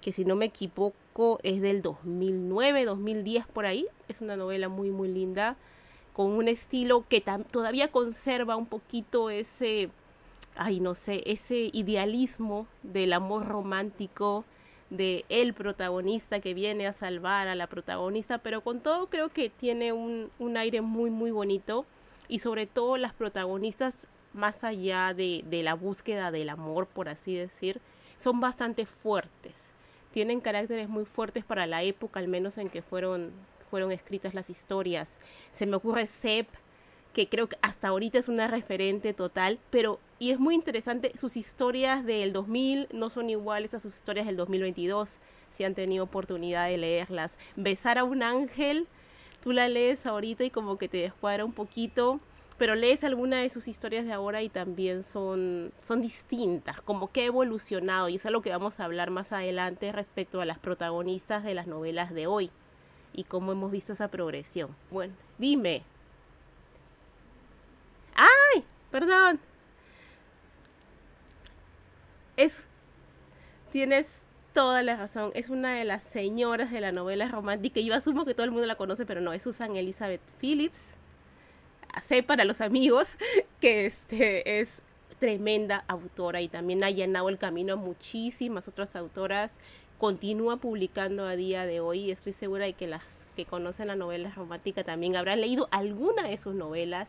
que 0.00 0.12
si 0.12 0.24
no 0.24 0.36
me 0.36 0.46
equivoco 0.46 1.38
es 1.42 1.60
del 1.60 1.82
2009, 1.82 2.84
2010 2.84 3.46
por 3.46 3.66
ahí. 3.66 3.86
Es 4.08 4.20
una 4.20 4.36
novela 4.36 4.68
muy 4.68 4.90
muy 4.90 5.08
linda 5.08 5.56
con 6.12 6.32
un 6.32 6.48
estilo 6.48 7.04
que 7.08 7.22
todavía 7.50 7.88
conserva 7.88 8.56
un 8.56 8.66
poquito 8.66 9.30
ese 9.30 9.90
ay 10.56 10.80
no 10.80 10.94
sé, 10.94 11.22
ese 11.26 11.70
idealismo 11.72 12.66
del 12.82 13.12
amor 13.12 13.46
romántico 13.46 14.44
de 14.90 15.24
el 15.28 15.54
protagonista 15.54 16.40
que 16.40 16.52
viene 16.52 16.86
a 16.86 16.92
salvar 16.92 17.46
a 17.46 17.54
la 17.54 17.68
protagonista, 17.68 18.38
pero 18.38 18.60
con 18.62 18.80
todo 18.80 19.06
creo 19.06 19.28
que 19.28 19.48
tiene 19.48 19.92
un, 19.92 20.30
un 20.38 20.56
aire 20.56 20.80
muy 20.80 21.10
muy 21.10 21.30
bonito 21.30 21.86
y 22.28 22.40
sobre 22.40 22.66
todo 22.66 22.96
las 22.96 23.12
protagonistas 23.12 24.06
más 24.32 24.64
allá 24.64 25.14
de, 25.14 25.44
de 25.48 25.62
la 25.62 25.74
búsqueda 25.74 26.30
del 26.30 26.48
amor, 26.48 26.86
por 26.86 27.08
así 27.08 27.34
decir, 27.34 27.80
son 28.16 28.40
bastante 28.40 28.86
fuertes 28.86 29.74
tienen 30.12 30.40
caracteres 30.40 30.88
muy 30.88 31.04
fuertes 31.04 31.44
para 31.44 31.66
la 31.66 31.82
época, 31.82 32.20
al 32.20 32.28
menos 32.28 32.58
en 32.58 32.68
que 32.68 32.82
fueron, 32.82 33.30
fueron 33.70 33.92
escritas 33.92 34.34
las 34.34 34.50
historias. 34.50 35.18
Se 35.50 35.66
me 35.66 35.76
ocurre 35.76 36.06
Sep, 36.06 36.48
que 37.12 37.28
creo 37.28 37.48
que 37.48 37.56
hasta 37.62 37.88
ahorita 37.88 38.18
es 38.18 38.28
una 38.28 38.46
referente 38.46 39.14
total, 39.14 39.58
pero 39.70 39.98
y 40.18 40.32
es 40.32 40.38
muy 40.38 40.54
interesante, 40.54 41.12
sus 41.16 41.38
historias 41.38 42.04
del 42.04 42.34
2000 42.34 42.88
no 42.92 43.08
son 43.08 43.30
iguales 43.30 43.72
a 43.72 43.80
sus 43.80 43.96
historias 43.96 44.26
del 44.26 44.36
2022, 44.36 45.18
si 45.50 45.64
han 45.64 45.74
tenido 45.74 46.04
oportunidad 46.04 46.68
de 46.68 46.76
leerlas. 46.76 47.38
Besar 47.56 47.96
a 47.96 48.04
un 48.04 48.22
ángel, 48.22 48.86
tú 49.42 49.52
la 49.52 49.66
lees 49.66 50.04
ahorita 50.04 50.44
y 50.44 50.50
como 50.50 50.76
que 50.76 50.88
te 50.88 50.98
descuadra 50.98 51.46
un 51.46 51.52
poquito, 51.52 52.20
pero 52.60 52.74
lees 52.74 53.04
alguna 53.04 53.38
de 53.38 53.48
sus 53.48 53.68
historias 53.68 54.04
de 54.04 54.12
ahora 54.12 54.42
y 54.42 54.50
también 54.50 55.02
son, 55.02 55.72
son 55.82 56.02
distintas, 56.02 56.82
como 56.82 57.10
que 57.10 57.22
ha 57.22 57.24
evolucionado, 57.24 58.10
y 58.10 58.16
es 58.16 58.26
algo 58.26 58.42
que 58.42 58.50
vamos 58.50 58.80
a 58.80 58.84
hablar 58.84 59.08
más 59.08 59.32
adelante 59.32 59.90
respecto 59.92 60.42
a 60.42 60.44
las 60.44 60.58
protagonistas 60.58 61.42
de 61.42 61.54
las 61.54 61.66
novelas 61.66 62.12
de 62.12 62.26
hoy 62.26 62.50
y 63.14 63.24
cómo 63.24 63.52
hemos 63.52 63.70
visto 63.70 63.94
esa 63.94 64.08
progresión. 64.08 64.76
Bueno, 64.90 65.14
dime. 65.38 65.84
¡Ay! 68.14 68.62
Perdón. 68.90 69.40
Es. 72.36 72.66
Tienes 73.72 74.26
toda 74.52 74.82
la 74.82 74.96
razón. 74.96 75.30
Es 75.34 75.48
una 75.48 75.76
de 75.76 75.86
las 75.86 76.02
señoras 76.02 76.70
de 76.70 76.82
la 76.82 76.92
novela 76.92 77.26
romántica. 77.26 77.80
Yo 77.80 77.94
asumo 77.94 78.26
que 78.26 78.34
todo 78.34 78.44
el 78.44 78.50
mundo 78.50 78.66
la 78.66 78.74
conoce, 78.74 79.06
pero 79.06 79.22
no, 79.22 79.32
es 79.32 79.44
Susan 79.44 79.76
Elizabeth 79.76 80.20
Phillips 80.42 80.99
sé 82.00 82.22
para 82.22 82.44
los 82.44 82.60
amigos 82.60 83.16
que 83.60 83.86
este 83.86 84.60
es 84.60 84.82
tremenda 85.18 85.84
autora 85.86 86.40
y 86.40 86.48
también 86.48 86.82
ha 86.82 86.90
llenado 86.90 87.28
el 87.28 87.38
camino 87.38 87.74
a 87.74 87.76
muchísimas 87.76 88.68
otras 88.68 88.96
autoras 88.96 89.52
continúa 90.00 90.56
publicando 90.56 91.26
a 91.26 91.36
día 91.36 91.66
de 91.66 91.80
hoy. 91.80 92.10
Estoy 92.10 92.32
segura 92.32 92.64
de 92.64 92.72
que 92.72 92.86
las 92.86 93.02
que 93.36 93.44
conocen 93.44 93.88
la 93.88 93.96
novela 93.96 94.32
romántica 94.34 94.82
también 94.82 95.14
habrán 95.14 95.42
leído 95.42 95.68
alguna 95.70 96.22
de 96.22 96.38
sus 96.38 96.54
novelas 96.54 97.08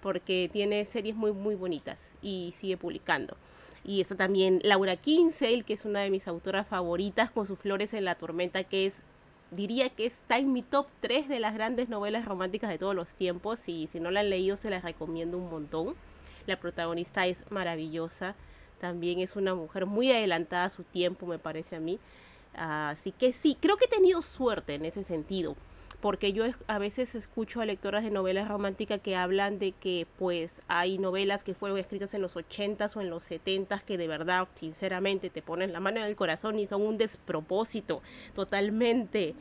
porque 0.00 0.48
tiene 0.50 0.84
series 0.86 1.14
muy 1.14 1.32
muy 1.32 1.54
bonitas 1.54 2.12
y 2.22 2.52
sigue 2.56 2.78
publicando. 2.78 3.36
Y 3.84 4.00
está 4.00 4.16
también 4.16 4.60
Laura 4.62 4.96
Kinsale, 4.96 5.62
que 5.64 5.74
es 5.74 5.84
una 5.84 6.00
de 6.00 6.08
mis 6.08 6.26
autoras 6.26 6.66
favoritas 6.66 7.30
con 7.30 7.46
sus 7.46 7.58
Flores 7.58 7.92
en 7.92 8.06
la 8.06 8.14
Tormenta, 8.14 8.64
que 8.64 8.86
es, 8.86 9.00
diría 9.54 9.88
que 9.88 10.06
está 10.06 10.38
en 10.38 10.52
mi 10.52 10.62
top 10.62 10.86
3 11.00 11.28
de 11.28 11.40
las 11.40 11.54
grandes 11.54 11.88
novelas 11.88 12.24
románticas 12.24 12.70
de 12.70 12.78
todos 12.78 12.94
los 12.94 13.14
tiempos. 13.14 13.68
Y 13.68 13.88
si 13.88 14.00
no 14.00 14.10
la 14.10 14.20
han 14.20 14.30
leído, 14.30 14.56
se 14.56 14.70
las 14.70 14.82
recomiendo 14.82 15.38
un 15.38 15.50
montón. 15.50 15.94
La 16.46 16.58
protagonista 16.58 17.26
es 17.26 17.44
maravillosa. 17.50 18.34
También 18.80 19.20
es 19.20 19.36
una 19.36 19.54
mujer 19.54 19.86
muy 19.86 20.10
adelantada 20.10 20.64
a 20.64 20.68
su 20.70 20.82
tiempo, 20.82 21.26
me 21.26 21.38
parece 21.38 21.76
a 21.76 21.80
mí. 21.80 21.98
Así 22.54 23.12
que 23.12 23.32
sí, 23.32 23.56
creo 23.60 23.76
que 23.76 23.86
he 23.86 23.88
tenido 23.88 24.22
suerte 24.22 24.74
en 24.74 24.84
ese 24.84 25.02
sentido 25.02 25.56
porque 26.04 26.34
yo 26.34 26.44
a 26.66 26.78
veces 26.78 27.14
escucho 27.14 27.62
a 27.62 27.64
lectoras 27.64 28.04
de 28.04 28.10
novelas 28.10 28.46
románticas 28.48 29.00
que 29.00 29.16
hablan 29.16 29.58
de 29.58 29.72
que 29.72 30.06
pues 30.18 30.60
hay 30.68 30.98
novelas 30.98 31.44
que 31.44 31.54
fueron 31.54 31.78
escritas 31.78 32.12
en 32.12 32.20
los 32.20 32.36
80s 32.36 32.94
o 32.94 33.00
en 33.00 33.08
los 33.08 33.30
70s 33.30 33.82
que 33.84 33.96
de 33.96 34.06
verdad, 34.06 34.46
sinceramente, 34.54 35.30
te 35.30 35.40
ponen 35.40 35.72
la 35.72 35.80
mano 35.80 36.00
en 36.00 36.04
el 36.04 36.14
corazón 36.14 36.58
y 36.58 36.66
son 36.66 36.82
un 36.82 36.98
despropósito 36.98 38.02
totalmente, 38.34 39.34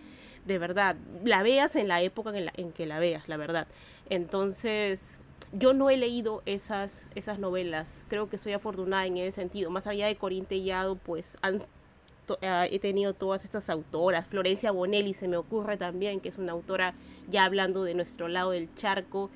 de 0.46 0.58
verdad, 0.58 0.96
la 1.26 1.44
veas 1.44 1.76
en 1.76 1.90
la 1.90 2.02
época 2.02 2.30
en, 2.30 2.50
en 2.56 2.72
que 2.72 2.86
la 2.86 2.98
veas, 2.98 3.28
la 3.28 3.36
verdad. 3.36 3.68
Entonces, 4.10 5.20
yo 5.52 5.74
no 5.74 5.90
he 5.90 5.98
leído 5.98 6.44
esas, 6.46 7.08
esas 7.14 7.40
novelas, 7.40 8.06
creo 8.08 8.30
que 8.30 8.38
soy 8.38 8.54
afortunada 8.54 9.06
en 9.06 9.18
ese 9.18 9.36
sentido, 9.36 9.70
más 9.70 9.86
allá 9.86 10.08
de 10.08 10.16
Corín 10.16 10.46
Tellado, 10.46 10.96
pues 10.96 11.38
han 11.42 11.62
Ah, 12.42 12.66
he 12.70 12.80
tenido 12.80 13.14
todas 13.14 13.44
estas 13.44 13.70
autoras, 13.70 14.26
Florencia 14.26 14.72
Bonelli 14.72 15.14
se 15.14 15.28
me 15.28 15.36
ocurre 15.36 15.76
también, 15.76 16.22
que 16.22 16.30
es 16.30 16.38
una 16.38 16.54
autora 16.54 16.94
ya 17.30 17.44
hablando 17.44 17.84
de 17.84 17.96
nuestro 17.96 18.30
lado 18.30 18.52
del 18.52 18.74
charco, 18.76 19.30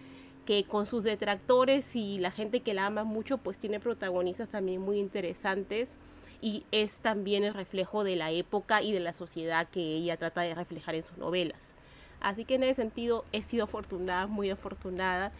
que 0.46 0.64
con 0.64 0.86
sus 0.86 1.04
detractores 1.04 1.96
y 1.98 2.20
la 2.20 2.32
gente 2.32 2.62
que 2.62 2.74
la 2.74 2.86
ama 2.86 3.04
mucho, 3.04 3.38
pues 3.38 3.60
tiene 3.60 3.82
protagonistas 3.82 4.50
también 4.50 4.80
muy 4.82 5.00
interesantes 5.00 5.98
y 6.42 6.64
es 6.72 7.00
también 7.00 7.44
el 7.44 7.54
reflejo 7.54 8.06
de 8.06 8.16
la 8.16 8.32
época 8.32 8.82
y 8.82 8.94
de 8.94 9.02
la 9.02 9.12
sociedad 9.12 9.68
que 9.68 9.82
ella 9.82 10.16
trata 10.16 10.42
de 10.42 10.56
reflejar 10.56 10.96
en 10.96 11.04
sus 11.04 11.18
novelas. 11.18 11.74
Así 12.20 12.46
que 12.46 12.56
en 12.56 12.64
ese 12.64 12.76
sentido 12.76 13.26
he 13.32 13.42
sido 13.42 13.66
afortunada, 13.66 14.28
muy 14.28 14.50
afortunada. 14.50 15.32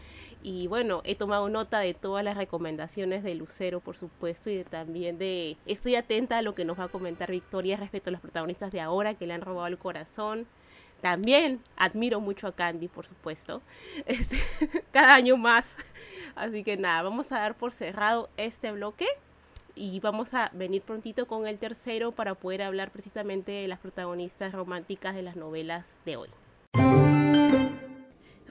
Y 0.44 0.68
bueno, 0.68 1.02
he 1.04 1.16
tomado 1.16 1.50
nota 1.50 1.80
de 1.80 1.94
todas 1.94 2.24
las 2.24 2.38
recomendaciones 2.38 3.24
de 3.24 3.36
Lucero, 3.36 3.80
por 3.80 3.98
supuesto, 3.98 4.50
y 4.50 4.64
también 4.64 5.18
de... 5.18 5.58
Estoy 5.66 5.96
atenta 5.96 6.38
a 6.38 6.42
lo 6.42 6.56
que 6.56 6.66
nos 6.66 6.80
va 6.80 6.86
a 6.86 6.88
comentar 6.90 7.32
Victoria 7.32 7.78
respecto 7.78 8.10
a 8.10 8.12
los 8.12 8.22
protagonistas 8.22 8.72
de 8.72 8.82
ahora 8.82 9.16
que 9.16 9.28
le 9.28 9.34
han 9.34 9.42
robado 9.42 9.68
el 9.68 9.78
corazón. 9.78 10.48
También 11.02 11.62
admiro 11.76 12.20
mucho 12.20 12.48
a 12.48 12.56
Candy, 12.56 12.88
por 12.88 13.06
supuesto. 13.06 13.62
Este, 14.06 14.38
cada 14.92 15.16
año 15.16 15.38
más. 15.38 15.76
Así 16.36 16.64
que 16.64 16.78
nada, 16.78 17.02
vamos 17.02 17.32
a 17.32 17.40
dar 17.40 17.56
por 17.56 17.72
cerrado 17.72 18.30
este 18.38 18.72
bloque 18.72 19.08
y 19.76 20.00
vamos 20.00 20.34
a 20.34 20.50
venir 20.54 20.82
prontito 20.82 21.28
con 21.28 21.48
el 21.48 21.60
tercero 21.60 22.12
para 22.12 22.36
poder 22.36 22.64
hablar 22.64 22.92
precisamente 22.92 23.52
de 23.52 23.68
las 23.68 23.80
protagonistas 23.80 24.54
románticas 24.54 25.16
de 25.16 25.22
las 25.22 25.36
novelas 25.36 25.98
de 26.06 26.18
hoy. 26.18 26.30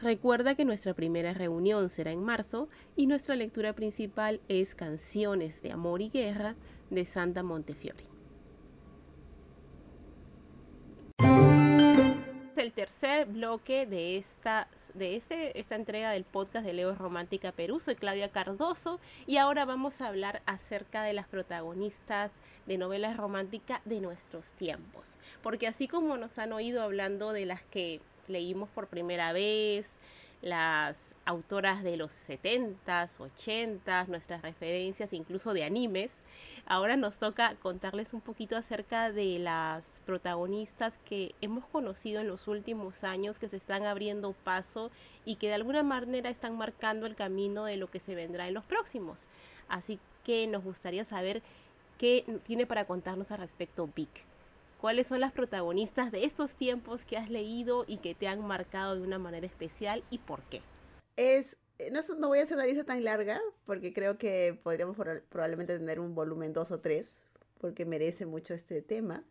Recuerda 0.01 0.55
que 0.55 0.65
nuestra 0.65 0.95
primera 0.95 1.35
reunión 1.35 1.89
será 1.89 2.13
en 2.13 2.23
marzo 2.23 2.69
y 2.95 3.07
nuestra 3.07 3.35
lectura 3.35 3.73
principal 3.73 4.41
es 4.49 4.75
Canciones 4.75 5.63
de 5.63 5.73
Amor 5.73 6.01
y 6.01 6.11
Guerra 6.11 6.55
de 6.91 7.05
Santa 7.05 7.43
Montefiore. 7.43 8.17
el 12.67 12.73
tercer 12.73 13.27
bloque 13.27 13.87
de 13.87 14.17
esta, 14.17 14.67
de 14.95 15.15
este, 15.15 15.57
esta 15.61 15.77
entrega 15.77 16.11
del 16.11 16.25
podcast 16.25 16.67
de 16.67 16.73
Leo 16.73 16.97
Romántica 16.97 17.53
Perú. 17.53 17.79
Soy 17.79 17.95
Claudia 17.95 18.33
Cardoso 18.33 18.99
y 19.25 19.37
ahora 19.37 19.65
vamos 19.65 20.01
a 20.01 20.09
hablar 20.09 20.43
acerca 20.47 21.05
de 21.05 21.13
las 21.13 21.29
protagonistas 21.29 22.33
de 22.67 22.77
novelas 22.77 23.17
románticas 23.17 23.81
de 23.85 24.01
nuestros 24.01 24.53
tiempos. 24.55 25.17
Porque 25.45 25.69
así 25.69 25.87
como 25.87 26.17
nos 26.17 26.39
han 26.39 26.53
oído 26.53 26.83
hablando 26.83 27.33
de 27.33 27.47
las 27.47 27.63
que 27.63 28.01
leímos 28.29 28.69
por 28.71 28.89
primera 28.89 29.33
vez, 29.33 29.93
las 30.43 31.15
autoras 31.25 31.83
de 31.83 31.97
los 31.97 32.13
70s, 32.13 33.19
80s, 33.19 34.07
nuestras 34.09 34.43
referencias 34.43 35.13
incluso 35.13 35.53
de 35.53 35.65
animes. 35.65 36.19
Ahora 36.67 36.97
nos 36.97 37.19
toca 37.19 37.57
contarles 37.57 38.13
un 38.13 38.21
poquito 38.21 38.57
acerca 38.57 39.11
de 39.11 39.39
las 39.39 40.03
protagonistas 40.05 40.99
que 40.99 41.35
hemos 41.41 41.65
conocido 41.67 42.21
en 42.21 42.29
los 42.29 42.49
últimos 42.49 43.03
años, 43.03 43.39
que 43.39 43.49
se 43.49 43.57
están 43.57 43.85
abriendo 43.85 44.33
paso 44.33 44.91
y 45.25 45.37
que 45.37 45.49
de 45.49 45.55
alguna 45.55 45.83
manera 45.83 46.31
están 46.31 46.57
marcando 46.57 47.07
el 47.07 47.17
camino 47.17 47.65
de 47.65 47.77
lo 47.77 47.91
que 47.91 48.01
se 48.01 48.15
vendrá 48.15 48.47
en 48.47 48.55
los 48.55 48.65
próximos. 48.65 49.23
Así 49.69 49.99
que 50.25 50.47
nos 50.47 50.63
gustaría 50.63 51.05
saber 51.05 51.43
qué 51.99 52.25
tiene 52.45 52.67
para 52.67 52.85
contarnos 52.85 53.31
al 53.31 53.39
respecto 53.39 53.89
Vic 53.95 54.25
cuáles 54.81 55.07
son 55.07 55.21
las 55.21 55.33
protagonistas 55.33 56.13
de 56.13 56.25
estos 56.25 56.57
tiempos 56.57 57.05
que 57.05 57.17
has 57.17 57.31
leído 57.31 57.85
y 57.87 57.99
que 57.99 58.15
te 58.15 58.29
han 58.29 58.47
marcado 58.47 58.97
de 58.97 59.03
una 59.03 59.19
manera 59.19 59.47
especial 59.47 60.05
y 60.11 60.19
por 60.19 60.43
qué. 60.45 60.63
Es, 61.17 61.59
eh, 61.79 61.91
no, 61.91 62.29
voy 62.29 62.39
a 62.39 62.43
hacer 62.43 62.57
una 62.57 62.67
lista 62.67 62.85
tan 62.85 63.05
larga 63.05 63.41
porque 63.65 63.93
creo 63.93 64.19
que 64.19 64.59
podríamos 64.63 64.97
probablemente 65.29 65.79
tener 65.79 66.01
un 66.01 66.15
volumen 66.15 66.53
dos 66.53 66.71
o 66.71 66.81
tres 66.81 67.23
porque 67.59 67.85
merece 67.85 68.27
mucho 68.27 68.55
este 68.55 68.83
tema. 68.83 69.25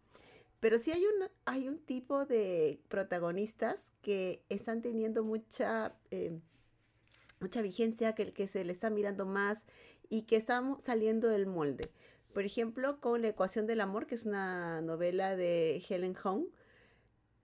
Pero 0.60 0.80
sí 0.80 0.92
hay 0.92 1.04
un, 1.06 1.30
hay 1.46 1.68
un 1.68 1.78
tipo 1.78 2.26
de 2.26 2.80
protagonistas 2.88 3.92
que 4.02 4.42
están 4.50 4.82
teniendo 4.82 5.24
mucha, 5.24 5.94
eh, 6.10 6.40
mucha 7.40 7.62
vigencia, 7.62 8.16
que, 8.16 8.34
que 8.34 8.48
se 8.48 8.64
le 8.64 8.72
está 8.72 8.90
mirando 8.90 9.26
más 9.26 9.66
y 10.10 10.24
que 10.24 10.38
están 10.38 10.82
saliendo 10.82 11.28
del 11.28 11.46
molde. 11.46 11.92
Por 12.36 12.44
ejemplo, 12.44 13.00
con 13.00 13.22
La 13.22 13.30
ecuación 13.30 13.66
del 13.66 13.80
amor, 13.80 14.08
que 14.08 14.16
es 14.16 14.26
una 14.26 14.82
novela 14.82 15.38
de 15.38 15.82
Helen 15.88 16.16
Hong, 16.16 16.48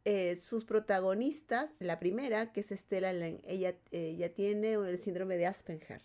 eh, 0.03 0.35
sus 0.35 0.65
protagonistas, 0.65 1.73
la 1.79 1.97
primera, 1.97 2.51
que 2.51 2.59
es 2.59 2.73
Estela 2.73 3.11
ella, 3.11 3.77
ella 3.91 4.33
tiene 4.33 4.73
el 4.73 4.97
síndrome 4.97 5.37
de 5.37 5.45
Asperger. 5.47 6.01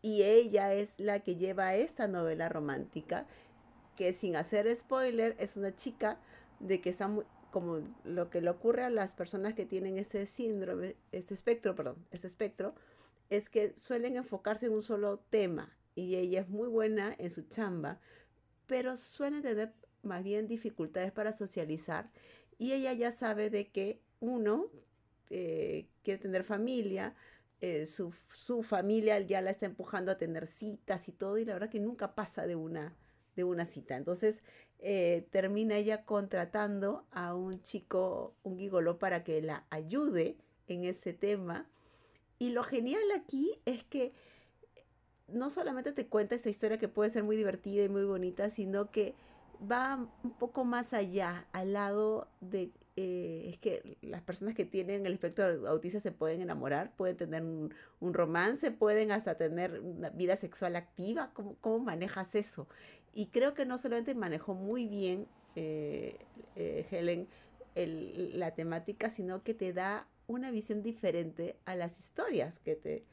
Y 0.00 0.22
ella 0.22 0.72
es 0.72 0.94
la 0.96 1.24
que 1.24 1.34
lleva 1.34 1.74
esta 1.74 2.06
novela 2.06 2.48
romántica, 2.48 3.26
que 3.96 4.12
sin 4.12 4.36
hacer 4.36 4.70
spoiler, 4.76 5.34
es 5.40 5.56
una 5.56 5.74
chica 5.74 6.20
de 6.60 6.80
que 6.80 6.90
está 6.90 7.10
como 7.50 7.80
lo 8.04 8.30
que 8.30 8.42
le 8.42 8.50
ocurre 8.50 8.84
a 8.84 8.90
las 8.90 9.12
personas 9.12 9.54
que 9.54 9.66
tienen 9.66 9.98
este 9.98 10.26
síndrome, 10.26 10.94
este 11.10 11.34
espectro, 11.34 11.74
perdón, 11.74 11.96
este 12.12 12.28
espectro, 12.28 12.76
es 13.28 13.50
que 13.50 13.76
suelen 13.76 14.16
enfocarse 14.16 14.66
en 14.66 14.72
un 14.72 14.82
solo 14.82 15.18
tema 15.30 15.76
y 15.94 16.16
ella 16.16 16.40
es 16.40 16.48
muy 16.48 16.68
buena 16.68 17.14
en 17.18 17.30
su 17.30 17.42
chamba, 17.42 18.00
pero 18.66 18.96
suele 18.96 19.40
tener 19.40 19.72
más 20.02 20.24
bien 20.24 20.48
dificultades 20.48 21.12
para 21.12 21.32
socializar 21.32 22.10
y 22.58 22.72
ella 22.72 22.92
ya 22.92 23.12
sabe 23.12 23.50
de 23.50 23.70
que 23.70 24.00
uno 24.20 24.66
eh, 25.30 25.88
quiere 26.02 26.20
tener 26.20 26.44
familia, 26.44 27.14
eh, 27.60 27.86
su, 27.86 28.12
familia 28.62 29.20
ya 29.20 29.40
la 29.40 29.50
está 29.50 29.66
empujando 29.66 30.10
a 30.10 30.18
tener 30.18 30.46
citas 30.46 31.08
y 31.08 31.12
todo 31.12 31.38
y 31.38 31.44
la 31.44 31.54
verdad 31.54 31.70
que 31.70 31.80
nunca 31.80 32.14
pasa 32.14 32.46
de 32.46 32.56
una, 32.56 32.94
de 33.36 33.44
una 33.44 33.64
cita. 33.64 33.96
Entonces 33.96 34.42
eh, 34.78 35.26
termina 35.30 35.76
ella 35.76 36.04
contratando 36.04 37.06
a 37.12 37.34
un 37.34 37.62
chico, 37.62 38.34
un 38.42 38.58
gigolo, 38.58 38.98
para 38.98 39.24
que 39.24 39.40
la 39.42 39.64
ayude 39.70 40.36
en 40.66 40.84
ese 40.84 41.12
tema. 41.12 41.68
Y 42.38 42.50
lo 42.50 42.64
genial 42.64 43.02
aquí 43.16 43.60
es 43.64 43.84
que 43.84 44.12
no 45.32 45.50
solamente 45.50 45.92
te 45.92 46.06
cuenta 46.06 46.34
esta 46.34 46.50
historia 46.50 46.78
que 46.78 46.88
puede 46.88 47.10
ser 47.10 47.24
muy 47.24 47.36
divertida 47.36 47.84
y 47.84 47.88
muy 47.88 48.04
bonita, 48.04 48.50
sino 48.50 48.90
que 48.90 49.14
va 49.70 50.08
un 50.22 50.30
poco 50.32 50.64
más 50.64 50.92
allá, 50.92 51.46
al 51.52 51.72
lado 51.72 52.28
de, 52.40 52.70
eh, 52.96 53.50
es 53.52 53.58
que 53.58 53.96
las 54.02 54.22
personas 54.22 54.54
que 54.54 54.64
tienen 54.64 55.06
el 55.06 55.14
espectro 55.14 55.66
autista 55.68 56.00
se 56.00 56.12
pueden 56.12 56.40
enamorar, 56.42 56.94
pueden 56.96 57.16
tener 57.16 57.42
un, 57.42 57.72
romance, 58.14 58.70
pueden 58.70 59.12
hasta 59.12 59.36
tener 59.36 59.80
una 59.80 60.10
vida 60.10 60.36
sexual 60.36 60.76
activa, 60.76 61.30
¿cómo, 61.32 61.56
cómo 61.60 61.78
manejas 61.78 62.34
eso? 62.34 62.68
Y 63.14 63.26
creo 63.26 63.54
que 63.54 63.66
no 63.66 63.78
solamente 63.78 64.14
manejó 64.14 64.54
muy 64.54 64.86
bien 64.88 65.26
eh, 65.54 66.16
eh, 66.56 66.86
Helen 66.90 67.28
la 67.74 68.54
temática, 68.54 69.08
sino 69.08 69.42
que 69.42 69.54
te 69.54 69.72
da 69.72 70.06
una 70.26 70.50
visión 70.50 70.82
diferente 70.82 71.56
a 71.64 71.74
las 71.74 71.98
historias 71.98 72.58
que 72.58 72.74
te, 72.74 73.04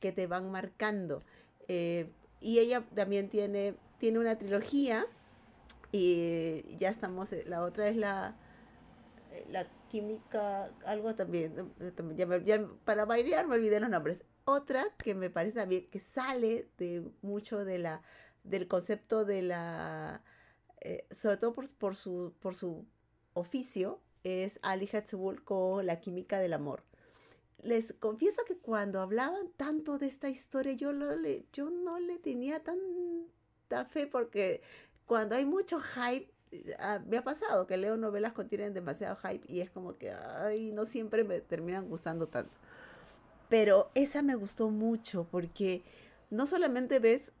que 0.00 0.12
te 0.12 0.26
van 0.26 0.50
marcando. 0.50 1.22
Eh, 1.68 2.10
y 2.40 2.58
ella 2.58 2.84
también 2.94 3.28
tiene, 3.28 3.74
tiene 3.98 4.18
una 4.18 4.38
trilogía 4.38 5.06
y 5.92 6.76
ya 6.78 6.90
estamos, 6.90 7.32
eh, 7.32 7.44
la 7.46 7.62
otra 7.62 7.88
es 7.88 7.96
la, 7.96 8.36
eh, 9.32 9.44
la 9.48 9.66
química, 9.88 10.70
algo 10.84 11.14
también, 11.14 11.72
para 12.84 13.04
bailar 13.04 13.46
me 13.46 13.54
olvidé 13.54 13.80
los 13.80 13.90
nombres. 13.90 14.24
Otra 14.44 14.84
que 14.98 15.14
me 15.14 15.30
parece 15.30 15.58
también 15.58 15.88
que 15.90 15.98
sale 15.98 16.68
de 16.78 17.04
mucho 17.22 17.64
de 17.64 17.78
la, 17.78 18.02
del 18.44 18.68
concepto 18.68 19.24
de 19.24 19.42
la 19.42 20.22
eh, 20.86 21.04
sobre 21.10 21.36
todo 21.36 21.52
por, 21.52 21.68
por, 21.74 21.96
su, 21.96 22.32
por 22.40 22.54
su 22.54 22.86
oficio, 23.32 24.00
es 24.22 24.60
Ali 24.62 24.88
Hatzebul 24.92 25.42
con 25.42 25.84
La 25.84 26.00
química 26.00 26.38
del 26.38 26.52
amor. 26.52 26.84
Les 27.62 27.94
confieso 27.98 28.42
que 28.46 28.56
cuando 28.56 29.00
hablaban 29.00 29.50
tanto 29.56 29.98
de 29.98 30.06
esta 30.06 30.28
historia, 30.28 30.72
yo, 30.72 30.92
no 30.92 31.16
le 31.16 32.18
tenía 32.18 32.62
tanta 32.62 33.84
fe 33.86 34.06
porque 34.06 34.60
cuando 35.06 35.34
hay 35.34 35.46
mucho 35.46 35.80
hype, 35.80 36.30
ah, 36.78 37.00
me 37.06 37.16
ha 37.16 37.24
pasado 37.24 37.66
que 37.66 37.76
leo 37.76 37.96
novelas 37.96 38.34
que 38.34 38.44
tienen 38.44 38.74
demasiado 38.74 39.16
hype 39.16 39.44
y 39.52 39.60
es 39.60 39.70
como 39.70 39.96
que, 39.96 40.14
no 40.72 40.84
siempre 40.84 41.24
me 41.24 41.40
terminan 41.40 41.88
gustando 41.88 42.28
tanto. 42.28 42.58
Pero 43.48 43.90
esa 43.94 44.22
me 44.22 44.34
gustó 44.34 44.70
mucho 44.70 45.26
porque 45.30 45.82
no 46.30 46.46
solamente 46.46 46.98
ves 46.98 47.32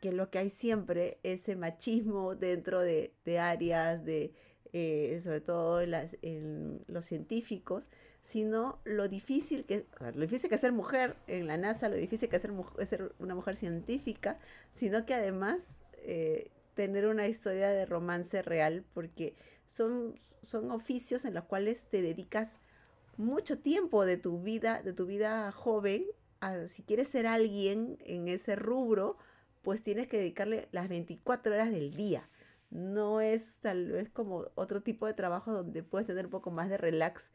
que 0.00 0.12
lo 0.12 0.30
que 0.30 0.38
hay 0.38 0.50
siempre, 0.50 1.18
ese 1.22 1.56
machismo 1.56 2.34
dentro 2.34 2.82
de, 2.82 3.14
áreas, 3.40 4.04
de, 4.04 4.34
eh, 4.74 5.18
sobre 5.22 5.40
todo 5.40 5.80
en, 5.80 6.84
los 6.86 7.06
científicos, 7.06 7.88
sino 8.24 8.80
lo 8.84 9.06
difícil 9.06 9.64
que, 9.66 9.86
lo 10.00 10.22
difícil 10.22 10.50
que 10.50 10.58
ser 10.58 10.72
mujer 10.72 11.14
en 11.26 11.46
la 11.46 11.58
NASA, 11.58 11.88
lo 11.88 11.96
difícil 11.96 12.28
que 12.28 12.36
es 12.36 12.42
ser, 12.42 12.52
ser 12.86 13.14
una 13.18 13.34
mujer 13.34 13.54
científica, 13.54 14.38
sino 14.72 15.04
que 15.04 15.14
además 15.14 15.74
eh, 15.98 16.50
tener 16.74 17.06
una 17.06 17.28
historia 17.28 17.68
de 17.68 17.84
romance 17.86 18.42
real, 18.42 18.82
porque 18.94 19.36
son, 19.66 20.18
son 20.42 20.70
oficios 20.70 21.26
en 21.26 21.34
los 21.34 21.44
cuales 21.44 21.84
te 21.84 22.00
dedicas 22.00 22.58
mucho 23.18 23.58
tiempo 23.58 24.06
de 24.06 24.16
tu 24.16 24.40
vida, 24.40 24.82
de 24.82 24.94
tu 24.94 25.06
vida 25.06 25.52
joven, 25.52 26.04
si 26.66 26.82
quieres 26.82 27.08
ser 27.08 27.26
alguien 27.26 27.96
en 28.00 28.28
ese 28.28 28.56
rubro, 28.56 29.16
pues 29.62 29.82
tienes 29.82 30.08
que 30.08 30.18
dedicarle 30.18 30.68
las 30.72 30.88
24 30.88 31.54
horas 31.54 31.70
del 31.70 31.94
día. 31.94 32.28
No 32.70 33.20
es 33.20 33.54
tal 33.60 33.92
vez 33.92 34.10
como 34.10 34.46
otro 34.54 34.82
tipo 34.82 35.06
de 35.06 35.14
trabajo 35.14 35.52
donde 35.52 35.82
puedes 35.82 36.06
tener 36.06 36.26
un 36.26 36.30
poco 36.30 36.50
más 36.50 36.68
de 36.68 36.76
relax, 36.76 37.30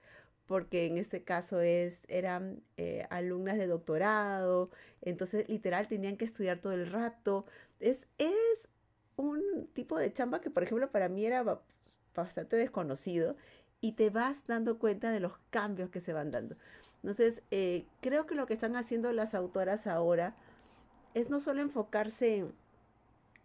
porque 0.49 0.87
en 0.87 0.97
este 0.97 1.21
caso 1.23 1.61
es, 1.61 2.01
eran 2.07 2.63
eh, 2.77 3.05
alumnas 3.11 3.59
de 3.59 3.67
doctorado, 3.67 4.71
entonces 5.03 5.47
literal 5.47 5.87
tenían 5.87 6.17
que 6.17 6.25
estudiar 6.25 6.57
todo 6.57 6.73
el 6.73 6.91
rato. 6.91 7.45
Es, 7.79 8.07
es 8.17 8.67
un 9.15 9.69
tipo 9.73 9.99
de 9.99 10.11
chamba 10.11 10.41
que, 10.41 10.49
por 10.49 10.63
ejemplo, 10.63 10.89
para 10.89 11.07
mí 11.07 11.23
era 11.23 11.61
bastante 12.15 12.55
desconocido 12.55 13.35
y 13.79 13.91
te 13.91 14.09
vas 14.09 14.47
dando 14.47 14.79
cuenta 14.79 15.11
de 15.11 15.19
los 15.19 15.33
cambios 15.51 15.91
que 15.91 16.01
se 16.01 16.13
van 16.13 16.31
dando. 16.31 16.55
Entonces, 17.03 17.43
eh, 17.51 17.85
creo 18.01 18.25
que 18.25 18.33
lo 18.33 18.47
que 18.47 18.55
están 18.55 18.75
haciendo 18.75 19.13
las 19.13 19.35
autoras 19.35 19.85
ahora 19.85 20.35
es 21.13 21.29
no 21.29 21.39
solo 21.39 21.61
enfocarse 21.61 22.47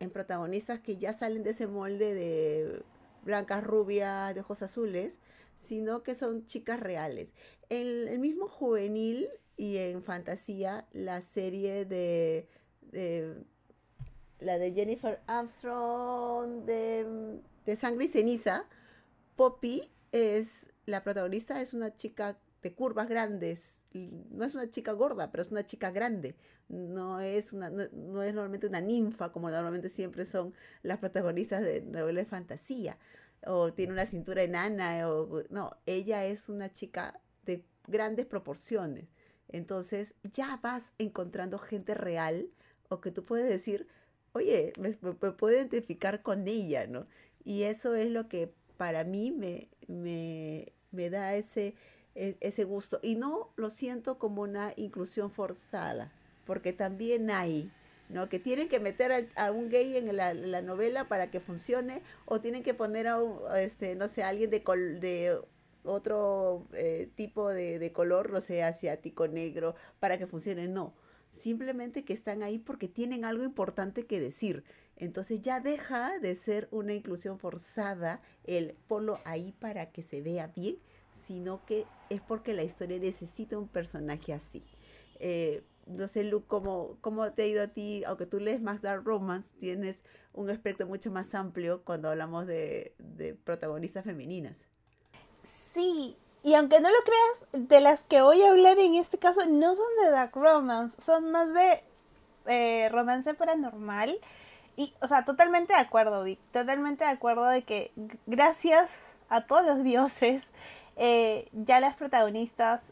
en, 0.00 0.10
protagonistas 0.10 0.80
que 0.80 0.96
ya 0.96 1.12
salen 1.12 1.42
de 1.42 1.50
ese 1.50 1.66
molde 1.66 2.14
de 2.14 2.82
blancas, 3.24 3.62
rubias, 3.62 4.34
de 4.34 4.40
ojos 4.40 4.62
azules, 4.62 5.18
sino 5.64 6.02
que 6.02 6.14
son 6.14 6.44
chicas 6.44 6.80
reales. 6.80 7.32
En 7.70 8.08
el 8.08 8.18
mismo 8.18 8.48
juvenil 8.48 9.28
y 9.56 9.76
en 9.78 10.02
fantasía, 10.02 10.86
la 10.92 11.22
serie 11.22 11.84
de, 11.84 12.48
la 14.40 14.58
de 14.58 14.72
Jennifer 14.72 15.20
Armstrong 15.26 16.64
de, 16.64 17.40
de 17.64 17.76
Sangre 17.76 18.04
y 18.04 18.08
Ceniza, 18.08 18.66
Poppy 19.36 19.90
es 20.12 20.70
la 20.86 21.02
protagonista 21.02 21.60
es 21.60 21.74
una 21.74 21.94
chica 21.94 22.38
de 22.62 22.74
curvas 22.74 23.08
grandes, 23.08 23.80
no 23.92 24.44
es 24.44 24.54
una 24.54 24.70
chica 24.70 24.92
gorda, 24.92 25.30
pero 25.30 25.42
es 25.42 25.50
una 25.50 25.66
chica 25.66 25.90
grande, 25.90 26.34
no 26.68 27.20
es 27.20 27.52
una 27.52 27.68
no, 27.70 28.22
es 28.22 28.34
normalmente 28.34 28.66
una 28.66 28.80
ninfa 28.80 29.32
como 29.32 29.50
normalmente 29.50 29.90
siempre 29.90 30.24
son 30.24 30.54
las 30.82 30.98
protagonistas 30.98 31.62
de 31.62 31.82
novelas 31.82 32.24
de 32.24 32.30
fantasía 32.30 32.98
o 33.46 33.72
tiene 33.72 33.92
una 33.92 34.06
cintura 34.06 34.42
enana 34.42 35.08
o 35.08 35.42
no, 35.50 35.76
ella 35.86 36.24
es 36.24 36.48
una 36.48 36.72
chica 36.72 37.20
de 37.44 37.64
grandes 37.86 38.26
proporciones. 38.26 39.06
Entonces, 39.48 40.14
ya 40.32 40.58
vas 40.62 40.94
encontrando 40.98 41.58
gente 41.58 41.94
real 41.94 42.48
o 42.88 43.00
que 43.00 43.10
tú 43.10 43.24
puedes 43.24 43.48
decir, 43.48 43.86
"Oye, 44.32 44.72
me, 44.78 44.96
me 45.02 45.32
puedo 45.32 45.56
identificar 45.56 46.22
con 46.22 46.48
ella", 46.48 46.86
¿no? 46.86 47.06
Y 47.44 47.64
eso 47.64 47.94
es 47.94 48.10
lo 48.10 48.28
que 48.28 48.52
para 48.76 49.04
mí 49.04 49.30
me, 49.30 49.68
me, 49.86 51.10
da 51.10 51.34
ese, 51.34 51.74
e, 52.14 52.36
ese 52.40 52.64
gusto. 52.64 52.98
Y 53.02 53.16
no 53.16 53.50
lo 53.56 53.70
siento 53.70 54.18
como 54.18 54.42
una 54.42 54.72
inclusión 54.76 55.30
forzada, 55.30 56.12
porque 56.46 56.72
también 56.72 57.30
hay, 57.30 57.70
¿no? 58.08 58.28
Que 58.28 58.38
tienen 58.38 58.68
que 58.68 58.80
meter 58.80 59.30
a, 59.36 59.52
un 59.52 59.68
gay 59.68 59.96
en 59.96 60.16
la, 60.16 60.62
novela 60.62 61.08
para 61.08 61.30
que 61.30 61.40
funcione, 61.40 62.02
o 62.24 62.40
tienen 62.40 62.62
que 62.62 62.74
poner 62.74 63.08
a, 63.08 63.20
un, 63.20 63.40
este, 63.56 63.94
no 63.94 64.08
sé, 64.08 64.22
alguien 64.22 64.50
de, 64.50 64.60
de 65.00 65.38
otro 65.84 66.66
eh, 66.72 67.08
tipo 67.14 67.50
de, 67.50 67.78
de 67.78 67.92
color, 67.92 68.32
no 68.32 68.40
sé, 68.40 68.62
asiático, 68.62 69.28
negro, 69.28 69.74
para 70.00 70.18
que 70.18 70.26
funcione. 70.26 70.68
No, 70.68 70.94
simplemente 71.30 72.04
que 72.04 72.12
están 72.12 72.42
ahí 72.42 72.58
porque 72.58 72.88
tienen 72.88 73.24
algo 73.24 73.44
importante 73.44 74.06
que 74.06 74.20
decir. 74.20 74.64
Entonces 74.96 75.42
ya 75.42 75.60
deja 75.60 76.18
de 76.20 76.34
ser 76.36 76.68
una 76.70 76.94
inclusión 76.94 77.38
forzada 77.38 78.20
el 78.44 78.74
polo 78.86 79.18
ahí 79.24 79.52
para 79.58 79.90
que 79.90 80.02
se 80.02 80.20
vea 80.20 80.46
bien, 80.48 80.78
sino 81.26 81.64
que 81.66 81.84
es 82.10 82.20
porque 82.20 82.54
la 82.54 82.62
historia 82.62 82.98
necesita 82.98 83.58
un 83.58 83.68
personaje 83.68 84.32
así. 84.32 84.62
Eh, 85.18 85.62
no 85.86 86.08
sé, 86.08 86.24
Lu, 86.24 86.46
¿cómo, 86.46 86.96
¿cómo 87.00 87.32
te 87.32 87.42
ha 87.42 87.46
ido 87.46 87.62
a 87.62 87.68
ti? 87.68 88.02
Aunque 88.06 88.26
tú 88.26 88.40
lees 88.40 88.60
más 88.60 88.82
Dark 88.82 89.04
Romance, 89.04 89.54
tienes 89.58 90.02
un 90.32 90.50
espectro 90.50 90.86
mucho 90.86 91.10
más 91.10 91.34
amplio 91.34 91.82
cuando 91.84 92.08
hablamos 92.08 92.46
de, 92.46 92.94
de 92.98 93.34
protagonistas 93.34 94.04
femeninas. 94.04 94.56
Sí, 95.42 96.16
y 96.42 96.54
aunque 96.54 96.80
no 96.80 96.90
lo 96.90 96.98
creas, 97.04 97.68
de 97.68 97.80
las 97.80 98.00
que 98.02 98.20
voy 98.20 98.42
a 98.42 98.50
hablar 98.50 98.78
en 98.78 98.94
este 98.94 99.18
caso 99.18 99.40
no 99.48 99.74
son 99.74 99.86
de 100.02 100.10
Dark 100.10 100.32
Romance, 100.34 100.94
son 101.00 101.30
más 101.30 101.52
de 101.54 101.82
eh, 102.46 102.88
romance 102.90 103.32
paranormal. 103.32 104.18
Y, 104.76 104.92
o 105.00 105.08
sea, 105.08 105.24
totalmente 105.24 105.72
de 105.72 105.78
acuerdo, 105.78 106.22
Vic. 106.24 106.40
Totalmente 106.50 107.04
de 107.04 107.10
acuerdo 107.10 107.46
de 107.46 107.62
que 107.62 107.92
gracias 108.26 108.90
a 109.30 109.46
todos 109.46 109.64
los 109.64 109.82
dioses, 109.84 110.42
eh, 110.96 111.48
ya 111.52 111.80
las 111.80 111.96
protagonistas 111.96 112.82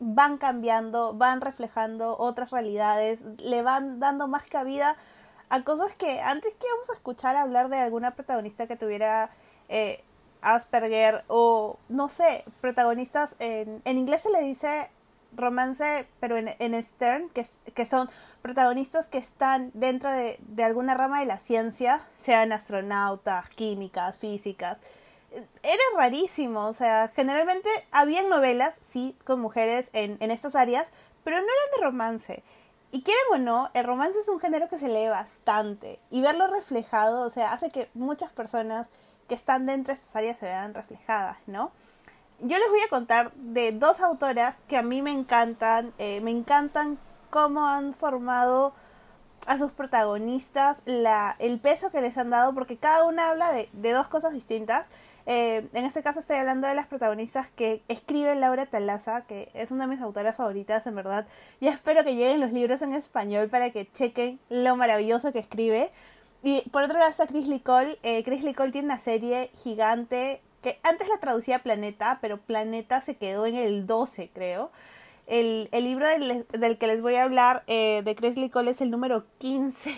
van 0.00 0.38
cambiando, 0.38 1.14
van 1.14 1.40
reflejando 1.40 2.16
otras 2.18 2.50
realidades, 2.50 3.20
le 3.38 3.62
van 3.62 4.00
dando 4.00 4.26
más 4.26 4.42
cabida 4.44 4.96
a 5.50 5.62
cosas 5.62 5.94
que 5.94 6.20
antes 6.20 6.52
que 6.54 6.66
íbamos 6.66 6.90
a 6.90 6.94
escuchar 6.94 7.36
hablar 7.36 7.68
de 7.68 7.78
alguna 7.78 8.12
protagonista 8.12 8.66
que 8.66 8.76
tuviera 8.76 9.30
eh, 9.68 10.02
Asperger 10.42 11.22
o 11.28 11.76
no 11.90 12.08
sé, 12.08 12.44
protagonistas 12.62 13.36
en, 13.40 13.82
en 13.84 13.98
inglés 13.98 14.22
se 14.22 14.30
le 14.30 14.40
dice 14.40 14.90
romance, 15.36 16.06
pero 16.18 16.36
en, 16.38 16.50
en 16.58 16.82
Stern, 16.82 17.28
que, 17.30 17.46
que 17.74 17.84
son 17.84 18.08
protagonistas 18.40 19.08
que 19.08 19.18
están 19.18 19.70
dentro 19.74 20.10
de, 20.10 20.38
de 20.40 20.64
alguna 20.64 20.94
rama 20.94 21.20
de 21.20 21.26
la 21.26 21.38
ciencia, 21.38 22.00
sean 22.18 22.52
astronautas, 22.52 23.50
químicas, 23.50 24.16
físicas. 24.16 24.78
Era 25.62 25.82
rarísimo, 25.96 26.66
o 26.66 26.72
sea, 26.72 27.12
generalmente 27.14 27.68
habían 27.90 28.28
novelas, 28.28 28.74
sí, 28.82 29.16
con 29.24 29.40
mujeres 29.40 29.88
en, 29.92 30.16
en 30.20 30.30
estas 30.30 30.54
áreas, 30.54 30.90
pero 31.24 31.36
no 31.36 31.44
eran 31.44 31.76
de 31.76 31.84
romance. 31.84 32.42
Y 32.92 33.02
quieren 33.02 33.22
o 33.32 33.38
no, 33.38 33.70
el 33.74 33.84
romance 33.84 34.18
es 34.18 34.28
un 34.28 34.40
género 34.40 34.68
que 34.68 34.78
se 34.78 34.88
lee 34.88 35.08
bastante. 35.08 36.00
Y 36.10 36.22
verlo 36.22 36.48
reflejado, 36.48 37.22
o 37.22 37.30
sea, 37.30 37.52
hace 37.52 37.70
que 37.70 37.88
muchas 37.94 38.32
personas 38.32 38.88
que 39.28 39.36
están 39.36 39.66
dentro 39.66 39.94
de 39.94 40.00
estas 40.00 40.16
áreas 40.16 40.38
se 40.38 40.46
vean 40.46 40.74
reflejadas, 40.74 41.38
¿no? 41.46 41.70
yo 42.42 42.58
les 42.58 42.68
voy 42.70 42.80
a 42.80 42.88
contar 42.88 43.32
de 43.34 43.72
dos 43.72 44.00
autoras 44.00 44.60
que 44.66 44.76
a 44.76 44.82
mí 44.82 45.02
me 45.02 45.12
encantan, 45.12 45.92
eh, 45.98 46.20
me 46.20 46.30
encantan 46.30 46.98
cómo 47.28 47.66
han 47.66 47.94
formado 47.94 48.72
a 49.46 49.58
sus 49.58 49.72
protagonistas, 49.72 50.80
la, 50.84 51.36
el 51.38 51.60
peso 51.60 51.90
que 51.90 52.00
les 52.00 52.16
han 52.18 52.30
dado, 52.30 52.54
porque 52.54 52.76
cada 52.76 53.04
una 53.04 53.30
habla 53.30 53.52
de, 53.52 53.92
dos 53.92 54.06
cosas 54.08 54.32
distintas. 54.32 54.86
Eh, 55.26 55.68
en 55.72 55.84
este 55.84 56.02
caso 56.02 56.20
estoy 56.20 56.36
hablando 56.36 56.66
de 56.66 56.74
las 56.74 56.86
protagonistas 56.86 57.48
que 57.48 57.82
escribe 57.88 58.34
Laura 58.34 58.66
Talaza, 58.66 59.22
que 59.22 59.48
es 59.54 59.70
una 59.70 59.84
de 59.84 59.94
mis 59.94 60.02
autoras 60.02 60.36
favoritas, 60.36 60.86
en 60.86 60.94
verdad. 60.94 61.26
Y 61.60 61.68
espero 61.68 62.04
que 62.04 62.14
lleguen 62.14 62.40
los 62.40 62.52
libros 62.52 62.82
en 62.82 62.94
español 62.94 63.48
para 63.48 63.70
que 63.70 63.90
chequen 63.92 64.40
lo 64.48 64.76
maravilloso 64.76 65.32
que 65.32 65.38
escribe. 65.38 65.90
Y 66.42 66.68
por 66.70 66.82
otro 66.82 66.98
lado 66.98 67.10
está 67.10 67.26
Chris 67.26 67.48
Licol. 67.48 67.98
Eh, 68.02 68.22
Chris 68.24 68.42
Licol 68.42 68.72
tiene 68.72 68.86
una 68.86 68.98
serie 68.98 69.50
gigante 69.62 70.40
que 70.62 70.78
antes 70.82 71.08
la 71.08 71.18
traducía 71.18 71.60
Planeta, 71.60 72.18
pero 72.20 72.38
Planeta 72.38 73.00
se 73.00 73.16
quedó 73.16 73.46
en 73.46 73.56
el 73.56 73.86
12, 73.86 74.30
creo. 74.32 74.70
El, 75.26 75.68
el 75.72 75.84
libro 75.84 76.06
del, 76.08 76.78
que 76.78 76.86
les 76.86 77.02
voy 77.02 77.14
a 77.14 77.24
hablar 77.24 77.62
eh, 77.66 78.02
de 78.04 78.16
Chris 78.16 78.36
Cole 78.50 78.72
es 78.72 78.80
el 78.80 78.90
número 78.90 79.24
15. 79.38 79.94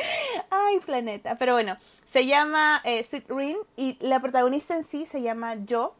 Ay, 0.50 0.78
Planeta. 0.80 1.36
Pero 1.38 1.54
bueno, 1.54 1.76
se 2.08 2.26
llama 2.26 2.80
eh, 2.84 3.04
Sweet 3.04 3.28
Ring 3.28 3.56
y 3.76 3.96
la 4.00 4.20
protagonista 4.20 4.76
en 4.76 4.84
sí 4.84 5.06
se 5.06 5.22
llama 5.22 5.56
Jo. 5.68 5.94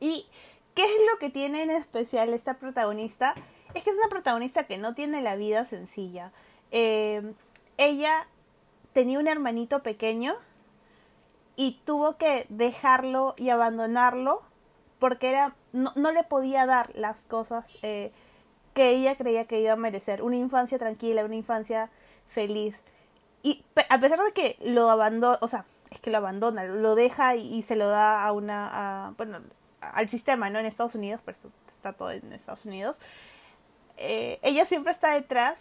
¿Y 0.00 0.26
qué 0.74 0.84
es 0.84 1.00
lo 1.10 1.18
que 1.18 1.30
tiene 1.30 1.62
en 1.62 1.70
especial 1.70 2.32
esta 2.34 2.54
protagonista? 2.54 3.34
Es 3.74 3.84
que 3.84 3.90
es 3.90 3.96
una 3.96 4.08
protagonista 4.08 4.66
que 4.66 4.78
no 4.78 4.94
tiene 4.94 5.22
la 5.22 5.36
vida 5.36 5.64
sencilla. 5.64 6.32
Eh, 6.70 7.34
ella 7.78 8.26
tenía 8.92 9.18
un 9.18 9.28
hermanito 9.28 9.82
pequeño 9.82 10.34
y 11.56 11.80
tuvo 11.84 12.16
que 12.16 12.46
dejarlo 12.48 13.34
y 13.36 13.50
abandonarlo 13.50 14.42
porque 14.98 15.30
era 15.30 15.54
no, 15.72 15.92
no 15.96 16.12
le 16.12 16.22
podía 16.22 16.66
dar 16.66 16.90
las 16.94 17.24
cosas 17.24 17.78
eh, 17.82 18.12
que 18.74 18.90
ella 18.90 19.16
creía 19.16 19.46
que 19.46 19.60
iba 19.60 19.72
a 19.72 19.76
merecer. 19.76 20.22
Una 20.22 20.36
infancia 20.36 20.78
tranquila, 20.78 21.24
una 21.24 21.34
infancia 21.34 21.90
feliz. 22.28 22.80
Y 23.42 23.64
a 23.88 23.98
pesar 23.98 24.18
de 24.20 24.32
que 24.32 24.56
lo 24.62 24.90
abandona, 24.90 25.38
o 25.40 25.48
sea, 25.48 25.64
es 25.90 26.00
que 26.00 26.10
lo 26.10 26.18
abandona, 26.18 26.64
lo 26.64 26.94
deja 26.94 27.34
y, 27.36 27.62
se 27.62 27.76
lo 27.76 27.88
da 27.88 28.24
a 28.24 28.32
una, 28.32 29.14
bueno, 29.16 29.40
al 29.80 30.08
sistema, 30.08 30.48
¿no? 30.48 30.58
En 30.58 30.66
Estados 30.66 30.94
Unidos, 30.94 31.20
pero 31.24 31.36
está 31.76 31.92
todo 31.92 32.10
en 32.10 32.32
Estados 32.32 32.64
Unidos. 32.64 32.96
Eh, 33.96 34.38
ella 34.42 34.64
siempre 34.64 34.92
está 34.92 35.14
detrás. 35.14 35.58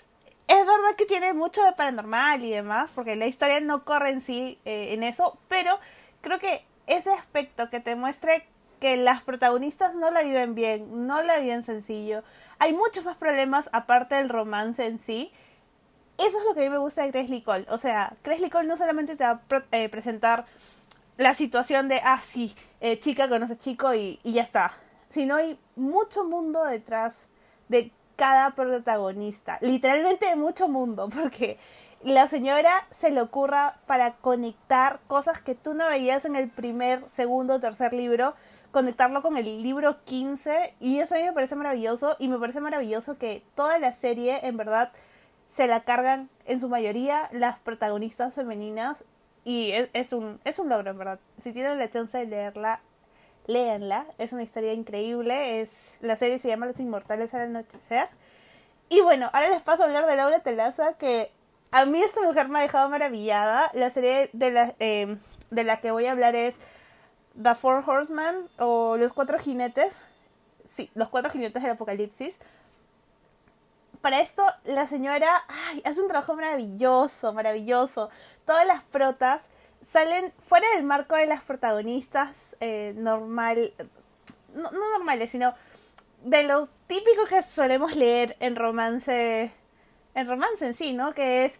Es 0.47 0.65
verdad 0.65 0.95
que 0.97 1.05
tiene 1.05 1.33
mucho 1.33 1.63
de 1.63 1.71
paranormal 1.73 2.43
y 2.43 2.51
demás, 2.51 2.89
porque 2.93 3.15
la 3.15 3.27
historia 3.27 3.59
no 3.59 3.83
corre 3.83 4.09
en 4.09 4.21
sí 4.21 4.59
eh, 4.65 4.93
en 4.93 5.03
eso, 5.03 5.37
pero 5.47 5.79
creo 6.21 6.39
que 6.39 6.63
ese 6.87 7.11
aspecto 7.11 7.69
que 7.69 7.79
te 7.79 7.95
muestre 7.95 8.45
que 8.79 8.97
las 8.97 9.21
protagonistas 9.21 9.93
no 9.93 10.09
la 10.09 10.23
viven 10.23 10.55
bien, 10.55 11.07
no 11.07 11.21
la 11.21 11.37
viven 11.37 11.63
sencillo. 11.63 12.23
Hay 12.57 12.73
muchos 12.73 13.05
más 13.05 13.15
problemas 13.15 13.69
aparte 13.71 14.15
del 14.15 14.27
romance 14.27 14.85
en 14.85 14.97
sí. 14.97 15.31
Eso 16.25 16.37
es 16.39 16.45
lo 16.45 16.53
que 16.53 16.61
a 16.61 16.63
mí 16.63 16.69
me 16.69 16.77
gusta 16.77 17.03
de 17.03 17.11
Cressley 17.11 17.41
Cole. 17.41 17.65
O 17.69 17.77
sea, 17.77 18.13
Cressley 18.21 18.49
Cole 18.49 18.67
no 18.67 18.77
solamente 18.77 19.15
te 19.15 19.23
va 19.23 19.41
a 19.49 19.63
eh, 19.71 19.89
presentar 19.89 20.45
la 21.17 21.33
situación 21.33 21.87
de, 21.87 22.01
ah, 22.03 22.21
sí, 22.31 22.55
eh, 22.79 22.99
chica 22.99 23.27
conoce 23.27 23.57
chico 23.57 23.93
y, 23.93 24.19
y 24.23 24.33
ya 24.33 24.43
está. 24.43 24.73
Sino 25.09 25.35
hay 25.35 25.59
mucho 25.75 26.23
mundo 26.23 26.63
detrás 26.63 27.25
de 27.69 27.91
cada 28.15 28.51
protagonista. 28.51 29.57
Literalmente 29.61 30.35
mucho 30.35 30.67
mundo, 30.67 31.09
porque 31.13 31.57
la 32.03 32.27
señora 32.27 32.87
se 32.91 33.11
le 33.11 33.21
ocurra 33.21 33.79
para 33.87 34.13
conectar 34.15 34.99
cosas 35.07 35.41
que 35.41 35.55
tú 35.55 35.73
no 35.73 35.87
veías 35.87 36.25
en 36.25 36.35
el 36.35 36.49
primer, 36.49 37.03
segundo, 37.11 37.59
tercer 37.59 37.93
libro 37.93 38.33
conectarlo 38.71 39.21
con 39.21 39.37
el 39.37 39.61
libro 39.61 40.03
15 40.05 40.75
y 40.79 40.99
eso 40.99 41.15
a 41.15 41.17
mí 41.17 41.23
me 41.25 41.33
parece 41.33 41.55
maravilloso 41.55 42.15
y 42.19 42.27
me 42.27 42.39
parece 42.39 42.61
maravilloso 42.61 43.17
que 43.17 43.43
toda 43.55 43.77
la 43.79 43.93
serie 43.93 44.39
en 44.43 44.57
verdad 44.57 44.91
se 45.55 45.67
la 45.67 45.81
cargan 45.81 46.29
en 46.45 46.59
su 46.59 46.69
mayoría 46.69 47.29
las 47.31 47.59
protagonistas 47.59 48.33
femeninas 48.33 49.03
y 49.43 49.71
es, 49.93 50.13
un, 50.13 50.39
es 50.45 50.59
un 50.59 50.69
logro 50.69 50.91
en 50.91 50.97
verdad. 50.97 51.19
Si 51.41 51.51
tienen 51.51 51.79
la 51.79 51.89
chance 51.89 52.17
de 52.17 52.25
leerla, 52.25 52.79
léanla, 53.47 54.05
es 54.17 54.33
una 54.33 54.43
historia 54.43 54.73
increíble, 54.73 55.61
es 55.61 55.71
la 55.99 56.15
serie 56.15 56.39
se 56.39 56.47
llama 56.47 56.67
Los 56.67 56.79
Inmortales 56.79 57.33
al 57.33 57.41
Anochecer. 57.41 58.09
Y 58.89 59.01
bueno, 59.01 59.29
ahora 59.33 59.49
les 59.49 59.61
paso 59.61 59.83
a 59.83 59.85
hablar 59.85 60.05
de 60.05 60.15
Laura 60.15 60.39
Telaza 60.39 60.93
que 60.93 61.31
a 61.71 61.85
mí 61.85 62.01
esta 62.01 62.21
mujer 62.21 62.49
me 62.49 62.59
ha 62.59 62.61
dejado 62.61 62.89
maravillada. 62.89 63.71
La 63.73 63.89
serie 63.89 64.29
de 64.33 64.51
la, 64.51 64.75
eh, 64.79 65.17
de 65.49 65.63
la 65.63 65.79
que 65.79 65.91
voy 65.91 66.05
a 66.05 66.11
hablar 66.11 66.35
es 66.35 66.55
The 67.41 67.55
Four 67.55 67.83
Horsemen 67.87 68.49
o 68.59 68.97
Los 68.97 69.13
Cuatro 69.13 69.39
Jinetes. 69.39 69.95
Sí, 70.75 70.91
Los 70.93 71.09
Cuatro 71.09 71.31
Jinetes 71.31 71.61
del 71.61 71.71
Apocalipsis. 71.71 72.37
Para 74.01 74.19
esto, 74.19 74.43
la 74.65 74.87
señora 74.87 75.43
hace 75.83 76.01
un 76.01 76.07
trabajo 76.07 76.33
maravilloso, 76.35 77.33
maravilloso. 77.33 78.09
Todas 78.45 78.65
las 78.65 78.83
protas 78.83 79.49
salen 79.91 80.33
fuera 80.47 80.67
del 80.75 80.83
marco 80.83 81.15
de 81.15 81.27
las 81.27 81.43
protagonistas 81.43 82.31
eh, 82.59 82.93
normal, 82.97 83.73
no, 84.53 84.71
no 84.71 84.91
normales, 84.91 85.31
sino 85.31 85.53
de 86.23 86.43
los 86.43 86.69
típicos 86.87 87.27
que 87.29 87.41
solemos 87.43 87.95
leer 87.95 88.37
en 88.39 88.55
romance, 88.55 89.51
en 90.15 90.27
romance 90.27 90.65
en 90.65 90.75
sí, 90.75 90.93
¿no? 90.93 91.13
Que 91.13 91.45
es 91.45 91.59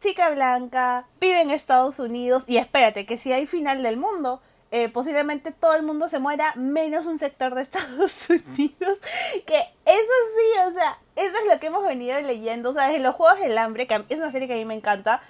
chica 0.00 0.30
blanca, 0.30 1.06
vive 1.20 1.40
en 1.40 1.50
Estados 1.50 1.98
Unidos 1.98 2.44
y 2.46 2.56
espérate, 2.56 3.06
que 3.06 3.18
si 3.18 3.32
hay 3.32 3.46
final 3.46 3.82
del 3.82 3.96
mundo, 3.96 4.40
eh, 4.72 4.88
posiblemente 4.88 5.50
todo 5.50 5.74
el 5.74 5.82
mundo 5.82 6.08
se 6.08 6.18
muera, 6.18 6.54
menos 6.56 7.06
un 7.06 7.18
sector 7.18 7.54
de 7.54 7.62
Estados 7.62 8.12
Unidos. 8.28 8.98
Que 9.46 9.58
eso 9.84 10.12
sí, 10.36 10.58
o 10.68 10.72
sea, 10.72 10.98
eso 11.20 11.36
es 11.38 11.46
lo 11.52 11.60
que 11.60 11.66
hemos 11.66 11.84
venido 11.84 12.20
leyendo, 12.20 12.70
o 12.70 12.72
sea, 12.72 12.92
en 12.94 13.02
los 13.02 13.14
Juegos 13.14 13.38
del 13.40 13.58
Hambre, 13.58 13.86
que 13.86 14.04
es 14.08 14.18
una 14.18 14.30
serie 14.30 14.48
que 14.48 14.54
a 14.54 14.56
mí 14.56 14.64
me 14.64 14.74
encanta, 14.74 15.20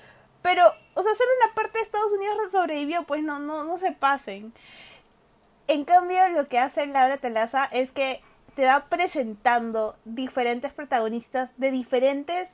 pero, 0.40 0.64
o 0.94 1.02
sea, 1.02 1.14
solo 1.14 1.30
una 1.44 1.54
parte 1.54 1.78
de 1.78 1.84
Estados 1.84 2.12
Unidos 2.12 2.52
sobrevivió, 2.52 3.02
pues 3.04 3.22
no, 3.22 3.38
no, 3.38 3.64
no 3.64 3.76
se 3.78 3.92
pasen. 3.92 4.52
En 5.66 5.84
cambio, 5.84 6.28
lo 6.28 6.48
que 6.48 6.58
hace 6.58 6.86
Laura 6.86 7.18
Telaza 7.18 7.64
es 7.64 7.90
que 7.92 8.22
te 8.54 8.64
va 8.64 8.86
presentando 8.88 9.96
diferentes 10.04 10.72
protagonistas 10.72 11.58
de 11.58 11.70
diferentes 11.70 12.48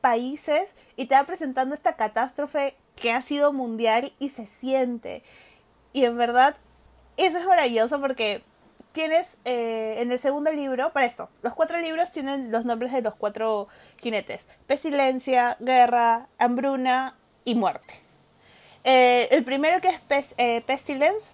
países 0.00 0.74
y 0.96 1.06
te 1.06 1.14
va 1.14 1.24
presentando 1.24 1.74
esta 1.74 1.96
catástrofe 1.96 2.76
que 2.96 3.12
ha 3.12 3.22
sido 3.22 3.52
mundial 3.52 4.12
y 4.18 4.30
se 4.30 4.46
siente. 4.46 5.22
Y 5.92 6.04
en 6.04 6.16
verdad, 6.16 6.56
eso 7.16 7.38
es 7.38 7.46
maravilloso 7.46 8.00
porque 8.00 8.42
tienes 8.92 9.36
eh, 9.44 9.96
en 9.98 10.12
el 10.12 10.18
segundo 10.18 10.52
libro, 10.52 10.92
para 10.92 11.06
esto, 11.06 11.28
los 11.42 11.54
cuatro 11.54 11.78
libros 11.78 12.12
tienen 12.12 12.50
los 12.50 12.64
nombres 12.64 12.92
de 12.92 13.02
los 13.02 13.14
cuatro 13.14 13.68
jinetes. 14.00 14.46
Pestilencia, 14.66 15.56
guerra, 15.60 16.26
hambruna 16.38 17.14
y 17.44 17.54
muerte. 17.54 18.00
Eh, 18.84 19.28
el 19.30 19.44
primero 19.44 19.80
que 19.80 19.88
es 19.88 20.34
eh, 20.38 20.62
Pestilence, 20.66 21.30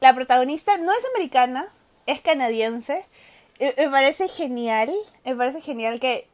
la 0.00 0.14
protagonista 0.14 0.76
no 0.78 0.92
es 0.92 1.04
americana, 1.14 1.68
es 2.06 2.20
canadiense. 2.20 3.04
me 3.60 3.90
parece 3.90 4.28
genial, 4.28 4.92
me 5.24 5.36
parece 5.36 5.60
genial 5.60 6.00
que 6.00 6.26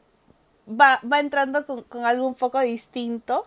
va, 0.68 1.00
va 1.10 1.20
entrando 1.20 1.66
con, 1.66 1.82
con 1.82 2.04
algo 2.06 2.26
un 2.26 2.34
poco 2.34 2.60
distinto. 2.60 3.46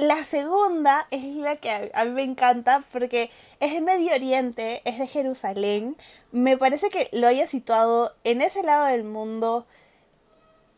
La 0.00 0.24
segunda 0.24 1.06
es 1.10 1.22
la 1.36 1.56
que 1.56 1.90
a, 1.92 2.04
mí 2.06 2.12
me 2.12 2.22
encanta 2.22 2.82
porque 2.90 3.30
es 3.60 3.74
de 3.74 3.82
Medio 3.82 4.14
Oriente, 4.14 4.80
es 4.86 4.98
de 4.98 5.06
Jerusalén. 5.06 5.94
Me 6.32 6.56
parece 6.56 6.88
que 6.88 7.10
lo 7.12 7.26
haya 7.26 7.46
situado 7.46 8.14
en 8.24 8.40
ese 8.40 8.62
lado 8.62 8.86
del 8.86 9.04
mundo. 9.04 9.66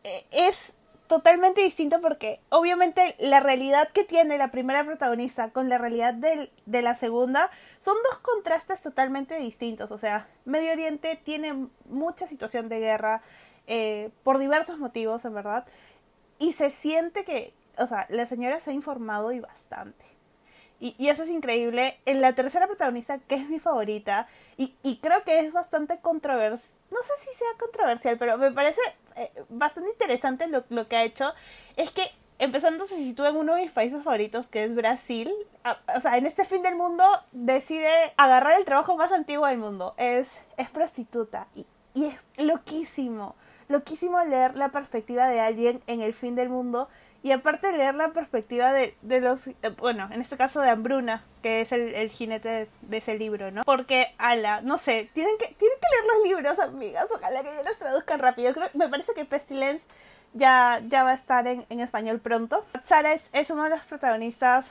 E, 0.03 0.25
es 0.29 0.73
totalmente 1.07 1.61
distinto 1.61 2.01
porque 2.01 2.41
obviamente 2.49 3.15
la 3.17 3.39
realidad 3.39 3.87
que 3.93 4.03
tiene 4.03 4.37
la 4.37 4.51
primera 4.51 4.83
protagonista 4.83 5.51
con 5.51 5.69
la 5.69 5.77
realidad 5.77 6.13
de 6.13 6.81
la 6.81 6.95
segunda 6.95 7.49
son 7.79 7.95
dos 8.03 8.19
contrastes 8.19 8.81
totalmente 8.81 9.39
distintos. 9.39 9.91
O 9.91 9.97
sea, 9.97 10.27
Medio 10.43 10.73
Oriente 10.73 11.17
tiene 11.23 11.69
mucha 11.85 12.27
situación 12.27 12.67
de 12.67 12.79
guerra 12.79 13.21
eh, 13.67 14.09
por 14.23 14.37
diversos 14.37 14.79
motivos, 14.79 15.23
en 15.23 15.33
verdad. 15.33 15.65
Y 16.39 16.51
se 16.51 16.71
siente 16.71 17.23
que, 17.23 17.53
o 17.77 17.87
sea, 17.87 18.05
la 18.09 18.27
señora 18.27 18.59
se 18.59 18.71
ha 18.71 18.73
informado 18.73 19.31
y 19.31 19.39
bastante. 19.39 20.05
Y, 20.79 20.95
y 20.97 21.09
eso 21.09 21.23
es 21.23 21.29
increíble. 21.29 21.97
En 22.05 22.21
la 22.21 22.33
tercera 22.33 22.67
protagonista, 22.67 23.19
que 23.19 23.35
es 23.35 23.49
mi 23.49 23.59
favorita, 23.59 24.27
y, 24.57 24.75
y 24.83 24.97
creo 24.97 25.23
que 25.23 25.39
es 25.39 25.53
bastante 25.53 25.99
controversial, 25.99 26.69
no 26.91 26.99
sé 27.01 27.13
si 27.25 27.37
sea 27.37 27.47
controversial, 27.59 28.17
pero 28.17 28.37
me 28.37 28.51
parece 28.51 28.81
eh, 29.15 29.31
bastante 29.49 29.91
interesante 29.91 30.47
lo, 30.47 30.63
lo 30.69 30.87
que 30.87 30.95
ha 30.95 31.03
hecho, 31.03 31.33
es 31.75 31.91
que 31.91 32.03
empezando 32.39 32.85
se 32.85 32.95
sitúa 32.95 33.29
en 33.29 33.37
uno 33.37 33.55
de 33.55 33.63
mis 33.63 33.71
países 33.71 34.03
favoritos, 34.03 34.47
que 34.47 34.63
es 34.63 34.75
Brasil. 34.75 35.33
o 35.95 36.01
sea, 36.01 36.17
en 36.17 36.25
este 36.25 36.45
fin 36.45 36.61
del 36.61 36.75
mundo 36.75 37.05
decide 37.31 37.87
agarrar 38.17 38.59
el 38.59 38.65
trabajo 38.65 38.97
más 38.97 39.11
antiguo 39.11 39.47
del 39.47 39.57
mundo. 39.57 39.93
Es, 39.97 40.41
es 40.57 40.69
prostituta. 40.69 41.47
Y, 41.55 41.65
y 41.93 42.05
es 42.05 42.15
loquísimo. 42.37 43.35
Loquísimo 43.69 44.21
leer 44.23 44.57
la 44.57 44.69
perspectiva 44.69 45.27
de 45.27 45.39
alguien 45.39 45.81
en 45.87 46.01
el 46.01 46.13
fin 46.13 46.35
del 46.35 46.49
mundo 46.49 46.89
y 47.23 47.31
aparte 47.31 47.71
leer 47.71 47.95
la 47.95 48.09
perspectiva 48.09 48.73
de, 48.73 48.97
de 49.01 49.21
los, 49.21 49.47
eh, 49.47 49.55
bueno, 49.79 50.09
en 50.11 50.21
este 50.21 50.35
caso 50.35 50.59
de 50.59 50.69
Hambruna, 50.69 51.23
que 51.41 51.61
es 51.61 51.71
el, 51.71 51.95
el 51.95 52.09
jinete 52.09 52.69
de, 52.81 52.97
ese 52.97 53.17
libro, 53.17 53.49
¿no? 53.49 53.61
Porque, 53.63 54.13
ala, 54.17 54.59
no 54.59 54.77
sé, 54.77 55.09
tienen 55.13 55.37
que, 55.37 55.45
tienen 55.45 55.77
que 55.79 55.87
leer 55.95 56.13
los 56.13 56.23
libros, 56.25 56.59
amigas, 56.59 57.07
ojalá 57.15 57.41
que 57.41 57.55
yo 57.55 57.63
los 57.63 57.79
traduzcan 57.79 58.19
rápido. 58.19 58.53
Creo, 58.53 58.69
me 58.73 58.89
parece 58.89 59.13
que 59.13 59.23
Pestilence 59.23 59.87
ya, 60.33 60.81
ya 60.89 61.05
va 61.05 61.11
a 61.11 61.15
estar 61.15 61.47
en, 61.47 61.65
en 61.69 61.79
español 61.79 62.19
pronto. 62.19 62.65
Sara 62.83 63.13
es, 63.13 63.23
es 63.31 63.49
uno 63.49 63.63
de 63.63 63.69
los 63.69 63.85
protagonistas 63.85 64.65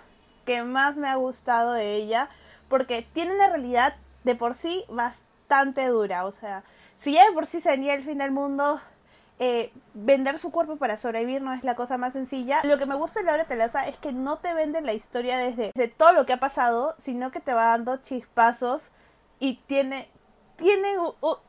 que 0.44 0.62
más 0.62 0.98
me 0.98 1.08
ha 1.08 1.14
gustado 1.14 1.72
de 1.72 1.94
ella, 1.94 2.28
porque 2.68 3.06
tiene 3.14 3.34
una 3.34 3.48
realidad 3.48 3.96
de 4.24 4.34
por 4.34 4.54
sí 4.54 4.84
bastante 4.90 5.86
dura, 5.86 6.26
o 6.26 6.32
sea, 6.32 6.64
si 7.00 7.14
ya 7.14 7.24
de 7.24 7.32
por 7.32 7.46
sí 7.46 7.62
sería 7.62 7.94
el 7.94 8.04
fin 8.04 8.18
del 8.18 8.30
mundo, 8.30 8.78
eh, 9.38 9.72
vender 9.94 10.38
su 10.38 10.50
cuerpo 10.50 10.76
para 10.76 10.98
sobrevivir 10.98 11.42
no 11.42 11.52
es 11.52 11.64
la 11.64 11.74
cosa 11.74 11.98
más 11.98 12.12
sencilla. 12.12 12.60
Lo 12.64 12.78
que 12.78 12.86
me 12.86 12.94
gusta 12.94 13.20
de 13.20 13.26
Laura 13.26 13.44
Telaza 13.44 13.88
es 13.88 13.96
que 13.96 14.12
no 14.12 14.38
te 14.38 14.54
vende 14.54 14.80
la 14.80 14.92
historia 14.92 15.38
desde, 15.38 15.72
todo 15.88 16.12
lo 16.12 16.26
que 16.26 16.34
ha 16.34 16.40
pasado, 16.40 16.94
sino 16.98 17.30
que 17.30 17.40
te 17.40 17.52
va 17.52 17.64
dando 17.64 17.96
chispazos 17.96 18.84
y 19.40 19.56
tiene, 19.66 20.08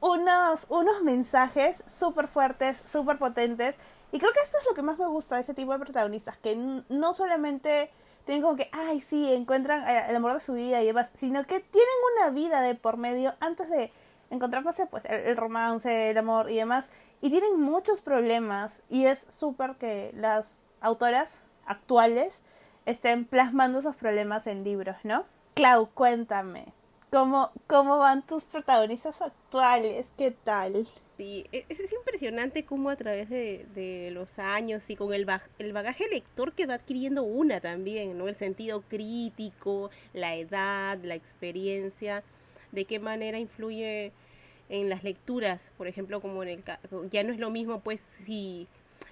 unos, 0.01 0.65
unos 0.69 1.03
mensajes 1.03 1.83
súper 1.91 2.27
fuertes, 2.27 2.77
súper 2.91 3.17
potentes. 3.19 3.79
Y 4.11 4.19
creo 4.19 4.31
que 4.33 4.39
esto 4.39 4.57
es 4.57 4.65
lo 4.67 4.75
que 4.75 4.81
más 4.81 4.97
me 4.97 5.07
gusta 5.07 5.35
de 5.35 5.41
ese 5.41 5.53
tipo 5.53 5.73
de 5.73 5.79
protagonistas, 5.79 6.37
que 6.37 6.55
no 6.89 7.13
solamente 7.13 7.91
tienen 8.25 8.41
como 8.41 8.55
que, 8.55 8.69
ay, 8.71 9.01
sí, 9.01 9.33
encuentran 9.33 9.87
eh, 9.87 10.05
el 10.09 10.15
amor 10.15 10.33
de 10.33 10.39
su 10.39 10.53
vida 10.53 10.81
y 10.81 10.87
demás, 10.87 11.11
sino 11.15 11.43
que 11.43 11.59
tienen 11.59 11.93
una 12.15 12.29
vida 12.31 12.61
de 12.61 12.75
por 12.75 12.97
medio 12.97 13.35
antes 13.39 13.69
de 13.69 13.91
encontrarse 14.33 14.85
pues 14.87 15.05
el 15.05 15.37
romance, 15.37 16.09
el 16.09 16.17
amor 16.17 16.49
y 16.49 16.55
demás 16.55 16.89
y 17.21 17.29
tienen 17.29 17.59
muchos 17.59 18.01
problemas 18.01 18.79
y 18.89 19.05
es 19.05 19.25
súper 19.29 19.75
que 19.75 20.11
las 20.15 20.49
autoras 20.81 21.39
actuales 21.65 22.41
estén 22.85 23.25
plasmando 23.25 23.79
esos 23.79 23.95
problemas 23.95 24.47
en 24.47 24.63
libros, 24.63 24.97
¿no? 25.03 25.25
Clau, 25.53 25.89
cuéntame, 25.93 26.73
¿cómo, 27.11 27.51
cómo 27.67 27.97
van 27.97 28.25
tus 28.25 28.43
protagonistas 28.43 29.21
actuales? 29.21 30.07
¿Qué 30.17 30.31
tal? 30.31 30.87
Sí, 31.15 31.45
e, 31.51 31.65
es, 31.69 31.79
es 31.79 31.93
impresionante 31.93 32.65
cómo 32.65 32.89
a 32.89 32.95
través 32.95 33.29
de, 33.29 33.67
de 33.75 34.09
los 34.11 34.39
años 34.39 34.89
y 34.89 34.95
con 34.95 35.13
el, 35.13 35.25
bag- 35.25 35.47
el 35.59 35.71
bagaje 35.71 36.09
lector 36.09 36.53
que 36.53 36.65
va 36.65 36.73
adquiriendo 36.73 37.23
una 37.23 37.61
también, 37.61 38.17
¿no? 38.17 38.27
El 38.27 38.35
sentido 38.35 38.81
crítico, 38.81 39.91
la 40.13 40.35
edad, 40.35 40.97
la 41.03 41.13
experiencia, 41.15 42.23
de 42.71 42.85
qué 42.85 42.99
manera 42.99 43.37
influye 43.37 44.11
en 44.69 44.89
las 44.89 45.03
lecturas, 45.03 45.71
por 45.77 45.87
ejemplo, 45.87 46.21
como 46.21 46.43
en 46.43 46.49
el 46.49 46.63
ya 47.11 47.23
no 47.23 47.33
es 47.33 47.39
lo 47.39 47.49
mismo 47.49 47.81
pues 47.81 48.01
si 48.01 48.67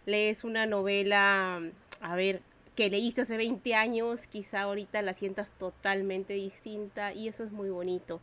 lees 0.06 0.44
una 0.44 0.66
novela, 0.66 1.62
a 2.02 2.16
ver, 2.16 2.42
que 2.76 2.90
leíste 2.90 3.22
hace 3.22 3.38
20 3.38 3.76
años, 3.76 4.28
quizá 4.28 4.62
ahorita 4.62 5.02
la 5.02 5.14
sientas 5.14 5.52
totalmente 5.52 6.34
distinta 6.34 7.14
y 7.14 7.28
eso 7.28 7.44
es 7.44 7.52
muy 7.52 7.70
bonito. 7.70 8.22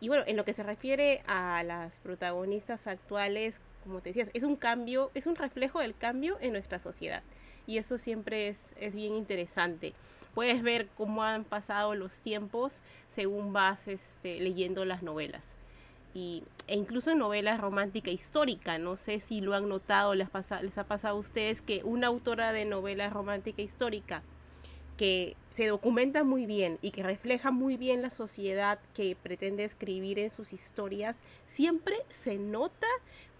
Y 0.00 0.08
bueno, 0.08 0.24
en 0.26 0.36
lo 0.36 0.44
que 0.44 0.52
se 0.52 0.62
refiere 0.62 1.22
a 1.26 1.62
las 1.62 1.98
protagonistas 2.00 2.86
actuales, 2.86 3.60
como 3.82 4.00
te 4.00 4.10
decías, 4.10 4.30
es 4.34 4.42
un 4.42 4.56
cambio, 4.56 5.10
es 5.14 5.26
un 5.26 5.36
reflejo 5.36 5.80
del 5.80 5.96
cambio 5.96 6.36
en 6.40 6.52
nuestra 6.52 6.78
sociedad. 6.78 7.22
Y 7.66 7.78
eso 7.78 7.98
siempre 7.98 8.48
es, 8.48 8.74
es 8.78 8.94
bien 8.94 9.14
interesante. 9.14 9.94
Puedes 10.34 10.62
ver 10.62 10.88
cómo 10.96 11.22
han 11.22 11.44
pasado 11.44 11.94
los 11.94 12.20
tiempos 12.20 12.80
según 13.08 13.52
vas 13.54 13.88
este, 13.88 14.38
leyendo 14.38 14.84
las 14.84 15.02
novelas. 15.02 15.56
Y, 16.16 16.44
e 16.66 16.76
incluso 16.76 17.10
en 17.10 17.18
novelas 17.18 17.60
romántica 17.60 18.10
histórica, 18.10 18.78
no 18.78 18.96
sé 18.96 19.20
si 19.20 19.42
lo 19.42 19.52
han 19.52 19.68
notado, 19.68 20.14
les, 20.14 20.30
pasa, 20.30 20.62
les 20.62 20.78
ha 20.78 20.84
pasado 20.84 21.16
a 21.16 21.20
ustedes 21.20 21.60
que 21.60 21.82
una 21.84 22.06
autora 22.06 22.52
de 22.52 22.64
novela 22.64 23.10
romántica 23.10 23.60
histórica 23.60 24.22
que 24.96 25.36
se 25.50 25.66
documenta 25.66 26.24
muy 26.24 26.46
bien 26.46 26.78
y 26.80 26.92
que 26.92 27.02
refleja 27.02 27.50
muy 27.50 27.76
bien 27.76 28.00
la 28.00 28.08
sociedad 28.08 28.78
que 28.94 29.14
pretende 29.14 29.64
escribir 29.64 30.18
en 30.18 30.30
sus 30.30 30.54
historias, 30.54 31.16
siempre 31.48 31.96
se 32.08 32.38
nota 32.38 32.86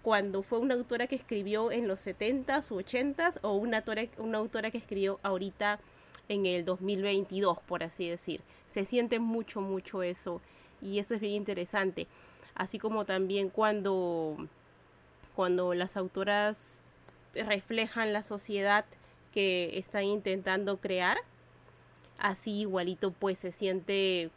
cuando 0.03 0.43
fue 0.43 0.59
una 0.59 0.75
autora 0.75 1.07
que 1.07 1.15
escribió 1.15 1.71
en 1.71 1.87
los 1.87 2.05
70s 2.05 2.69
u 2.69 2.75
80s 2.75 3.39
o 3.41 3.55
una 3.55 3.77
autora, 3.77 4.03
una 4.19 4.37
autora 4.37 4.69
que 4.69 4.77
escribió 4.77 5.19
ahorita 5.23 5.79
en 6.29 6.45
el 6.45 6.63
2022, 6.63 7.57
por 7.65 7.81
así 7.81 8.07
decir. 8.07 8.41
Se 8.67 8.85
siente 8.85 9.17
mucho, 9.17 9.61
mucho 9.61 10.03
eso 10.03 10.41
y 10.79 10.99
eso 10.99 11.15
es 11.15 11.21
bien 11.21 11.33
interesante. 11.33 12.05
Así 12.57 12.79
como 12.79 13.05
también 13.05 13.49
cuando, 13.49 14.35
cuando 15.35 15.75
las 15.75 15.95
autoras 15.95 16.81
reflejan 17.35 18.13
la 18.13 18.23
sociedad 18.23 18.83
que 19.31 19.77
están 19.77 20.05
intentando 20.05 20.77
crear, 20.77 21.17
así 22.17 22.61
igualito 22.61 23.11
pues 23.11 23.37
se 23.37 23.51
siente 23.51 24.31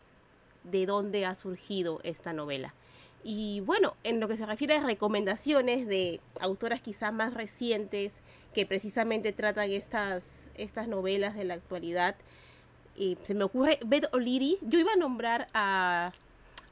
de 0.64 0.87
dónde 0.87 1.25
ha 1.25 1.35
surgido 1.35 2.01
esta 2.05 2.35
novela. 2.35 2.75
Y 3.25 3.61
bueno, 3.61 3.95
en 4.05 4.21
lo 4.21 4.29
que 4.29 4.37
se 4.37 4.45
refiere 4.45 4.77
a 4.77 4.81
recomendaciones 4.83 5.87
de 5.87 6.21
autoras 6.41 6.83
quizás 6.83 7.14
más 7.14 7.33
recientes 7.33 8.12
que 8.55 8.66
precisamente 8.66 9.33
tratan 9.33 9.71
estas, 9.71 10.49
estas 10.57 10.89
novelas 10.89 11.35
de 11.35 11.45
la 11.45 11.55
actualidad, 11.55 12.16
y 12.97 13.16
se 13.23 13.35
me 13.35 13.45
ocurre 13.45 13.79
Beth 13.87 14.09
O'Leary. 14.12 14.59
Yo 14.61 14.79
iba 14.79 14.93
a 14.93 14.97
nombrar 14.97 15.49
a, 15.55 16.12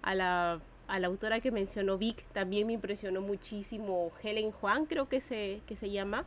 a, 0.03 0.15
la, 0.15 0.61
a 0.89 0.99
la 0.99 1.07
autora 1.07 1.41
que 1.41 1.51
mencionó 1.51 1.99
Vic, 1.99 2.25
también 2.33 2.67
me 2.67 2.73
impresionó 2.73 3.21
muchísimo 3.21 4.11
Helen 4.23 4.51
Juan, 4.51 4.87
creo 4.87 5.09
que 5.09 5.21
se, 5.21 5.61
que 5.67 5.77
se 5.77 5.91
llama. 5.91 6.25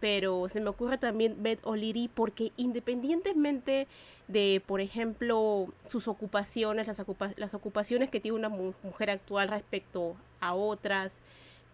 Pero 0.00 0.48
se 0.48 0.60
me 0.60 0.68
ocurre 0.68 0.96
también 0.96 1.42
Beth 1.42 1.58
O'Leary 1.64 2.08
porque 2.14 2.52
independientemente 2.56 3.88
de, 4.28 4.62
por 4.64 4.80
ejemplo, 4.80 5.72
sus 5.86 6.06
ocupaciones, 6.06 6.86
las, 6.86 7.00
ocupa 7.00 7.32
las 7.36 7.54
ocupaciones 7.54 8.08
que 8.10 8.20
tiene 8.20 8.36
una 8.36 8.48
mu 8.48 8.74
mujer 8.84 9.10
actual 9.10 9.48
respecto 9.48 10.14
a 10.40 10.54
otras, 10.54 11.14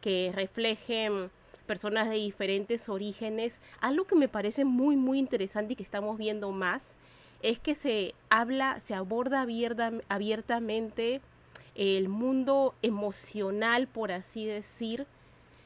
que 0.00 0.32
reflejen 0.34 1.30
personas 1.66 2.08
de 2.08 2.16
diferentes 2.16 2.88
orígenes, 2.88 3.60
algo 3.80 4.04
que 4.04 4.14
me 4.14 4.28
parece 4.28 4.64
muy, 4.64 4.96
muy 4.96 5.18
interesante 5.18 5.72
y 5.72 5.76
que 5.76 5.82
estamos 5.82 6.16
viendo 6.16 6.50
más, 6.52 6.96
es 7.42 7.58
que 7.58 7.74
se 7.74 8.14
habla, 8.30 8.80
se 8.80 8.94
aborda 8.94 9.42
abierta, 9.42 9.92
abiertamente 10.08 11.20
el 11.74 12.08
mundo 12.08 12.74
emocional, 12.82 13.86
por 13.88 14.12
así 14.12 14.46
decir, 14.46 15.06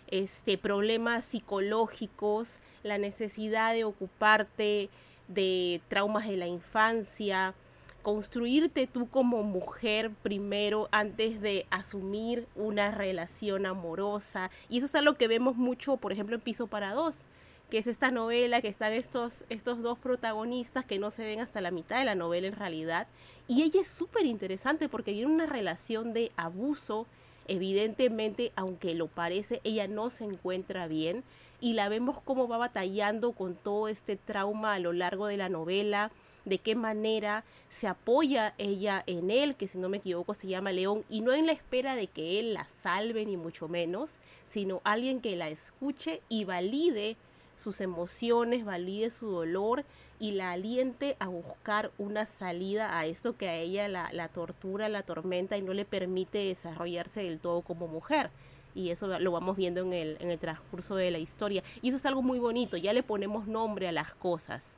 este, 0.09 0.57
problemas 0.57 1.25
psicológicos, 1.25 2.59
la 2.83 2.99
necesidad 2.99 3.75
de 3.75 3.85
ocuparte 3.85 4.89
de 5.29 5.83
traumas 5.89 6.27
de 6.27 6.37
la 6.37 6.47
infancia, 6.47 7.55
construirte 8.03 8.87
tú 8.87 9.09
como 9.09 9.43
mujer 9.43 10.11
primero 10.23 10.89
antes 10.93 11.43
de 11.43 11.67
asumir 11.69 12.47
una 12.57 12.91
relación 12.91 13.67
amorosa. 13.67 14.51
Y 14.71 14.79
eso 14.79 14.87
es 14.87 14.95
algo 14.95 15.15
que 15.15 15.29
vemos 15.29 15.57
mucho, 15.57 15.99
por 15.99 16.13
ejemplo, 16.13 16.37
en 16.37 16.41
Piso 16.41 16.69
para 16.69 16.95
Dos, 16.95 17.27
que 17.71 17.79
es 17.79 17.87
esta 17.87 18.11
novela 18.11 18.62
que 18.62 18.69
están 18.69 18.93
estos, 18.93 19.45
estos 19.51 19.83
dos 19.83 19.99
protagonistas 19.99 20.85
que 20.85 20.99
no 20.99 21.11
se 21.11 21.25
ven 21.25 21.41
hasta 21.41 21.61
la 21.61 21.71
mitad 21.71 21.99
de 21.99 22.05
la 22.05 22.14
novela 22.14 22.47
en 22.47 22.57
realidad. 22.57 23.07
Y 23.47 23.62
ella 23.62 23.81
es 23.81 23.89
súper 23.89 24.27
interesante 24.27 24.89
porque 24.89 25.12
viene 25.12 25.33
una 25.33 25.47
relación 25.47 26.12
de 26.12 26.33
abuso 26.37 27.07
evidentemente, 27.49 28.53
aunque 28.55 28.95
lo 28.95 29.09
parece, 29.09 29.61
ella 29.64 29.89
no 29.89 30.11
se 30.11 30.25
encuentra 30.25 30.87
bien 30.87 31.25
y 31.61 31.73
la 31.73 31.89
vemos 31.89 32.21
cómo 32.21 32.47
va 32.47 32.59
batallando 32.59 33.33
con 33.33 33.57
todo 33.57 33.89
este 33.89 34.16
trauma 34.16 34.75
a 34.75 34.79
lo 34.79 34.93
largo 34.93 35.27
de 35.27 35.39
la 35.39 35.49
novela, 35.49 36.12
de 36.45 36.59
qué 36.59 36.75
manera 36.75 37.45
se 37.69 37.89
apoya 37.89 38.55
ella 38.59 39.03
en 39.07 39.31
él, 39.31 39.57
que 39.57 39.66
si 39.66 39.79
no 39.79 39.89
me 39.89 39.97
equivoco 39.97 40.35
se 40.35 40.47
llama 40.47 40.73
León, 40.73 41.05
y 41.09 41.21
no 41.21 41.33
en 41.33 41.47
la 41.47 41.53
espera 41.53 41.97
de 41.97 42.07
que 42.07 42.39
él 42.39 42.55
la 42.55 42.69
salve 42.69 43.25
ni 43.27 43.37
mucho 43.37 43.66
menos, 43.66 44.16
sino 44.47 44.81
alguien 44.85 45.21
que 45.21 45.35
la 45.35 45.49
escuche 45.49 46.23
y 46.29 46.45
valide 46.45 47.16
sus 47.59 47.81
emociones, 47.81 48.65
valide 48.65 49.11
su 49.11 49.29
dolor 49.29 49.85
y 50.21 50.33
la 50.33 50.53
aliente 50.53 51.17
a 51.19 51.27
buscar 51.27 51.91
una 51.99 52.25
salida 52.25 52.99
a 52.99 53.07
esto 53.07 53.37
que 53.37 53.49
a 53.49 53.57
ella 53.57 53.89
la, 53.89 54.11
la, 54.13 54.29
tortura, 54.29 54.89
la 54.89 55.03
tormenta 55.03 55.57
y 55.57 55.63
no 55.63 55.75
le 55.75 55.85
permite 55.85 56.39
desarrollarse 56.39 57.23
del 57.23 57.41
todo 57.41 57.63
como 57.63 57.89
mujer. 57.89 58.31
Y 58.75 58.91
eso 58.91 59.19
lo 59.19 59.33
vamos 59.33 59.57
viendo 59.57 59.81
en 59.81 59.93
el, 59.93 60.17
en 60.21 60.31
el 60.31 60.39
transcurso 60.39 60.95
de 60.95 61.11
la 61.11 61.19
historia. 61.19 61.65
Y 61.83 61.89
eso 61.89 61.97
es 61.97 62.07
algo 62.07 62.23
muy 62.23 62.39
bonito, 62.39 62.77
ya 62.77 62.93
le 62.93 63.03
ponemos 63.03 63.49
nombre 63.49 63.89
a 63.89 63.93
las 63.93 64.15
cosas. 64.15 64.77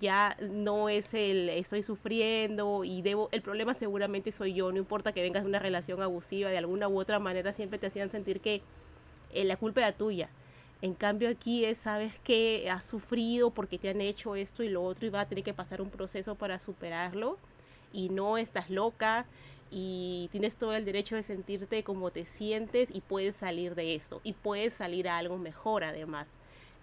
Ya 0.00 0.36
no 0.40 0.88
es 0.88 1.14
el 1.14 1.48
estoy 1.48 1.82
sufriendo 1.82 2.84
y 2.84 3.02
debo, 3.02 3.28
el 3.32 3.40
problema 3.40 3.72
seguramente 3.72 4.30
soy 4.32 4.52
yo, 4.52 4.70
no 4.70 4.78
importa 4.78 5.12
que 5.12 5.22
vengas 5.22 5.44
de 5.44 5.48
una 5.48 5.58
relación 5.58 6.02
abusiva, 6.02 6.50
de 6.50 6.58
alguna 6.58 6.88
u 6.88 7.00
otra 7.00 7.18
manera 7.18 7.52
siempre 7.52 7.78
te 7.78 7.86
hacían 7.86 8.10
sentir 8.10 8.40
que 8.40 8.60
eh, 9.32 9.44
la 9.44 9.56
culpa 9.56 9.80
era 9.80 9.92
tuya 9.92 10.28
en 10.82 10.94
cambio 10.94 11.28
aquí 11.28 11.64
es, 11.64 11.78
sabes 11.78 12.12
que 12.22 12.68
has 12.70 12.84
sufrido 12.84 13.50
porque 13.50 13.78
te 13.78 13.88
han 13.88 14.00
hecho 14.00 14.36
esto 14.36 14.62
y 14.62 14.68
lo 14.68 14.82
otro 14.82 15.06
y 15.06 15.10
vas 15.10 15.24
a 15.24 15.28
tener 15.28 15.44
que 15.44 15.54
pasar 15.54 15.80
un 15.80 15.90
proceso 15.90 16.34
para 16.34 16.58
superarlo 16.58 17.38
y 17.92 18.10
no 18.10 18.36
estás 18.36 18.68
loca 18.68 19.26
y 19.70 20.28
tienes 20.32 20.56
todo 20.56 20.74
el 20.74 20.84
derecho 20.84 21.16
de 21.16 21.22
sentirte 21.22 21.82
como 21.82 22.10
te 22.10 22.24
sientes 22.24 22.90
y 22.92 23.00
puedes 23.00 23.36
salir 23.36 23.74
de 23.74 23.94
esto 23.94 24.20
y 24.22 24.32
puedes 24.34 24.74
salir 24.74 25.08
a 25.08 25.18
algo 25.18 25.38
mejor 25.38 25.82
además. 25.82 26.28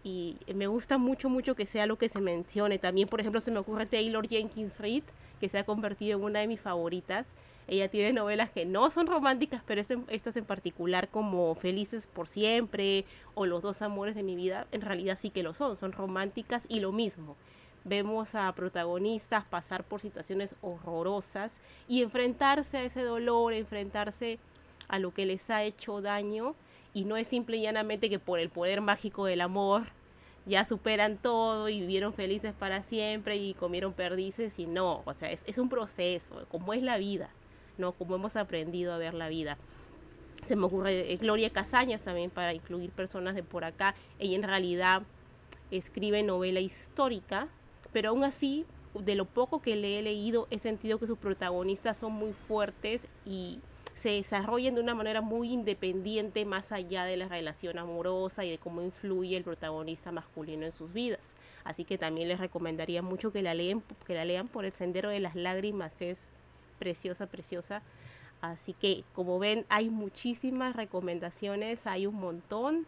Y 0.03 0.35
me 0.53 0.67
gusta 0.67 0.97
mucho, 0.97 1.29
mucho 1.29 1.55
que 1.55 1.65
sea 1.65 1.85
lo 1.85 1.97
que 1.97 2.09
se 2.09 2.19
mencione. 2.19 2.77
También, 2.77 3.07
por 3.07 3.21
ejemplo, 3.21 3.39
se 3.39 3.51
me 3.51 3.59
ocurre 3.59 3.85
Taylor 3.85 4.27
Jenkins 4.27 4.77
Reid, 4.77 5.03
que 5.39 5.47
se 5.47 5.57
ha 5.57 5.63
convertido 5.63 6.17
en 6.17 6.25
una 6.25 6.39
de 6.39 6.47
mis 6.47 6.59
favoritas. 6.59 7.25
Ella 7.67 7.87
tiene 7.89 8.13
novelas 8.13 8.49
que 8.49 8.65
no 8.65 8.89
son 8.89 9.07
románticas, 9.07 9.61
pero 9.65 9.81
estas 10.09 10.35
en 10.35 10.45
particular 10.45 11.07
como 11.09 11.55
Felices 11.55 12.07
por 12.07 12.27
siempre 12.27 13.05
o 13.35 13.45
Los 13.45 13.61
dos 13.61 13.81
amores 13.81 14.15
de 14.15 14.23
mi 14.23 14.35
vida, 14.35 14.67
en 14.71 14.81
realidad 14.81 15.17
sí 15.19 15.29
que 15.29 15.43
lo 15.43 15.53
son, 15.53 15.75
son 15.75 15.91
románticas 15.91 16.65
y 16.67 16.81
lo 16.81 16.91
mismo. 16.91 17.37
Vemos 17.85 18.35
a 18.35 18.51
protagonistas 18.53 19.43
pasar 19.45 19.83
por 19.83 20.01
situaciones 20.01 20.55
horrorosas 20.61 21.59
y 21.87 22.01
enfrentarse 22.01 22.77
a 22.77 22.83
ese 22.83 23.01
dolor, 23.01 23.53
enfrentarse 23.53 24.39
a 24.87 24.99
lo 24.99 25.13
que 25.13 25.25
les 25.25 25.49
ha 25.49 25.63
hecho 25.63 26.01
daño 26.01 26.55
y 26.93 27.05
no 27.05 27.17
es 27.17 27.27
simple 27.27 27.57
y 27.57 27.61
llanamente 27.61 28.09
que 28.09 28.19
por 28.19 28.39
el 28.39 28.49
poder 28.49 28.81
mágico 28.81 29.25
del 29.25 29.41
amor 29.41 29.83
ya 30.45 30.65
superan 30.65 31.17
todo 31.17 31.69
y 31.69 31.79
vivieron 31.79 32.13
felices 32.13 32.53
para 32.53 32.83
siempre 32.83 33.37
y 33.37 33.53
comieron 33.53 33.93
perdices 33.93 34.59
y 34.59 34.65
no, 34.65 35.01
o 35.05 35.13
sea, 35.13 35.31
es, 35.31 35.43
es 35.47 35.57
un 35.57 35.69
proceso, 35.69 36.45
como 36.49 36.73
es 36.73 36.83
la 36.83 36.97
vida. 36.97 37.29
¿No? 37.77 37.93
Como 37.93 38.15
hemos 38.15 38.35
aprendido 38.35 38.93
a 38.93 38.97
ver 38.97 39.13
la 39.13 39.29
vida. 39.29 39.57
Se 40.45 40.55
me 40.55 40.65
ocurre 40.65 41.15
Gloria 41.17 41.49
Casañas 41.49 42.01
también 42.01 42.29
para 42.29 42.53
incluir 42.53 42.91
personas 42.91 43.35
de 43.35 43.43
por 43.43 43.63
acá. 43.63 43.95
Ella 44.19 44.35
en 44.35 44.43
realidad 44.43 45.03
escribe 45.71 46.23
novela 46.23 46.59
histórica, 46.59 47.47
pero 47.91 48.09
aún 48.09 48.23
así, 48.23 48.65
de 48.93 49.15
lo 49.15 49.25
poco 49.25 49.61
que 49.61 49.75
le 49.75 49.99
he 49.99 50.01
leído, 50.01 50.47
he 50.51 50.59
sentido 50.59 50.99
que 50.99 51.07
sus 51.07 51.17
protagonistas 51.17 51.97
son 51.97 52.13
muy 52.13 52.33
fuertes 52.33 53.07
y 53.25 53.59
se 53.93 54.09
desarrollen 54.09 54.75
de 54.75 54.81
una 54.81 54.95
manera 54.95 55.21
muy 55.21 55.51
independiente 55.51 56.45
más 56.45 56.71
allá 56.71 57.05
de 57.05 57.15
la 57.15 57.27
relación 57.27 57.77
amorosa 57.77 58.43
y 58.43 58.49
de 58.49 58.57
cómo 58.57 58.81
influye 58.81 59.37
el 59.37 59.43
protagonista 59.43 60.11
masculino 60.11 60.65
en 60.65 60.71
sus 60.71 60.91
vidas. 60.91 61.35
Así 61.63 61.85
que 61.85 61.97
también 61.97 62.27
les 62.27 62.39
recomendaría 62.39 63.01
mucho 63.01 63.31
que 63.31 63.41
la, 63.41 63.53
leen, 63.53 63.83
que 64.05 64.15
la 64.15 64.25
lean 64.25 64.47
por 64.47 64.65
el 64.65 64.73
sendero 64.73 65.09
de 65.09 65.19
las 65.19 65.35
lágrimas. 65.35 66.01
Es 66.01 66.19
preciosa, 66.83 67.27
preciosa. 67.27 67.81
Así 68.41 68.73
que 68.73 69.05
como 69.15 69.39
ven 69.39 69.65
hay 69.69 69.89
muchísimas 69.89 70.75
recomendaciones, 70.75 71.87
hay 71.87 72.07
un 72.07 72.15
montón 72.15 72.85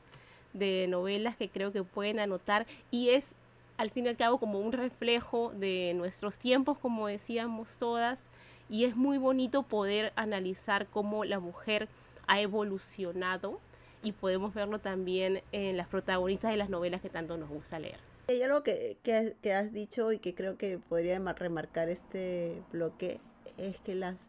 de 0.52 0.88
novelas 0.90 1.38
que 1.38 1.48
creo 1.48 1.72
que 1.72 1.84
pueden 1.84 2.20
anotar 2.20 2.68
y 2.92 3.10
es 3.10 3.36
al 3.78 3.90
fin 3.90 4.06
y 4.06 4.10
al 4.10 4.18
cabo 4.18 4.38
como 4.38 4.60
un 4.60 4.74
reflejo 4.74 5.54
de 5.56 5.94
nuestros 5.96 6.38
tiempos, 6.38 6.78
como 6.78 7.08
decíamos 7.08 7.78
todas, 7.78 8.22
y 8.70 8.84
es 8.84 8.98
muy 8.98 9.18
bonito 9.18 9.64
poder 9.64 10.12
analizar 10.18 10.88
cómo 10.88 11.24
la 11.24 11.40
mujer 11.40 11.88
ha 12.28 12.42
evolucionado 12.42 13.60
y 14.04 14.12
podemos 14.12 14.54
verlo 14.54 14.80
también 14.80 15.42
en 15.54 15.78
las 15.78 15.88
protagonistas 15.88 16.52
de 16.52 16.58
las 16.58 16.70
novelas 16.70 17.02
que 17.02 17.10
tanto 17.10 17.38
nos 17.38 17.50
gusta 17.50 17.80
leer. 17.80 18.00
Hay 18.28 18.42
algo 18.42 18.62
que, 18.64 18.98
que, 19.04 19.54
has 19.54 19.72
dicho 19.72 20.12
y 20.12 20.20
que 20.20 20.34
creo 20.34 20.58
que 20.58 20.80
podría 20.80 21.20
remarcar 21.20 21.90
este 21.90 22.62
bloque, 22.72 23.20
es 23.58 23.80
que 23.80 23.96
las 23.96 24.28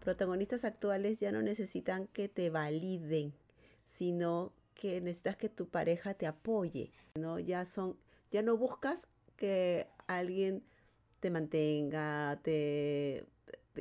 protagonistas 0.00 0.64
actuales 0.64 1.20
ya 1.20 1.32
no 1.32 1.42
necesitan 1.42 2.06
que 2.08 2.28
te 2.28 2.50
validen, 2.50 3.32
sino 3.86 4.52
que 4.74 5.00
necesitas 5.00 5.36
que 5.36 5.48
tu 5.48 5.68
pareja 5.68 6.14
te 6.14 6.26
apoye, 6.26 6.92
¿no? 7.16 7.38
Ya 7.38 7.64
son, 7.64 7.96
ya 8.30 8.42
no 8.42 8.56
buscas 8.56 9.08
que 9.36 9.88
alguien 10.06 10.62
te 11.20 11.30
mantenga, 11.30 12.40
te, 12.42 13.26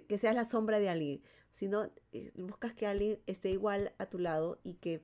que 0.07 0.17
seas 0.17 0.35
la 0.35 0.45
sombra 0.45 0.79
de 0.79 0.89
alguien, 0.89 1.21
sino 1.51 1.89
eh, 2.13 2.31
buscas 2.35 2.73
que 2.73 2.87
alguien 2.87 3.19
esté 3.27 3.51
igual 3.51 3.93
a 3.97 4.07
tu 4.07 4.19
lado 4.19 4.59
y 4.63 4.73
que 4.75 5.01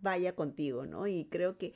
vaya 0.00 0.34
contigo, 0.34 0.86
¿no? 0.86 1.06
Y 1.06 1.26
creo 1.26 1.58
que 1.58 1.74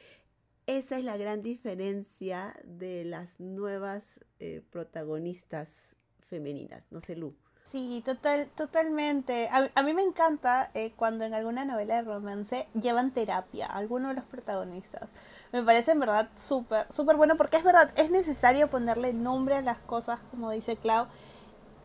esa 0.67 0.99
es 0.99 1.05
la 1.05 1.17
gran 1.17 1.43
diferencia 1.43 2.55
de 2.65 3.05
las 3.05 3.41
nuevas 3.41 4.25
eh, 4.39 4.63
protagonistas 4.71 5.97
femeninas, 6.21 6.85
no 6.91 7.01
sé, 7.01 7.17
Lu. 7.17 7.35
Sí, 7.73 8.03
total, 8.05 8.51
totalmente. 8.55 9.49
A, 9.49 9.83
mí 9.83 9.95
me 9.95 10.03
encanta 10.03 10.71
eh, 10.75 10.93
cuando 10.95 11.25
en 11.25 11.33
alguna 11.33 11.65
novela 11.65 11.95
de 11.95 12.03
romance 12.03 12.69
llevan 12.75 13.13
terapia 13.13 13.67
a 13.67 13.79
alguno 13.79 14.09
de 14.09 14.15
los 14.15 14.25
protagonistas. 14.25 15.09
Me 15.53 15.63
parece 15.63 15.93
en 15.93 16.01
verdad 16.01 16.29
súper, 16.37 16.87
súper 16.93 17.17
bueno 17.17 17.39
porque 17.39 17.57
es 17.57 17.65
verdad, 17.65 17.91
es 17.97 18.11
necesario 18.11 18.69
ponerle 18.69 19.15
nombre 19.15 19.55
a 19.55 19.63
las 19.63 19.79
cosas, 19.79 20.21
como 20.31 20.51
dice 20.51 20.77
Clau. 20.77 21.07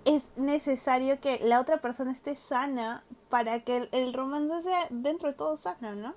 Es 0.04 0.24
necesario 0.36 1.22
que 1.22 1.40
la 1.42 1.62
otra 1.62 1.78
persona 1.78 2.12
esté 2.12 2.36
sana 2.36 3.06
para 3.30 3.62
que 3.62 3.88
el, 3.94 4.14
romance 4.14 4.64
sea 4.64 4.88
dentro 4.90 5.30
de 5.30 5.36
todo 5.36 5.56
sano, 5.56 5.96
¿no? 5.96 6.16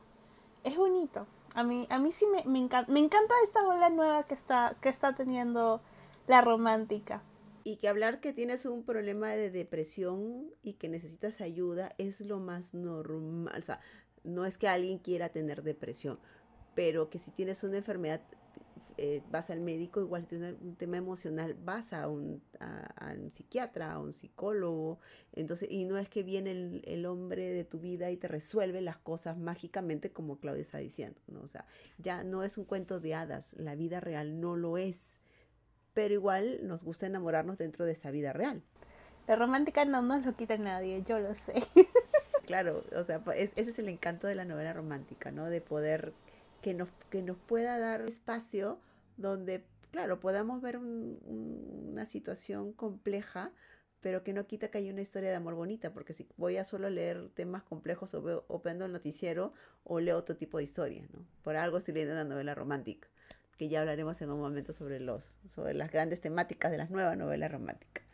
Es 0.65 0.77
bonito. 0.77 1.29
A 1.55 1.63
mí, 1.63 1.87
a 1.91 2.01
mí 2.01 2.11
sí 2.11 2.27
me, 2.27 2.43
me 2.45 2.59
encanta. 2.59 2.91
Me 2.91 2.99
encanta 2.99 3.35
esta 3.45 3.63
ola 3.63 3.89
nueva 3.89 4.25
que 4.25 4.35
está, 4.35 4.75
que 4.81 4.89
está 4.89 5.15
teniendo 5.15 5.81
la 6.27 6.41
romántica. 6.41 7.23
Y 7.65 7.77
que 7.77 7.89
hablar 7.89 8.21
que 8.21 8.33
tienes 8.33 8.65
un 8.67 8.85
problema 8.85 9.31
de 9.31 9.51
depresión 9.51 10.51
y 10.63 10.75
que 10.75 10.89
necesitas 10.89 11.41
ayuda 11.41 11.95
es 11.99 12.21
lo 12.21 12.39
más 12.39 12.75
normal. 12.75 13.55
O 13.59 13.65
sea, 13.65 13.81
no 14.25 14.47
es 14.47 14.59
que 14.59 14.69
alguien 14.69 14.99
quiera 14.99 15.31
tener 15.31 15.63
depresión, 15.63 16.19
pero 16.75 17.11
que 17.11 17.19
si 17.19 17.31
tienes 17.31 17.63
una 17.63 17.79
enfermedad, 17.79 18.23
eh, 18.97 19.23
vas 19.31 19.49
al 19.49 19.61
médico, 19.61 20.01
igual 20.01 20.23
si 20.23 20.29
tienes 20.29 20.57
un 20.61 20.77
tema 20.77 20.99
emocional, 20.99 21.55
vas 21.55 21.95
a 21.95 22.07
un, 22.09 22.43
a, 22.59 23.15
un, 23.19 23.31
psiquiatra, 23.31 23.93
a 23.93 23.99
un 23.99 24.13
psicólogo. 24.13 24.99
Entonces, 25.33 25.71
y 25.71 25.87
no 25.87 25.97
es 25.97 26.09
que 26.11 26.23
viene 26.23 26.51
el, 26.51 26.83
el, 26.85 27.07
hombre 27.07 27.53
de 27.53 27.65
tu 27.65 27.79
vida 27.81 28.11
y 28.11 28.19
te 28.19 28.29
resuelve 28.29 28.83
las 28.83 28.99
cosas 28.99 29.39
mágicamente, 29.39 30.13
como 30.13 30.39
Claudia 30.39 30.61
está 30.63 30.79
diciendo. 30.79 31.19
¿no? 31.29 31.41
O 31.41 31.47
sea, 31.47 31.65
ya 31.99 32.25
no 32.25 32.43
es 32.43 32.59
un 32.59 32.65
cuento 32.65 33.01
de 33.01 33.15
hadas, 33.15 33.57
la 33.59 33.75
vida 33.75 34.01
real 34.01 34.39
no 34.39 34.57
lo 34.57 34.77
es 34.77 35.21
pero 36.01 36.15
igual 36.15 36.61
nos 36.63 36.83
gusta 36.83 37.05
enamorarnos 37.05 37.59
dentro 37.59 37.85
de 37.85 37.93
esa 37.93 38.11
vida 38.11 38.33
real. 38.33 38.63
La 39.27 39.37
romántica 39.37 39.85
no 39.85 40.01
nos 40.01 40.25
lo 40.25 40.33
quita 40.35 40.57
nadie, 40.57 41.03
yo 41.03 41.19
lo 41.19 41.35
sé. 41.35 41.63
claro, 42.47 42.87
o 42.97 43.05
sea, 43.05 43.23
ese 43.37 43.61
es 43.61 43.79
el 43.79 43.87
encanto 43.91 44.27
de 44.27 44.35
la 44.35 44.47
novela 44.47 44.73
romántica, 44.73 45.31
¿no? 45.31 45.51
De 45.51 45.61
poder 45.61 46.15
que 46.63 46.73
nos, 46.73 46.89
que 47.11 47.21
nos 47.21 47.37
pueda 47.37 47.79
dar 47.79 48.01
espacio 48.09 48.81
donde, 49.19 49.63
claro, 49.91 50.21
podamos 50.21 50.63
ver 50.63 50.79
una 50.79 52.07
situación 52.07 52.73
compleja, 52.73 53.53
pero 54.01 54.25
que 54.25 54.33
no 54.33 54.47
quita 54.47 54.69
que 54.69 54.79
haya 54.79 54.95
una 54.95 55.03
historia 55.03 55.29
de 55.29 55.37
amor 55.37 55.55
bonita, 55.55 55.93
porque 55.93 56.15
si 56.15 56.27
voy 56.39 56.57
a 56.57 56.65
solo 56.65 56.89
leer 56.89 57.29
temas 57.35 57.63
complejos 57.63 58.15
o, 58.15 58.23
veo, 58.23 58.47
o 58.49 58.63
prendo 58.63 58.87
el 58.87 58.93
noticiero 58.93 59.53
o 59.85 60.01
leo 60.01 60.17
otro 60.17 60.35
tipo 60.39 60.57
de 60.57 60.65
historia, 60.65 61.07
¿no? 61.13 61.27
Por 61.43 61.57
algo 61.57 61.77
estoy 61.77 61.93
leyendo 61.93 62.15
una 62.15 62.25
novela 62.25 62.55
romántica 62.55 63.07
que 63.61 63.69
ya 63.69 63.81
hablaremos 63.81 64.23
en 64.23 64.31
un 64.31 64.41
momento 64.41 64.73
sobre 64.73 65.01
los 65.01 65.37
sobre 65.45 65.75
las 65.75 65.93
grandes 65.93 66.23
temáticas 66.23 66.71
de 66.71 66.79
las 66.79 66.89
nuevas 66.89 67.19
novelas 67.19 67.53
románticas. 67.53 68.07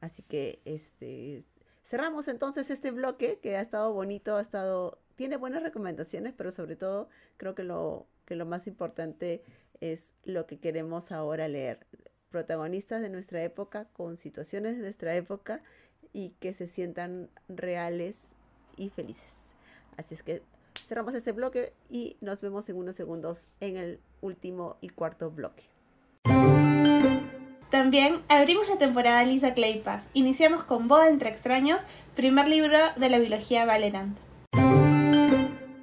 Así 0.00 0.24
que 0.24 0.60
este 0.64 1.44
cerramos 1.84 2.26
entonces 2.26 2.70
este 2.70 2.90
bloque 2.90 3.38
que 3.40 3.56
ha 3.56 3.60
estado 3.60 3.92
bonito, 3.92 4.34
ha 4.34 4.40
estado 4.40 4.98
tiene 5.14 5.36
buenas 5.36 5.62
recomendaciones, 5.62 6.34
pero 6.36 6.50
sobre 6.50 6.74
todo 6.74 7.08
creo 7.36 7.54
que 7.54 7.62
lo 7.62 8.08
que 8.24 8.34
lo 8.34 8.46
más 8.46 8.66
importante 8.66 9.44
es 9.80 10.12
lo 10.24 10.48
que 10.48 10.58
queremos 10.58 11.12
ahora 11.12 11.46
leer. 11.46 11.86
Protagonistas 12.28 13.00
de 13.00 13.10
nuestra 13.10 13.44
época 13.44 13.84
con 13.92 14.16
situaciones 14.16 14.74
de 14.74 14.82
nuestra 14.82 15.14
época 15.14 15.62
y 16.12 16.30
que 16.40 16.52
se 16.52 16.66
sientan 16.66 17.30
reales 17.46 18.34
y 18.76 18.88
felices. 18.88 19.54
Así 19.96 20.14
es 20.14 20.24
que 20.24 20.42
cerramos 20.90 21.14
este 21.14 21.30
bloque 21.30 21.72
y 21.88 22.16
nos 22.20 22.40
vemos 22.40 22.68
en 22.68 22.76
unos 22.76 22.96
segundos 22.96 23.46
en 23.60 23.76
el 23.76 24.00
último 24.22 24.76
y 24.80 24.88
cuarto 24.88 25.30
bloque. 25.30 25.62
También 27.70 28.24
abrimos 28.28 28.68
la 28.68 28.76
temporada 28.76 29.22
Lisa 29.22 29.54
Clay 29.54 29.84
Iniciamos 30.14 30.64
con 30.64 30.88
Boda 30.88 31.08
entre 31.08 31.30
extraños, 31.30 31.80
primer 32.16 32.48
libro 32.48 32.76
de 32.96 33.08
la 33.08 33.20
biología 33.20 33.66
Valerand. 33.66 34.16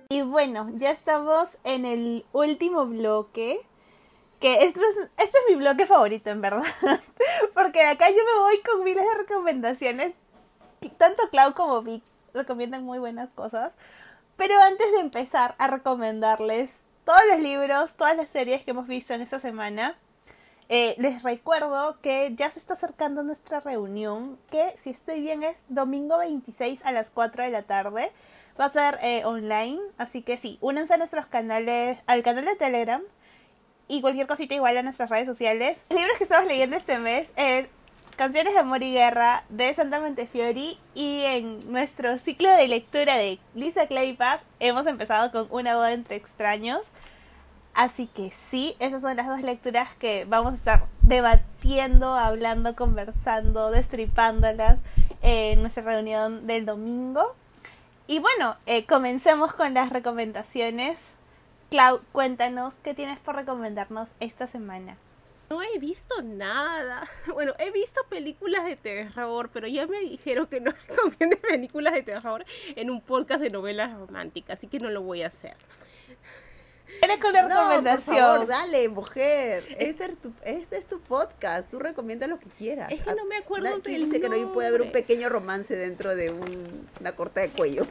Y 0.09 0.23
bueno, 0.23 0.71
ya 0.73 0.91
estamos 0.91 1.57
en 1.63 1.85
el 1.85 2.25
último 2.33 2.85
bloque. 2.85 3.61
Que 4.41 4.65
esto 4.65 4.81
es, 4.81 5.09
este 5.23 5.37
es 5.37 5.43
mi 5.49 5.55
bloque 5.55 5.85
favorito, 5.85 6.31
en 6.31 6.41
verdad. 6.41 6.63
Porque 7.53 7.81
acá 7.81 8.09
yo 8.09 8.17
me 8.17 8.41
voy 8.41 8.61
con 8.61 8.83
miles 8.83 9.05
de 9.05 9.19
recomendaciones. 9.19 10.13
Tanto 10.97 11.29
Clau 11.29 11.53
como 11.53 11.81
Vic 11.81 12.03
recomiendan 12.33 12.83
muy 12.83 12.99
buenas 12.99 13.29
cosas. 13.29 13.73
Pero 14.37 14.61
antes 14.61 14.91
de 14.91 14.99
empezar 14.99 15.55
a 15.57 15.67
recomendarles 15.67 16.81
todos 17.03 17.21
los 17.31 17.39
libros, 17.39 17.95
todas 17.95 18.15
las 18.15 18.29
series 18.29 18.63
que 18.63 18.71
hemos 18.71 18.87
visto 18.87 19.13
en 19.13 19.21
esta 19.21 19.39
semana, 19.39 19.97
eh, 20.69 20.95
les 20.99 21.23
recuerdo 21.23 21.97
que 22.01 22.33
ya 22.35 22.51
se 22.51 22.59
está 22.59 22.73
acercando 22.73 23.23
nuestra 23.23 23.61
reunión, 23.61 24.37
que 24.51 24.75
si 24.79 24.91
estoy 24.91 25.21
bien 25.21 25.41
es 25.41 25.55
domingo 25.69 26.19
26 26.19 26.85
a 26.85 26.91
las 26.91 27.09
4 27.09 27.43
de 27.43 27.49
la 27.49 27.63
tarde. 27.63 28.11
Va 28.59 28.65
a 28.65 28.69
ser 28.69 28.99
eh, 29.01 29.23
online, 29.25 29.79
así 29.97 30.21
que 30.21 30.37
sí, 30.37 30.57
únanse 30.61 30.93
a 30.93 30.97
nuestros 30.97 31.25
canales, 31.27 31.99
al 32.05 32.21
canal 32.23 32.45
de 32.45 32.55
Telegram 32.55 33.01
y 33.87 34.01
cualquier 34.01 34.27
cosita 34.27 34.53
igual 34.53 34.77
a 34.77 34.83
nuestras 34.83 35.09
redes 35.09 35.27
sociales. 35.27 35.81
Libros 35.89 36.17
que 36.17 36.25
estamos 36.25 36.47
leyendo 36.47 36.75
este 36.75 36.99
mes 36.99 37.31
es 37.37 37.69
Canciones 38.17 38.55
de 38.55 38.59
Amor 38.61 38.81
y 38.81 38.93
Guerra 38.93 39.43
de 39.49 39.71
Santa 39.75 39.99
Montefiori 39.99 40.79
y 40.95 41.21
en 41.21 41.71
nuestro 41.71 42.17
ciclo 42.17 42.51
de 42.51 42.67
lectura 42.67 43.15
de 43.15 43.37
Lisa 43.53 43.85
Claypass 43.85 44.41
hemos 44.59 44.87
empezado 44.87 45.31
con 45.31 45.45
Una 45.51 45.75
boda 45.75 45.91
entre 45.93 46.15
extraños. 46.15 46.87
Así 47.75 48.07
que 48.07 48.31
sí, 48.49 48.75
esas 48.79 49.03
son 49.03 49.17
las 49.17 49.27
dos 49.27 49.43
lecturas 49.43 49.89
que 49.99 50.25
vamos 50.25 50.53
a 50.53 50.55
estar 50.55 50.85
debatiendo, 51.03 52.15
hablando, 52.15 52.75
conversando, 52.75 53.69
destripándolas 53.69 54.79
en 55.21 55.61
nuestra 55.61 55.83
reunión 55.83 56.47
del 56.47 56.65
domingo. 56.65 57.35
Y 58.07 58.17
bueno, 58.17 58.55
eh, 58.65 58.87
comencemos 58.87 59.53
con 59.53 59.75
las 59.75 59.91
recomendaciones. 59.91 60.97
Clau, 61.69 62.01
cuéntanos 62.13 62.73
qué 62.81 62.95
tienes 62.95 63.19
por 63.19 63.35
recomendarnos 63.35 64.09
esta 64.19 64.47
semana. 64.47 64.97
No 65.49 65.61
he 65.61 65.79
visto 65.79 66.21
nada. 66.21 67.07
Bueno, 67.33 67.53
he 67.59 67.71
visto 67.71 68.01
películas 68.09 68.65
de 68.65 68.75
terror, 68.75 69.49
pero 69.53 69.67
ya 69.67 69.87
me 69.87 69.99
dijeron 69.99 70.47
que 70.47 70.59
no 70.59 70.71
recomiende 70.87 71.37
películas 71.37 71.93
de 71.93 72.03
terror 72.03 72.45
en 72.75 72.89
un 72.89 73.01
podcast 73.01 73.41
de 73.41 73.49
novelas 73.49 73.93
románticas, 73.93 74.57
así 74.57 74.67
que 74.67 74.79
no 74.79 74.89
lo 74.89 75.01
voy 75.01 75.23
a 75.23 75.27
hacer. 75.27 75.55
Eres 77.01 77.19
con 77.19 77.33
la 77.33 77.47
recomendación. 77.47 78.05
por 78.05 78.15
favor, 78.15 78.47
dale, 78.47 78.87
mujer. 78.89 79.63
Este 79.77 80.05
es, 80.05 80.17
tu, 80.17 80.33
este 80.43 80.77
es 80.77 80.85
tu 80.85 80.99
podcast. 80.99 81.69
Tú 81.69 81.79
recomiendas 81.79 82.29
lo 82.29 82.39
que 82.39 82.47
quieras. 82.49 82.91
Es 82.91 83.01
que 83.01 83.13
no 83.13 83.25
me 83.25 83.37
acuerdo 83.37 83.81
¿Quién 83.81 84.05
dice 84.05 84.21
que 84.21 84.29
no 84.29 84.53
puede 84.53 84.69
haber 84.69 84.81
un 84.81 84.91
pequeño 84.91 85.29
romance 85.29 85.75
dentro 85.75 86.15
de 86.15 86.31
una 86.31 87.11
corta 87.13 87.41
de 87.41 87.49
cuello? 87.49 87.85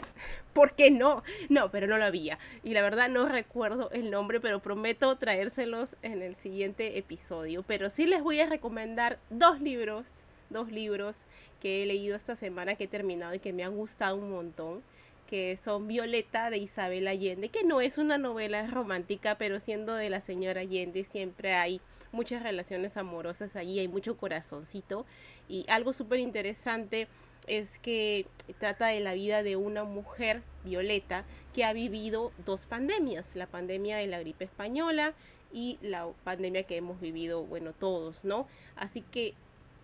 ¿Por 0.52 0.72
qué 0.72 0.90
no? 0.90 1.22
No, 1.48 1.70
pero 1.70 1.86
no 1.86 1.98
lo 1.98 2.04
había. 2.04 2.38
Y 2.62 2.72
la 2.72 2.82
verdad 2.82 3.08
no 3.08 3.28
recuerdo 3.28 3.90
el 3.90 4.10
nombre, 4.10 4.40
pero 4.40 4.60
prometo 4.60 5.16
traérselos 5.16 5.96
en 6.02 6.22
el 6.22 6.34
siguiente 6.34 6.98
episodio. 6.98 7.62
Pero 7.62 7.90
sí 7.90 8.06
les 8.06 8.22
voy 8.22 8.40
a 8.40 8.46
recomendar 8.46 9.18
dos 9.30 9.60
libros, 9.60 10.24
dos 10.50 10.70
libros 10.72 11.18
que 11.60 11.82
he 11.82 11.86
leído 11.86 12.16
esta 12.16 12.36
semana, 12.36 12.74
que 12.74 12.84
he 12.84 12.88
terminado 12.88 13.34
y 13.34 13.38
que 13.38 13.52
me 13.52 13.64
han 13.64 13.76
gustado 13.76 14.16
un 14.16 14.30
montón 14.30 14.82
que 15.26 15.56
son 15.56 15.88
Violeta 15.88 16.50
de 16.50 16.58
Isabel 16.58 17.08
Allende, 17.08 17.48
que 17.48 17.64
no 17.64 17.80
es 17.80 17.98
una 17.98 18.18
novela 18.18 18.66
romántica, 18.66 19.36
pero 19.36 19.60
siendo 19.60 19.94
de 19.94 20.10
la 20.10 20.20
señora 20.20 20.62
Allende 20.62 21.04
siempre 21.04 21.54
hay 21.54 21.80
muchas 22.12 22.42
relaciones 22.42 22.96
amorosas 22.96 23.56
allí, 23.56 23.78
hay 23.78 23.88
mucho 23.88 24.16
corazoncito. 24.16 25.04
Y 25.48 25.66
algo 25.68 25.92
súper 25.92 26.20
interesante 26.20 27.08
es 27.46 27.78
que 27.78 28.26
trata 28.58 28.88
de 28.88 29.00
la 29.00 29.14
vida 29.14 29.42
de 29.42 29.56
una 29.56 29.84
mujer, 29.84 30.42
Violeta, 30.64 31.24
que 31.54 31.64
ha 31.64 31.72
vivido 31.72 32.32
dos 32.44 32.66
pandemias, 32.66 33.36
la 33.36 33.46
pandemia 33.46 33.98
de 33.98 34.06
la 34.06 34.18
gripe 34.18 34.44
española 34.44 35.14
y 35.52 35.78
la 35.80 36.08
pandemia 36.24 36.64
que 36.64 36.76
hemos 36.76 37.00
vivido, 37.00 37.44
bueno, 37.44 37.72
todos, 37.72 38.24
¿no? 38.24 38.48
Así 38.74 39.02
que 39.02 39.34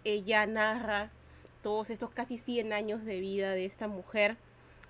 ella 0.04 0.44
narra 0.46 1.10
todos 1.62 1.90
estos 1.90 2.10
casi 2.10 2.38
100 2.38 2.72
años 2.72 3.04
de 3.04 3.20
vida 3.20 3.52
de 3.52 3.64
esta 3.64 3.86
mujer 3.86 4.36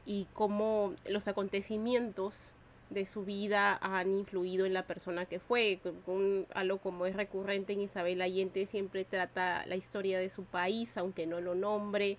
y 0.04 0.26
cómo 0.32 0.94
los 1.06 1.28
acontecimientos 1.28 2.52
de 2.90 3.06
su 3.06 3.24
vida 3.24 3.78
han 3.80 4.12
influido 4.12 4.66
en 4.66 4.74
la 4.74 4.86
persona 4.86 5.26
que 5.26 5.40
fue. 5.40 5.80
Un, 6.06 6.46
algo 6.54 6.78
como 6.78 7.06
es 7.06 7.16
recurrente 7.16 7.72
en 7.72 7.80
Isabel 7.80 8.20
Allende, 8.20 8.66
siempre 8.66 9.04
trata 9.04 9.64
la 9.66 9.76
historia 9.76 10.18
de 10.18 10.28
su 10.28 10.44
país, 10.44 10.96
aunque 10.96 11.26
no 11.26 11.40
lo 11.40 11.54
nombre, 11.54 12.18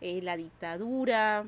eh, 0.00 0.20
la 0.22 0.36
dictadura, 0.36 1.46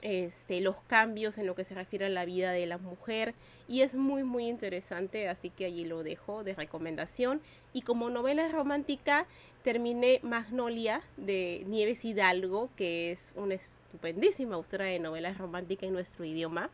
este, 0.00 0.60
los 0.60 0.76
cambios 0.86 1.38
en 1.38 1.46
lo 1.46 1.54
que 1.54 1.64
se 1.64 1.74
refiere 1.74 2.06
a 2.06 2.08
la 2.08 2.24
vida 2.24 2.50
de 2.50 2.66
la 2.66 2.78
mujer 2.78 3.34
y 3.68 3.82
es 3.82 3.94
muy 3.94 4.24
muy 4.24 4.48
interesante 4.48 5.28
así 5.28 5.50
que 5.50 5.66
allí 5.66 5.84
lo 5.84 6.02
dejo 6.02 6.42
de 6.42 6.54
recomendación 6.54 7.40
y 7.72 7.82
como 7.82 8.10
novela 8.10 8.48
romántica 8.48 9.26
terminé 9.62 10.20
Magnolia 10.22 11.02
de 11.16 11.64
Nieves 11.66 12.04
Hidalgo 12.04 12.70
que 12.76 13.12
es 13.12 13.32
una 13.36 13.54
estupendísima 13.54 14.56
autora 14.56 14.86
de 14.86 14.98
novelas 14.98 15.38
románticas 15.38 15.84
en 15.84 15.94
nuestro 15.94 16.24
idioma. 16.24 16.70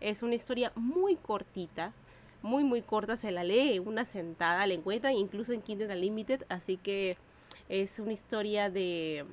Es 0.00 0.22
una 0.22 0.34
historia 0.34 0.72
muy 0.74 1.16
cortita 1.16 1.92
muy 2.42 2.64
muy 2.64 2.82
corta 2.82 3.16
se 3.16 3.30
la 3.30 3.44
lee 3.44 3.78
una 3.78 4.04
sentada 4.04 4.66
la 4.66 4.74
encuentran 4.74 5.14
incluso 5.14 5.52
en 5.52 5.62
Kindle 5.62 5.94
Unlimited 5.94 6.44
así 6.48 6.76
que 6.76 7.16
es 7.68 8.00
una 8.00 8.12
historia 8.12 8.68
de 8.68 9.24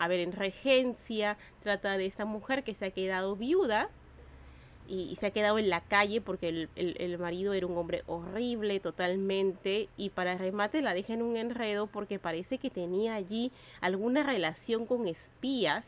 a 0.00 0.08
ver, 0.08 0.20
en 0.20 0.32
Regencia 0.32 1.36
trata 1.62 1.98
de 1.98 2.06
esta 2.06 2.24
mujer 2.24 2.64
que 2.64 2.72
se 2.72 2.86
ha 2.86 2.90
quedado 2.90 3.36
viuda 3.36 3.90
y, 4.88 5.16
se 5.16 5.26
ha 5.26 5.30
quedado 5.30 5.58
en 5.58 5.70
la 5.70 5.80
calle 5.80 6.20
porque 6.20 6.68
el, 6.74 7.18
marido 7.18 7.52
era 7.52 7.66
un 7.66 7.76
hombre 7.76 8.02
horrible 8.06 8.80
totalmente 8.80 9.88
y 9.96 10.10
para 10.10 10.36
remate 10.36 10.82
la 10.82 10.94
deja 10.94 11.14
en 11.14 11.22
un 11.22 11.36
enredo 11.36 11.86
porque 11.86 12.18
parece 12.18 12.58
que 12.58 12.70
tenía 12.70 13.14
allí 13.14 13.52
alguna 13.80 14.22
relación 14.22 14.86
con 14.86 15.06
espías. 15.06 15.86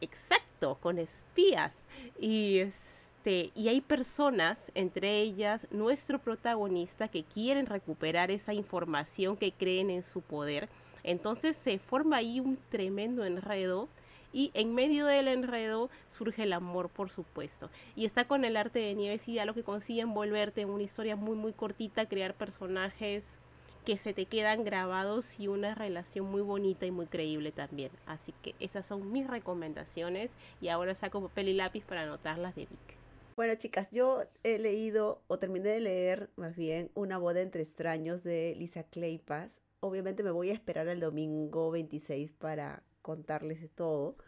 Exacto, 0.00 0.78
con 0.80 0.98
espías. 0.98 1.74
Y 2.20 2.58
este, 2.58 3.50
y 3.54 3.68
hay 3.68 3.80
personas, 3.80 4.72
entre 4.74 5.18
ellas 5.18 5.66
nuestro 5.70 6.18
protagonista, 6.18 7.08
que 7.08 7.24
quieren 7.24 7.66
recuperar 7.66 8.30
esa 8.30 8.54
información 8.54 9.36
que 9.36 9.52
creen 9.52 9.90
en 9.90 10.02
su 10.02 10.20
poder 10.22 10.68
entonces 11.08 11.56
se 11.56 11.78
forma 11.78 12.16
ahí 12.16 12.38
un 12.38 12.58
tremendo 12.70 13.24
enredo 13.24 13.88
y 14.32 14.50
en 14.54 14.74
medio 14.74 15.06
del 15.06 15.28
enredo 15.28 15.90
surge 16.08 16.44
el 16.44 16.52
amor, 16.52 16.88
por 16.88 17.10
supuesto. 17.10 17.70
Y 17.96 18.04
está 18.04 18.26
con 18.26 18.44
el 18.44 18.56
arte 18.56 18.78
de 18.78 18.94
Nieves 18.94 19.28
y 19.28 19.34
ya 19.34 19.44
lo 19.44 19.54
que 19.54 19.62
consigue 19.62 20.02
envolverte 20.02 20.60
en 20.60 20.70
una 20.70 20.82
historia 20.82 21.16
muy 21.16 21.36
muy 21.36 21.52
cortita, 21.52 22.06
crear 22.06 22.34
personajes 22.34 23.38
que 23.84 23.96
se 23.96 24.12
te 24.12 24.26
quedan 24.26 24.64
grabados 24.64 25.40
y 25.40 25.48
una 25.48 25.74
relación 25.74 26.26
muy 26.26 26.42
bonita 26.42 26.84
y 26.84 26.90
muy 26.90 27.06
creíble 27.06 27.52
también. 27.52 27.90
Así 28.06 28.34
que 28.42 28.54
esas 28.60 28.84
son 28.86 29.12
mis 29.12 29.26
recomendaciones 29.26 30.30
y 30.60 30.68
ahora 30.68 30.94
saco 30.94 31.22
papel 31.22 31.48
y 31.48 31.54
lápiz 31.54 31.84
para 31.84 32.02
anotarlas 32.02 32.54
de 32.54 32.66
Vic. 32.66 32.98
Bueno, 33.34 33.54
chicas, 33.54 33.90
yo 33.92 34.24
he 34.42 34.58
leído 34.58 35.22
o 35.28 35.38
terminé 35.38 35.68
de 35.68 35.80
leer 35.80 36.28
más 36.34 36.56
bien 36.56 36.90
Una 36.94 37.18
boda 37.18 37.40
entre 37.40 37.62
extraños 37.62 38.24
de 38.24 38.54
Lisa 38.58 38.82
Claypas 38.82 39.62
obviamente 39.80 40.22
me 40.22 40.30
voy 40.30 40.50
a 40.50 40.54
esperar 40.54 40.88
al 40.88 41.00
domingo 41.00 41.70
26 41.70 42.32
para 42.32 42.82
contarles 43.08 43.66
todo, 43.74 44.18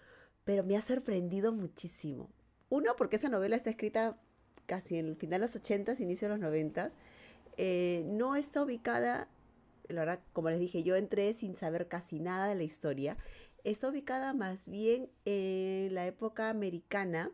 pero 0.44 0.64
me 0.64 0.74
ha 0.74 0.80
sorprendido 0.80 1.52
muchísimo. 1.52 2.30
Uno, 2.70 2.96
porque 2.96 3.16
esa 3.16 3.28
novela 3.28 3.56
está 3.56 3.68
escrita 3.68 4.18
casi 4.64 4.96
en 4.96 5.06
el 5.06 5.16
final 5.16 5.40
de 5.40 5.48
los 5.48 5.56
80 5.56 5.96
inicio 5.98 6.28
de 6.28 6.34
los 6.34 6.40
90 6.40 6.88
eh, 7.58 8.04
no 8.06 8.36
está 8.36 8.62
ubicada, 8.62 9.28
la 9.88 10.00
verdad, 10.00 10.20
como 10.32 10.48
les 10.48 10.60
dije, 10.60 10.82
yo 10.82 10.96
entré 10.96 11.34
sin 11.34 11.56
saber 11.56 11.88
casi 11.88 12.20
nada 12.20 12.48
de 12.48 12.54
la 12.54 12.62
historia. 12.62 13.18
Está 13.64 13.90
ubicada 13.90 14.32
más 14.32 14.66
bien 14.66 15.10
en 15.26 15.94
la 15.94 16.06
época 16.06 16.48
americana, 16.48 17.30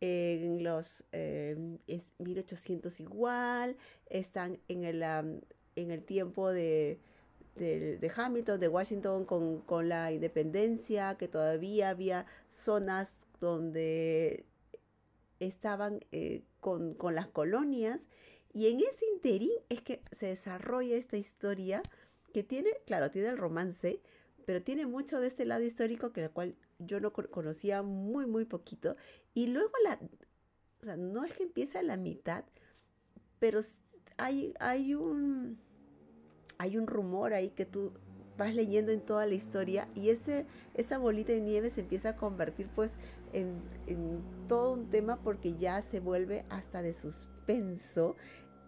en 0.00 0.64
los 0.64 1.04
eh, 1.12 1.78
es 1.86 2.14
1800 2.18 2.98
igual, 2.98 3.76
están 4.06 4.58
en 4.66 4.82
el, 4.82 5.04
en 5.04 5.90
el 5.92 6.02
tiempo 6.02 6.50
de 6.50 6.98
de, 7.56 8.12
Hamilton, 8.14 8.60
de 8.60 8.68
Washington, 8.68 9.24
con, 9.24 9.88
la 9.88 10.12
independencia, 10.12 11.16
que 11.16 11.28
todavía 11.28 11.90
había 11.90 12.26
zonas 12.50 13.16
donde 13.40 14.44
estaban 15.40 16.00
eh, 16.12 16.42
con, 16.60 16.96
las 17.14 17.28
colonias. 17.28 18.08
Y 18.52 18.68
en 18.68 18.80
ese 18.80 19.06
interín 19.12 19.52
es 19.68 19.82
que 19.82 20.02
se 20.12 20.26
desarrolla 20.26 20.96
esta 20.96 21.16
historia 21.16 21.82
que 22.32 22.42
tiene, 22.42 22.70
claro, 22.86 23.10
tiene 23.10 23.28
el 23.28 23.38
romance, 23.38 24.00
pero 24.46 24.62
tiene 24.62 24.86
mucho 24.86 25.20
de 25.20 25.28
este 25.28 25.44
lado 25.44 25.62
histórico 25.62 26.12
que 26.12 26.22
la 26.22 26.28
cual 26.28 26.54
yo 26.78 27.00
no 27.00 27.12
conocía 27.12 27.82
muy, 27.82 28.26
muy 28.26 28.44
poquito. 28.44 28.96
Y 29.32 29.48
luego 29.48 29.72
la, 29.84 29.98
o 30.80 30.84
sea, 30.84 30.96
no 30.96 31.24
es 31.24 31.32
que 31.32 31.44
empieza 31.44 31.80
a 31.80 31.82
la 31.82 31.96
mitad, 31.96 32.44
pero 33.38 33.60
hay, 34.16 34.54
hay 34.60 34.94
un, 34.94 35.58
hay 36.58 36.76
un 36.76 36.86
rumor 36.86 37.34
ahí 37.34 37.50
que 37.50 37.64
tú 37.64 37.92
vas 38.36 38.54
leyendo 38.54 38.92
en 38.92 39.00
toda 39.00 39.26
la 39.26 39.34
historia 39.34 39.88
y 39.94 40.10
ese, 40.10 40.46
esa 40.74 40.98
bolita 40.98 41.32
de 41.32 41.40
nieve 41.40 41.70
se 41.70 41.82
empieza 41.82 42.10
a 42.10 42.16
convertir 42.16 42.68
pues 42.74 42.96
en, 43.32 43.62
todo 44.48 44.72
un 44.72 44.90
tema 44.90 45.20
porque 45.22 45.54
ya 45.54 45.82
se 45.82 46.00
vuelve 46.00 46.44
hasta 46.50 46.82
de 46.82 46.94
suspenso. 46.94 48.16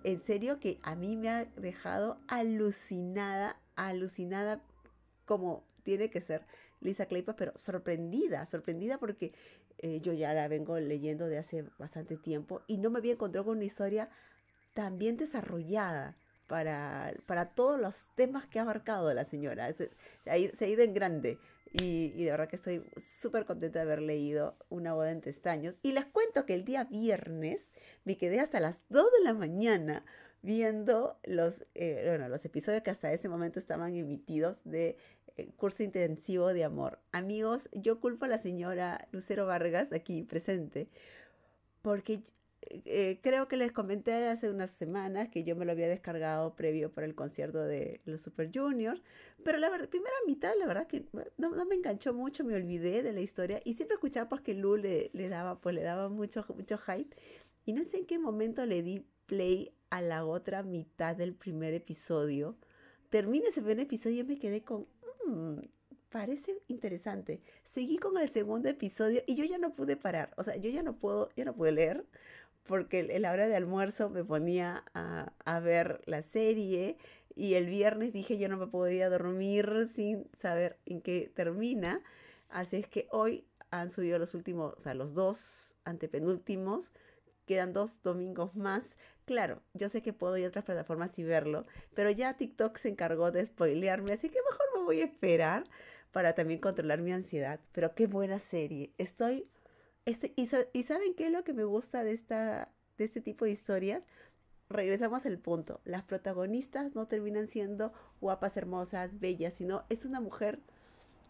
En 0.04 0.20
serio 0.20 0.60
que 0.60 0.78
a 0.82 0.94
mí 0.94 1.16
me 1.16 1.28
ha 1.28 1.44
dejado 1.44 2.18
alucinada, 2.28 3.60
alucinada 3.74 4.62
como 5.24 5.64
tiene 5.82 6.10
que 6.10 6.20
ser 6.20 6.46
Lisa 6.80 7.06
Claypa, 7.06 7.36
pero 7.36 7.52
sorprendida, 7.56 8.46
sorprendida 8.46 8.98
porque 8.98 9.32
eh, 9.78 10.00
yo 10.00 10.12
ya 10.12 10.32
la 10.32 10.48
vengo 10.48 10.78
leyendo 10.78 11.26
de 11.26 11.38
hace 11.38 11.64
bastante 11.78 12.16
tiempo 12.16 12.62
y 12.66 12.78
no 12.78 12.90
me 12.90 12.98
había 12.98 13.12
encontrado 13.12 13.46
con 13.46 13.56
una 13.56 13.66
historia 13.66 14.10
tan 14.74 14.98
bien 14.98 15.16
desarrollada 15.16 16.16
para, 16.46 17.14
para 17.26 17.50
todos 17.50 17.80
los 17.80 18.08
temas 18.14 18.46
que 18.46 18.58
ha 18.58 18.62
abarcado 18.62 19.12
la 19.12 19.24
señora. 19.24 19.72
Se, 19.72 19.90
ha 20.26 20.36
ido 20.36 20.82
en 20.82 20.94
grande. 20.94 21.38
Y, 21.72 22.24
de 22.24 22.30
verdad 22.30 22.48
que 22.48 22.56
estoy 22.56 22.82
súper 22.96 23.44
contenta 23.44 23.80
de 23.80 23.82
haber 23.82 24.00
leído 24.00 24.56
Una 24.70 24.94
boda 24.94 25.10
entre 25.10 25.30
estaños. 25.30 25.74
Y 25.82 25.92
les 25.92 26.06
cuento 26.06 26.46
que 26.46 26.54
el 26.54 26.64
día 26.64 26.84
viernes 26.84 27.72
me 28.04 28.16
quedé 28.16 28.40
hasta 28.40 28.60
las 28.60 28.82
2 28.88 29.06
de 29.18 29.24
la 29.24 29.34
mañana 29.34 30.04
viendo 30.42 31.18
los, 31.24 31.64
eh, 31.74 32.04
bueno, 32.06 32.28
los 32.28 32.44
episodios 32.44 32.82
que 32.82 32.90
hasta 32.90 33.12
ese 33.12 33.28
momento 33.28 33.58
estaban 33.58 33.96
emitidos 33.96 34.58
de 34.64 34.96
eh, 35.36 35.50
Curso 35.56 35.82
Intensivo 35.82 36.52
de 36.52 36.64
Amor. 36.64 37.00
Amigos, 37.12 37.68
yo 37.72 38.00
culpo 38.00 38.26
a 38.26 38.28
la 38.28 38.38
señora 38.38 39.08
Lucero 39.10 39.46
Vargas 39.46 39.92
aquí 39.92 40.22
presente 40.22 40.88
porque 41.82 42.22
eh, 42.70 43.20
creo 43.22 43.48
que 43.48 43.56
les 43.56 43.72
comenté 43.72 44.12
hace 44.28 44.50
unas 44.50 44.70
semanas 44.70 45.28
que 45.28 45.44
yo 45.44 45.56
me 45.56 45.64
lo 45.64 45.72
había 45.72 45.88
descargado 45.88 46.54
previo 46.54 46.92
para 46.92 47.06
el 47.06 47.14
concierto 47.14 47.62
de 47.62 48.00
los 48.04 48.20
Super 48.20 48.50
Juniors, 48.52 49.02
pero 49.44 49.58
la 49.58 49.70
primera 49.70 50.14
mitad, 50.26 50.52
la 50.58 50.66
verdad 50.66 50.86
que 50.86 51.06
no, 51.36 51.64
me 51.64 51.74
enganchó 51.74 52.14
mucho, 52.14 52.44
me 52.44 52.54
olvidé 52.54 53.02
de 53.02 53.12
la 53.12 53.20
historia 53.20 53.60
y 53.64 53.74
siempre 53.74 53.94
escuchaba 53.94 54.28
porque 54.28 54.54
Lu 54.54 54.76
le, 54.76 55.10
le, 55.12 55.28
daba, 55.28 55.60
pues 55.60 55.74
le 55.74 55.82
daba 55.82 56.08
mucho, 56.08 56.44
mucho 56.54 56.78
hype 56.78 57.16
y 57.64 57.72
no 57.72 57.84
sé 57.84 57.98
en 57.98 58.06
qué 58.06 58.18
momento 58.18 58.66
le 58.66 58.82
di 58.82 59.04
play 59.26 59.72
a 59.90 60.00
la 60.02 60.24
otra 60.24 60.62
mitad 60.62 61.16
del 61.16 61.34
primer 61.34 61.74
episodio. 61.74 62.56
Terminé 63.10 63.48
ese 63.48 63.60
primer 63.60 63.80
episodio 63.80 64.20
y 64.22 64.24
me 64.24 64.38
quedé 64.38 64.62
con, 64.62 64.86
mm, 65.26 65.58
parece 66.10 66.62
interesante. 66.68 67.40
Seguí 67.64 67.98
con 67.98 68.16
el 68.18 68.28
segundo 68.28 68.68
episodio 68.68 69.22
y 69.26 69.34
yo 69.34 69.44
ya 69.44 69.58
no 69.58 69.74
pude 69.74 69.96
parar. 69.96 70.32
O 70.36 70.44
sea, 70.44 70.56
yo 70.56 70.70
ya 70.70 70.82
no 70.82 70.96
puedo, 70.96 71.30
ya 71.36 71.44
no 71.44 71.54
pude 71.54 71.72
leer 71.72 72.06
porque 72.66 73.00
en 73.10 73.22
la 73.22 73.32
hora 73.32 73.48
de 73.48 73.56
almuerzo 73.56 74.10
me 74.10 74.24
ponía 74.24 74.84
a, 74.94 75.60
ver 75.60 76.02
la 76.06 76.22
serie 76.22 76.96
y 77.34 77.54
el 77.54 77.66
viernes 77.66 78.12
dije 78.12 78.38
yo 78.38 78.48
no 78.48 78.56
me 78.56 78.66
podía 78.66 79.08
dormir 79.08 79.86
sin 79.88 80.28
saber 80.32 80.78
en 80.86 81.00
qué 81.00 81.30
termina. 81.34 82.02
Así 82.48 82.76
es 82.76 82.88
que 82.88 83.08
hoy 83.10 83.46
han 83.70 83.90
subido 83.90 84.18
los 84.18 84.34
últimos, 84.34 84.74
o 84.76 84.80
sea, 84.80 84.94
los 84.94 85.14
dos 85.14 85.76
antepenúltimos. 85.84 86.92
Quedan 87.46 87.72
dos 87.72 88.02
domingos 88.02 88.56
más. 88.56 88.98
Claro, 89.24 89.62
yo 89.74 89.88
sé 89.88 90.02
que 90.02 90.12
puedo 90.12 90.36
ir 90.36 90.46
a 90.46 90.48
otras 90.48 90.64
plataformas 90.64 91.18
y 91.18 91.24
verlo, 91.24 91.66
pero 91.94 92.10
ya 92.10 92.36
TikTok 92.36 92.76
se 92.76 92.88
encargó 92.88 93.30
de 93.30 93.46
spoilearme, 93.46 94.12
así 94.12 94.28
que 94.28 94.38
mejor 94.50 94.66
me 94.76 94.82
voy 94.82 95.00
a 95.00 95.04
esperar 95.04 95.64
para 96.12 96.34
también 96.34 96.60
controlar 96.60 97.02
mi 97.02 97.12
ansiedad. 97.12 97.60
Pero 97.72 97.94
qué 97.94 98.06
buena 98.06 98.38
serie. 98.38 98.92
Estoy... 98.98 99.48
Este, 100.06 100.32
y, 100.36 100.48
y 100.72 100.82
¿saben 100.84 101.14
qué 101.14 101.26
es 101.26 101.32
lo 101.32 101.44
que 101.44 101.52
me 101.52 101.64
gusta 101.64 102.02
de, 102.04 102.12
esta, 102.12 102.72
de 102.96 103.04
este 103.04 103.20
tipo 103.20 103.44
de 103.44 103.50
historias? 103.50 104.06
regresamos 104.68 105.24
al 105.26 105.38
punto. 105.38 105.80
Las 105.84 106.02
protagonistas 106.02 106.94
no 106.94 107.06
terminan 107.06 107.46
siendo 107.46 107.92
guapas, 108.20 108.56
hermosas, 108.56 109.20
bellas, 109.20 109.54
sino 109.54 109.84
es 109.88 110.04
una 110.04 110.20
mujer, 110.20 110.60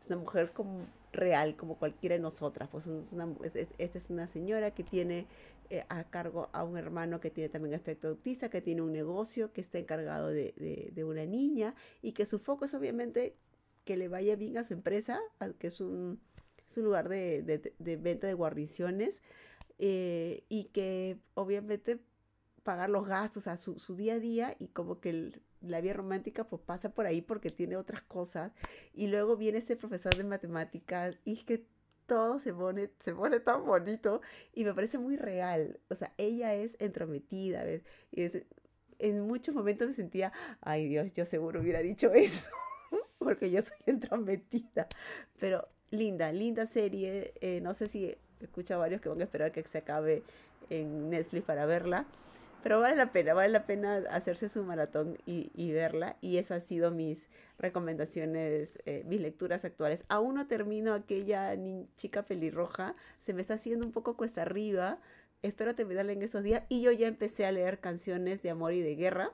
es 0.01 0.07
una 0.07 0.17
mujer 0.17 0.53
como 0.53 0.87
real, 1.13 1.57
como 1.57 1.79
cualquiera 1.79 2.15
de 2.15 2.21
nosotras. 2.21 2.69
Pues 2.71 2.89
esta 3.79 3.99
es 3.99 4.11
una 4.11 4.27
señora 4.27 4.73
que 4.73 4.85
tiene 4.85 5.27
eh, 5.71 5.85
a 5.89 6.05
cargo 6.05 6.49
a 6.53 6.65
un 6.65 6.79
hermano 6.79 7.21
que 7.21 7.31
tiene 7.31 7.49
también 7.49 7.75
aspecto 7.75 8.09
autista, 8.09 8.49
que 8.49 8.63
tiene 8.63 8.83
un 8.83 8.93
negocio, 8.93 9.53
que 9.53 9.61
está 9.61 9.79
encargado 9.79 10.29
de, 10.29 10.91
de, 10.93 11.05
una 11.05 11.27
niña 11.27 11.75
y 12.03 12.13
que 12.13 12.27
su 12.27 12.39
foco 12.39 12.65
es 12.65 12.75
obviamente 12.75 13.37
que 13.85 13.97
le 13.97 14.09
vaya 14.09 14.37
bien 14.37 14.59
a 14.59 14.65
su 14.65 14.75
empresa, 14.75 15.21
que 15.59 15.69
es 15.69 15.81
un, 15.81 16.21
es 16.69 16.77
un 16.79 16.85
lugar 16.85 17.09
de, 17.09 17.43
de, 17.79 17.97
venta 17.97 18.27
de 18.27 18.35
guarniciones. 18.35 19.23
Eh, 19.79 20.45
y 20.49 20.65
que 20.65 21.19
obviamente 21.35 22.01
pagar 22.63 22.89
los 22.91 23.07
gastos, 23.07 23.47
a 23.47 23.57
su, 23.57 23.79
su 23.79 23.95
día 23.95 24.15
a 24.15 24.19
día 24.19 24.57
y 24.59 24.69
como 24.69 25.01
que 25.01 25.39
la 25.61 25.81
vida 25.81 25.93
romántica 25.93 26.49
pues 26.49 26.63
pasa 26.63 26.91
por 26.91 27.07
ahí 27.07 27.23
porque 27.23 27.51
tiene 27.51 27.77
otras 27.77 28.03
cosas 28.03 28.53
y 28.93 29.07
luego 29.07 29.37
viene 29.37 29.59
este 29.59 29.77
profesor 29.77 30.17
de 30.17 30.25
matemáticas 30.25 31.17
y 31.25 31.35
es 31.35 31.45
que 31.45 31.67
todo 32.07 32.39
se 32.39 32.55
pone, 32.55 32.91
se 33.01 33.15
pone 33.15 33.41
tan 33.41 33.65
bonito 33.65 34.21
y 34.53 34.65
me 34.65 34.75
parece 34.75 34.99
muy 34.99 35.17
real, 35.17 35.81
o 35.91 35.95
sea, 35.95 36.13
ella 36.17 36.55
es 36.55 36.77
entrometida, 36.81 37.65
¿ves? 37.65 37.83
Y 38.13 38.27
en 38.99 39.21
muchos 39.23 39.55
momentos 39.55 39.89
me 39.89 39.93
sentía, 39.93 40.33
ay 40.61 40.89
Dios, 40.89 41.13
yo 41.13 41.25
seguro 41.27 41.61
hubiera 41.61 41.81
dicho 41.81 42.13
eso, 42.13 42.47
porque 43.19 43.51
yo 43.51 43.61
soy 43.63 43.77
entrometida, 43.87 44.89
pero 45.39 45.69
linda, 45.91 46.33
linda 46.33 46.67
serie, 46.67 47.33
eh, 47.41 47.61
no 47.61 47.75
sé 47.75 47.89
si 47.89 48.17
escucha 48.41 48.77
varios 48.77 49.01
que 49.01 49.09
van 49.09 49.21
a 49.21 49.25
esperar 49.25 49.53
que 49.53 49.63
se 49.63 49.79
acabe 49.79 50.23
en 50.71 51.11
Netflix 51.11 51.45
para 51.45 51.67
verla, 51.67 52.07
pero 52.67 52.81
vale 52.81 52.97
la 52.97 53.13
pena, 53.13 53.33
vale 53.33 53.51
la 53.51 53.65
pena 53.65 54.03
hacerse 54.11 54.49
su 54.49 54.65
maratón 54.65 55.19
y, 55.25 55.73
verla. 55.73 56.17
Y 56.21 56.39
esas 56.39 56.63
han 56.63 56.69
sido 56.69 56.91
mis 56.91 57.29
recomendaciones, 57.61 58.81
eh, 58.87 59.05
mis 59.07 59.21
lecturas 59.21 59.65
actuales. 59.65 60.05
Aún 60.09 60.35
no 60.35 60.49
termino 60.49 60.93
aquella 60.93 61.57
chica 61.97 62.25
pelirroja, 62.25 62.97
se 63.19 63.35
me 63.35 63.41
está 63.41 63.55
haciendo 63.55 63.87
un 63.87 63.93
poco 63.93 64.17
cuesta 64.17 64.43
arriba. 64.43 64.99
Espero 65.43 65.77
terminarla 65.77 66.11
en 66.11 66.23
estos 66.23 66.43
días. 66.43 66.65
Y 66.69 66.83
yo 66.83 66.91
ya 66.91 67.07
empecé 67.07 67.47
a 67.47 67.53
leer 67.53 67.79
canciones 67.79 68.43
de 68.43 68.51
amor 68.51 68.73
y 68.73 68.83
de 68.83 68.97
guerra. 68.97 69.31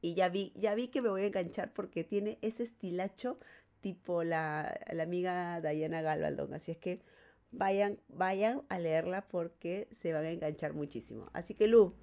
Y 0.00 0.14
ya 0.14 0.30
vi, 0.30 0.50
ya 0.54 0.74
vi 0.74 0.88
que 0.88 1.02
me 1.02 1.10
voy 1.10 1.24
a 1.24 1.26
enganchar 1.26 1.74
porque 1.74 2.04
tiene 2.04 2.38
ese 2.40 2.62
estilacho 2.62 3.38
tipo 3.84 4.24
la, 4.24 4.80
la 4.90 5.02
amiga 5.02 5.60
Diana 5.60 6.00
Galvaldón. 6.00 6.54
Así 6.54 6.72
es 6.72 6.78
que 6.78 7.02
vayan, 7.52 8.00
vayan 8.08 8.62
a 8.70 8.78
leerla 8.78 9.26
porque 9.28 9.88
se 9.92 10.14
van 10.14 10.24
a 10.24 10.30
enganchar 10.30 10.72
muchísimo. 10.72 11.28
Así 11.34 11.52
que 11.52 11.68
Lu, 11.68 11.94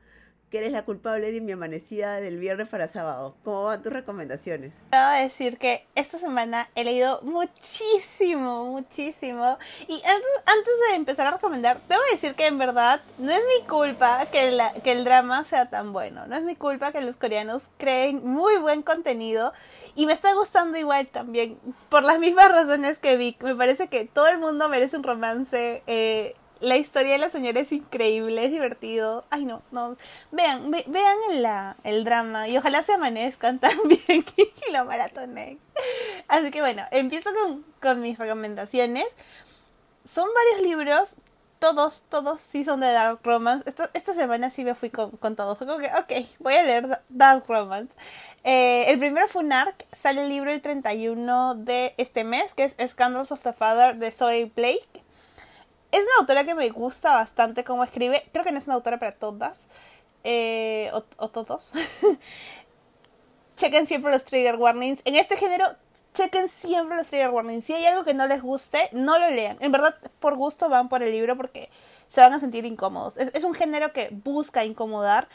que 0.52 0.60
eres 0.60 0.74
la 0.74 0.84
culpable 0.84 1.32
de 1.32 1.42
mi 1.42 1.54
amanecida 1.54 2.20
del 2.20 2.38
viernes 2.38 2.68
para 2.68 2.88
sábado. 2.88 3.36
¿Cómo 3.44 3.64
van 3.64 3.82
tus 3.82 3.92
recomendaciones? 3.92 4.74
Quiero 4.92 5.10
decir 5.24 5.58
que 5.58 5.88
esta 5.96 6.20
semana 6.20 6.70
he 6.76 6.84
leído 6.84 7.22
muchísimo, 7.24 8.66
muchísimo. 8.66 9.58
Y 9.88 9.96
antes, 10.06 10.74
de 10.90 10.96
empezar 10.98 11.26
a 11.26 11.32
recomendar, 11.32 11.82
debo 11.90 12.02
decir 12.12 12.36
que 12.36 12.46
en 12.46 12.60
verdad 12.60 13.02
no 13.18 13.32
es 13.32 13.42
mi 13.48 13.66
culpa 13.66 14.28
que, 14.28 14.60
que 14.84 14.92
el 14.92 15.04
drama 15.04 15.46
sea 15.46 15.68
tan 15.70 15.94
bueno. 15.94 16.28
No 16.28 16.36
es 16.36 16.44
mi 16.44 16.56
culpa 16.56 16.92
que 16.92 17.02
los 17.02 17.16
coreanos 17.16 17.64
creen 17.78 18.24
muy 18.24 18.58
buen 18.58 18.84
contenido. 18.84 19.54
Y 19.96 20.06
me 20.06 20.14
está 20.14 20.34
gustando 20.34 20.78
igual 20.78 21.08
también, 21.08 21.60
por 21.90 22.04
las 22.04 22.20
mismas 22.20 22.52
razones 22.52 22.98
que 22.98 23.18
vi. 23.18 23.38
Me 23.42 23.56
parece 23.56 23.88
que 23.88 24.06
todo 24.06 24.28
el 24.28 24.38
mundo 24.38 24.70
merece 24.70 24.98
un 24.98 25.04
romance. 25.04 25.84
Eh, 25.88 26.34
la 26.62 26.78
historia 26.78 27.14
de 27.14 27.18
la 27.18 27.32
señora 27.32 27.60
es 27.60 27.72
increíble, 27.72 28.46
es 28.46 28.52
divertido. 28.52 29.26
Ay, 29.30 29.46
no, 29.46 29.64
no. 29.72 29.98
Vean, 30.32 30.72
vean 30.72 31.18
el, 31.32 31.42
la, 31.42 31.76
el 31.84 32.04
drama 32.04 32.48
y 32.48 32.58
ojalá 32.58 32.84
se 32.84 32.94
amanezcan 32.94 33.60
también 33.60 34.26
y 34.38 34.72
lo 34.72 34.86
maratonen. 34.86 35.60
Así 36.28 36.52
que 36.52 36.62
bueno, 36.62 36.84
empiezo 36.92 37.32
con, 37.34 37.66
con 37.82 38.02
mis 38.02 38.18
recomendaciones. 38.18 39.08
Son 40.06 40.28
varios 40.34 40.68
libros, 40.68 41.16
todos, 41.60 42.06
todos 42.10 42.42
sí 42.42 42.64
son 42.64 42.80
de 42.80 42.92
Dark 42.92 43.20
Romance. 43.24 43.68
Esta, 43.70 43.90
esta 43.94 44.14
semana 44.14 44.50
sí 44.50 44.64
me 44.64 44.76
fui 44.76 44.90
con, 44.90 45.12
con 45.12 45.36
todo. 45.36 45.56
Fue 45.56 45.68
como 45.68 45.80
que, 45.80 45.88
ok, 45.88 46.28
voy 46.40 46.54
a 46.56 46.64
leer 46.64 47.00
Dark 47.10 47.46
Romance. 47.48 47.94
Eh, 48.44 48.86
el 48.88 48.98
primero 48.98 49.28
fue 49.28 49.44
un 49.44 49.54
ARC, 49.54 49.86
sale 49.96 50.24
el 50.24 50.30
libro 50.30 50.52
el 50.52 50.62
31 50.62 51.56
de 51.56 51.94
este 51.98 52.24
mes, 52.24 52.54
que 52.56 52.64
es 52.64 52.76
Scandals 52.90 53.32
of 53.32 53.42
the 53.42 53.54
Father 53.54 53.98
de 53.98 54.12
Zoe 54.12 54.46
Blake 54.56 55.02
es 55.92 56.02
una 56.02 56.12
autora 56.20 56.46
que 56.46 56.56
me 56.56 56.70
gusta 56.70 57.16
bastante 57.16 57.64
cómo 57.64 57.84
escribe. 57.84 58.24
Creo 58.32 58.44
que 58.44 58.52
no 58.52 58.58
es 58.58 58.66
una 58.66 58.76
autora 58.76 58.98
para 58.98 59.14
todas. 59.14 59.66
Eh, 60.24 60.92
o, 61.18 61.30
todos. 61.30 61.74
chequen 63.58 63.88
siempre 63.88 64.12
los 64.12 64.24
trigger 64.24 64.56
warnings. 64.56 65.02
En 65.06 65.16
este 65.16 65.36
género, 65.36 65.66
chequen 66.14 66.50
siempre 66.50 66.96
los 66.96 67.08
trigger 67.08 67.30
warnings. 67.30 67.66
Si 67.66 67.74
hay 67.74 67.86
algo 67.86 68.04
que 68.04 68.14
no 68.14 68.26
les 68.28 68.42
guste, 68.42 68.90
no 68.94 69.20
lo 69.20 69.30
lean. 69.30 69.58
En 69.60 69.72
verdad, 69.72 69.96
por 70.20 70.36
gusto 70.36 70.70
van 70.70 70.88
por 70.88 71.04
el 71.04 71.12
libro 71.12 71.36
porque 71.36 71.70
se 72.10 72.22
van 72.22 72.34
a 72.34 72.40
sentir 72.40 72.66
incómodos. 72.66 73.18
Es, 73.18 73.44
un 73.44 73.54
género 73.54 73.92
que 73.92 74.10
busca 74.12 74.64
incomodar. 74.64 75.28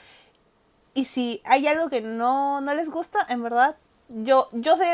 Y 0.97 1.05
si 1.05 1.43
hay 1.45 1.67
algo 1.67 1.91
que 1.91 2.01
no, 2.01 2.63
no 2.63 2.75
les 2.75 2.89
gusta, 2.89 3.19
en 3.29 3.43
verdad, 3.43 3.77
yo, 4.09 4.49
yo 4.53 4.77
sí 4.79 4.85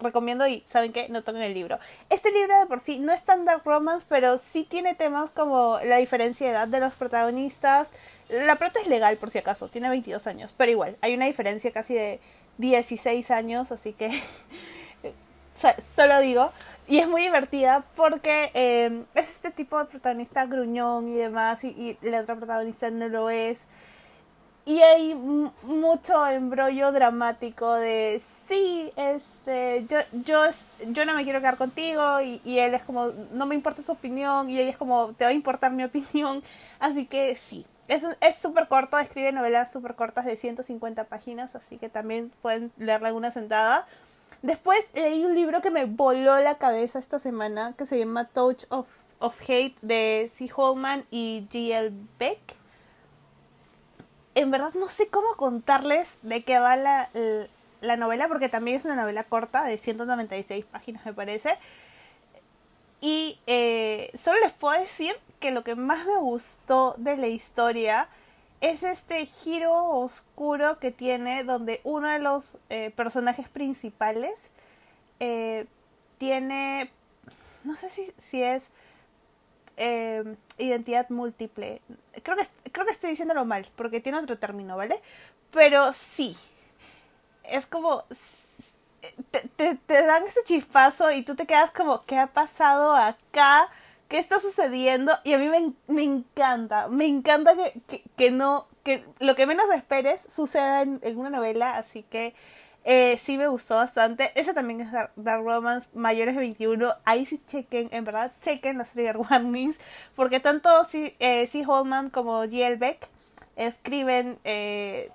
recomiendo 0.00 0.48
y 0.48 0.62
saben 0.66 0.92
que 0.92 1.08
no 1.10 1.22
tomen 1.22 1.42
el 1.42 1.54
libro. 1.54 1.78
Este 2.10 2.32
libro 2.32 2.58
de 2.58 2.66
por 2.66 2.80
sí 2.80 2.98
no 2.98 3.12
es 3.12 3.22
tan 3.22 3.44
dark 3.44 3.62
romance, 3.64 4.04
pero 4.08 4.38
sí 4.38 4.64
tiene 4.64 4.96
temas 4.96 5.30
como 5.30 5.78
la 5.84 5.98
diferencia 5.98 6.48
de 6.48 6.54
edad 6.54 6.66
de 6.66 6.80
los 6.80 6.92
protagonistas. 6.94 7.88
La 8.28 8.56
prota 8.56 8.80
es 8.80 8.88
legal 8.88 9.16
por 9.16 9.30
si 9.30 9.38
acaso, 9.38 9.68
tiene 9.68 9.88
22 9.90 10.26
años, 10.26 10.52
pero 10.56 10.72
igual, 10.72 10.96
hay 11.02 11.14
una 11.14 11.26
diferencia 11.26 11.70
casi 11.70 11.94
de 11.94 12.18
16 12.58 13.30
años, 13.30 13.70
así 13.70 13.92
que 13.92 14.20
solo 15.94 16.18
digo. 16.18 16.50
Y 16.88 16.98
es 16.98 17.06
muy 17.06 17.22
divertida 17.22 17.84
porque 17.94 18.50
eh, 18.54 19.04
es 19.14 19.30
este 19.30 19.52
tipo 19.52 19.78
de 19.78 19.84
protagonista 19.84 20.46
gruñón 20.46 21.08
y 21.10 21.14
demás, 21.14 21.62
y 21.62 21.96
la 22.02 22.22
otra 22.22 22.34
protagonista 22.34 22.90
no 22.90 23.06
lo 23.06 23.30
es. 23.30 23.60
Y 24.66 24.80
hay 24.80 25.14
mucho 25.14 26.26
embrollo 26.26 26.90
dramático 26.90 27.74
de 27.74 28.22
sí, 28.46 28.90
este, 28.96 29.84
yo, 29.90 29.98
yo, 30.24 30.42
yo 30.86 31.04
no 31.04 31.14
me 31.14 31.24
quiero 31.24 31.40
quedar 31.40 31.58
contigo 31.58 32.22
y, 32.22 32.40
él 32.58 32.72
es 32.72 32.82
como, 32.82 33.08
no 33.32 33.44
me 33.44 33.54
importa 33.54 33.82
tu 33.82 33.92
opinión 33.92 34.48
y 34.48 34.58
ella 34.58 34.70
es 34.70 34.78
como, 34.78 35.12
te 35.12 35.24
va 35.24 35.30
a 35.30 35.34
importar 35.34 35.70
mi 35.72 35.84
opinión. 35.84 36.42
Así 36.80 37.04
que 37.04 37.36
sí, 37.36 37.66
es 37.88 38.36
súper 38.40 38.66
corto, 38.68 38.98
escribe 38.98 39.32
novelas 39.32 39.70
súper 39.70 39.96
cortas 39.96 40.24
de 40.24 40.36
150 40.36 41.04
páginas, 41.04 41.54
así 41.54 41.76
que 41.76 41.90
también 41.90 42.32
pueden 42.40 42.72
leerla 42.78 43.10
en 43.10 43.16
una 43.16 43.32
sentada. 43.32 43.86
Después 44.40 44.88
leí 44.94 45.26
un 45.26 45.34
libro 45.34 45.60
que 45.60 45.70
me 45.70 45.84
voló 45.84 46.40
la 46.40 46.56
cabeza 46.56 46.98
esta 46.98 47.18
semana 47.18 47.74
que 47.76 47.84
se 47.84 47.98
llama 47.98 48.28
Touch 48.28 48.64
of, 48.70 48.88
of 49.18 49.38
Hate 49.42 49.76
de 49.82 50.30
C. 50.32 50.50
Holman 50.56 51.04
y 51.10 51.46
G.L. 51.50 51.92
Beck 52.18 52.63
en 54.34 54.50
verdad 54.50 54.74
no 54.74 54.88
sé 54.88 55.08
cómo 55.08 55.34
contarles 55.36 56.16
de 56.22 56.42
qué 56.42 56.58
va 56.58 56.76
la, 56.76 57.08
la, 57.80 57.96
novela, 57.96 58.28
porque 58.28 58.48
también 58.48 58.76
es 58.76 58.84
una 58.84 58.96
novela 58.96 59.24
corta, 59.24 59.64
de 59.64 59.78
196 59.78 60.64
páginas 60.64 61.04
me 61.06 61.12
parece. 61.12 61.56
Y 63.00 63.38
eh, 63.46 64.10
solo 64.18 64.40
les 64.40 64.52
puedo 64.54 64.80
decir 64.80 65.14
que 65.38 65.50
lo 65.50 65.62
que 65.62 65.74
más 65.74 66.06
me 66.06 66.16
gustó 66.16 66.94
de 66.96 67.18
la 67.18 67.26
historia 67.26 68.08
es 68.62 68.82
este 68.82 69.26
giro 69.26 69.74
oscuro 69.74 70.78
que 70.78 70.90
tiene 70.90 71.44
donde 71.44 71.82
uno 71.84 72.08
de 72.08 72.18
los 72.18 72.56
eh, 72.70 72.90
personajes 72.96 73.48
principales 73.50 74.50
eh, 75.20 75.66
tiene, 76.16 76.90
no 77.62 77.76
sé 77.76 77.90
si, 77.90 78.10
si 78.30 78.42
es 78.42 78.62
identidad 80.56 81.10
múltiple. 81.10 81.82
Creo 82.24 82.36
que, 82.36 82.46
creo 82.72 82.86
que 82.86 82.92
estoy 82.92 83.10
diciéndolo 83.10 83.44
mal, 83.44 83.70
porque 83.76 84.00
tiene 84.00 84.18
otro 84.18 84.38
término, 84.38 84.76
¿vale? 84.76 85.00
Pero 85.52 85.92
sí. 85.92 86.36
Es 87.44 87.66
como... 87.66 88.04
Te, 89.30 89.74
te, 89.76 90.06
dan 90.06 90.22
ese 90.24 90.40
chispazo 90.44 91.10
y 91.12 91.22
tú 91.22 91.36
te 91.36 91.46
quedas 91.46 91.70
como, 91.72 92.04
¿qué 92.06 92.18
ha 92.18 92.28
pasado 92.28 92.96
acá? 92.96 93.68
¿Qué 94.08 94.18
está 94.18 94.40
sucediendo? 94.40 95.12
Y 95.24 95.34
a 95.34 95.38
mí 95.38 95.50
me, 95.50 95.74
me 95.86 96.02
encanta, 96.02 96.88
me 96.88 97.04
encanta 97.04 97.54
que, 97.54 98.02
que, 98.16 98.30
no, 98.30 98.66
que 98.82 99.04
lo 99.20 99.36
que 99.36 99.46
menos 99.46 99.66
esperes 99.74 100.22
suceda 100.34 100.80
en, 100.80 101.00
en 101.02 101.18
una 101.18 101.28
novela, 101.28 101.76
así 101.76 102.02
que 102.04 102.34
eh, 102.84 103.18
sí 103.24 103.38
me 103.38 103.48
gustó 103.48 103.76
bastante. 103.76 104.30
Ese 104.34 104.52
también 104.54 104.82
es 104.82 104.92
Dark 104.92 105.42
Romance, 105.44 105.88
mayores 105.94 106.34
de 106.34 106.40
21. 106.40 106.94
Ahí 107.04 107.26
sí 107.26 107.40
chequen, 107.46 107.88
en 107.92 108.04
verdad, 108.04 108.32
chequen 108.42 108.78
los 108.78 108.90
trigger 108.90 109.16
warnings. 109.30 109.76
Porque 110.14 110.40
tanto 110.40 110.84
C. 110.84 111.16
Eh, 111.18 111.48
Holman 111.66 112.10
como 112.10 112.44
G.L. 112.44 112.76
Beck 112.76 113.08
escriben... 113.56 114.38
Eh, 114.44 115.10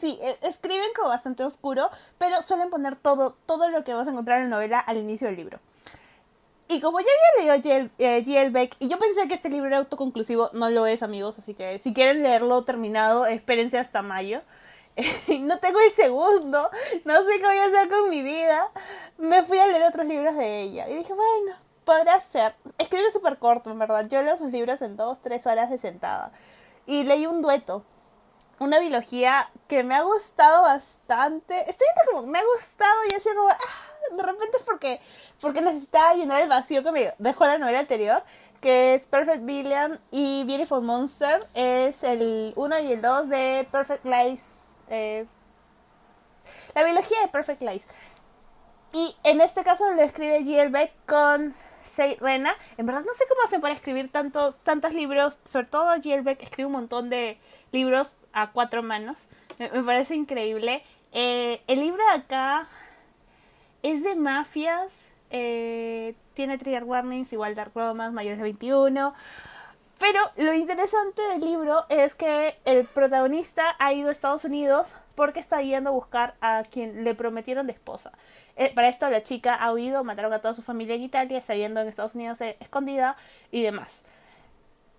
sí, 0.00 0.18
e- 0.22 0.38
escriben 0.48 0.88
como 0.96 1.10
bastante 1.10 1.44
oscuro, 1.44 1.90
pero 2.18 2.42
suelen 2.42 2.70
poner 2.70 2.96
todo, 2.96 3.36
todo 3.46 3.68
lo 3.68 3.84
que 3.84 3.94
vas 3.94 4.08
a 4.08 4.10
encontrar 4.10 4.40
en 4.40 4.50
la 4.50 4.56
novela 4.56 4.78
al 4.80 4.96
inicio 4.96 5.28
del 5.28 5.36
libro. 5.36 5.60
Y 6.68 6.80
como 6.80 7.00
ya 7.00 7.06
había 7.38 7.58
leído 7.58 7.90
G.L. 7.94 8.46
eh. 8.46 8.50
Beck, 8.50 8.76
y 8.78 8.88
yo 8.88 8.98
pensé 8.98 9.28
que 9.28 9.34
este 9.34 9.50
libro 9.50 9.66
era 9.66 9.78
autoconclusivo, 9.78 10.50
no 10.54 10.70
lo 10.70 10.86
es, 10.86 11.02
amigos, 11.02 11.38
así 11.38 11.52
que 11.52 11.78
si 11.78 11.92
quieren 11.92 12.22
leerlo 12.22 12.64
terminado, 12.64 13.26
espérense 13.26 13.78
hasta 13.78 14.00
mayo. 14.00 14.40
no 15.40 15.58
tengo 15.58 15.80
el 15.80 15.92
segundo, 15.92 16.70
no 17.04 17.24
sé 17.24 17.38
qué 17.38 17.46
voy 17.46 17.58
a 17.58 17.66
hacer 17.66 17.88
con 17.88 18.10
mi 18.10 18.22
vida. 18.22 18.70
Me 19.18 19.42
fui 19.44 19.58
a 19.58 19.66
leer 19.66 19.84
otros 19.84 20.06
libros 20.06 20.36
de 20.36 20.62
ella. 20.62 20.88
Y 20.88 20.96
dije, 20.96 21.12
bueno, 21.12 21.56
podrá 21.84 22.20
ser. 22.20 22.54
Escribe 22.78 23.10
súper 23.10 23.38
corto, 23.38 23.70
en 23.70 23.78
verdad. 23.78 24.06
Yo 24.08 24.22
leo 24.22 24.36
sus 24.36 24.52
libros 24.52 24.82
en 24.82 24.96
dos, 24.96 25.20
tres 25.20 25.46
horas 25.46 25.70
de 25.70 25.78
sentada. 25.78 26.32
Y 26.86 27.04
leí 27.04 27.26
un 27.26 27.42
dueto. 27.42 27.84
Una 28.58 28.78
biología 28.78 29.50
que 29.66 29.82
me 29.82 29.94
ha 29.94 30.02
gustado 30.02 30.62
bastante. 30.62 31.58
Estoy 31.68 31.86
como, 32.06 32.26
me 32.26 32.38
ha 32.38 32.44
gustado 32.54 32.94
y 33.10 33.14
así 33.14 33.28
como, 33.34 33.48
ah, 33.48 34.16
de 34.16 34.22
repente 34.22 34.58
es 34.58 34.62
porque, 34.62 35.00
porque 35.40 35.62
necesitaba 35.62 36.14
llenar 36.14 36.42
el 36.42 36.48
vacío 36.48 36.84
que 36.84 36.92
me 36.92 37.14
dejó 37.18 37.46
la 37.46 37.58
novela 37.58 37.80
anterior, 37.80 38.22
que 38.60 38.94
es 38.94 39.06
Perfect 39.08 39.44
Billion 39.44 39.98
y 40.12 40.44
Beautiful 40.44 40.82
Monster. 40.82 41.48
Es 41.54 42.04
el 42.04 42.52
1 42.54 42.78
y 42.80 42.92
el 42.92 43.02
2 43.02 43.28
de 43.28 43.68
Perfect 43.72 44.04
Lies. 44.04 44.61
Eh, 44.92 45.26
la 46.74 46.84
biología 46.84 47.20
de 47.22 47.28
Perfect 47.28 47.62
Lies. 47.62 47.86
Y 48.92 49.16
en 49.24 49.40
este 49.40 49.64
caso 49.64 49.90
lo 49.90 50.02
escribe 50.02 50.40
G.L. 50.42 50.70
Beck 50.70 50.92
con 51.06 51.54
Sei 51.82 52.16
Rena. 52.20 52.54
En 52.76 52.86
verdad 52.86 53.02
no 53.04 53.14
sé 53.14 53.24
cómo 53.28 53.40
hacen 53.46 53.60
para 53.60 53.74
escribir 53.74 54.12
tantos, 54.12 54.54
tantos 54.64 54.92
libros. 54.92 55.38
Sobre 55.48 55.66
todo 55.66 55.94
G.L. 55.96 56.22
Beck 56.22 56.42
escribe 56.42 56.66
un 56.66 56.72
montón 56.72 57.08
de 57.10 57.38
libros 57.72 58.14
a 58.32 58.52
cuatro 58.52 58.82
manos. 58.82 59.16
Me, 59.58 59.70
me 59.70 59.82
parece 59.82 60.14
increíble. 60.14 60.84
Eh, 61.12 61.62
el 61.66 61.80
libro 61.80 62.02
de 62.04 62.12
acá 62.20 62.68
es 63.82 64.02
de 64.02 64.14
mafias. 64.14 64.94
eh, 65.30 66.14
tiene 66.34 66.58
trigger 66.58 66.84
warnings, 66.84 67.32
igual 67.32 67.54
dark 67.54 67.72
romance, 67.74 68.14
mayores 68.14 68.38
de 68.38 68.44
21. 68.44 69.14
Pero 70.02 70.32
lo 70.34 70.52
interesante 70.52 71.22
del 71.22 71.42
libro 71.42 71.86
es 71.88 72.16
que 72.16 72.56
el 72.64 72.86
protagonista 72.86 73.76
ha 73.78 73.92
ido 73.92 74.08
a 74.08 74.12
Estados 74.12 74.44
Unidos 74.44 74.96
porque 75.14 75.38
está 75.38 75.62
yendo 75.62 75.90
a 75.90 75.92
buscar 75.92 76.34
a 76.40 76.64
quien 76.68 77.04
le 77.04 77.14
prometieron 77.14 77.68
de 77.68 77.72
esposa. 77.74 78.10
Eh, 78.56 78.72
para 78.74 78.88
esto 78.88 79.08
la 79.10 79.22
chica 79.22 79.54
ha 79.54 79.72
huido, 79.72 80.02
mataron 80.02 80.32
a 80.32 80.40
toda 80.40 80.54
su 80.54 80.62
familia 80.62 80.96
en 80.96 81.02
Italia, 81.02 81.38
está 81.38 81.54
yendo 81.54 81.80
en 81.80 81.86
Estados 81.86 82.16
Unidos 82.16 82.40
eh, 82.40 82.56
escondida 82.58 83.16
y 83.52 83.62
demás. 83.62 84.00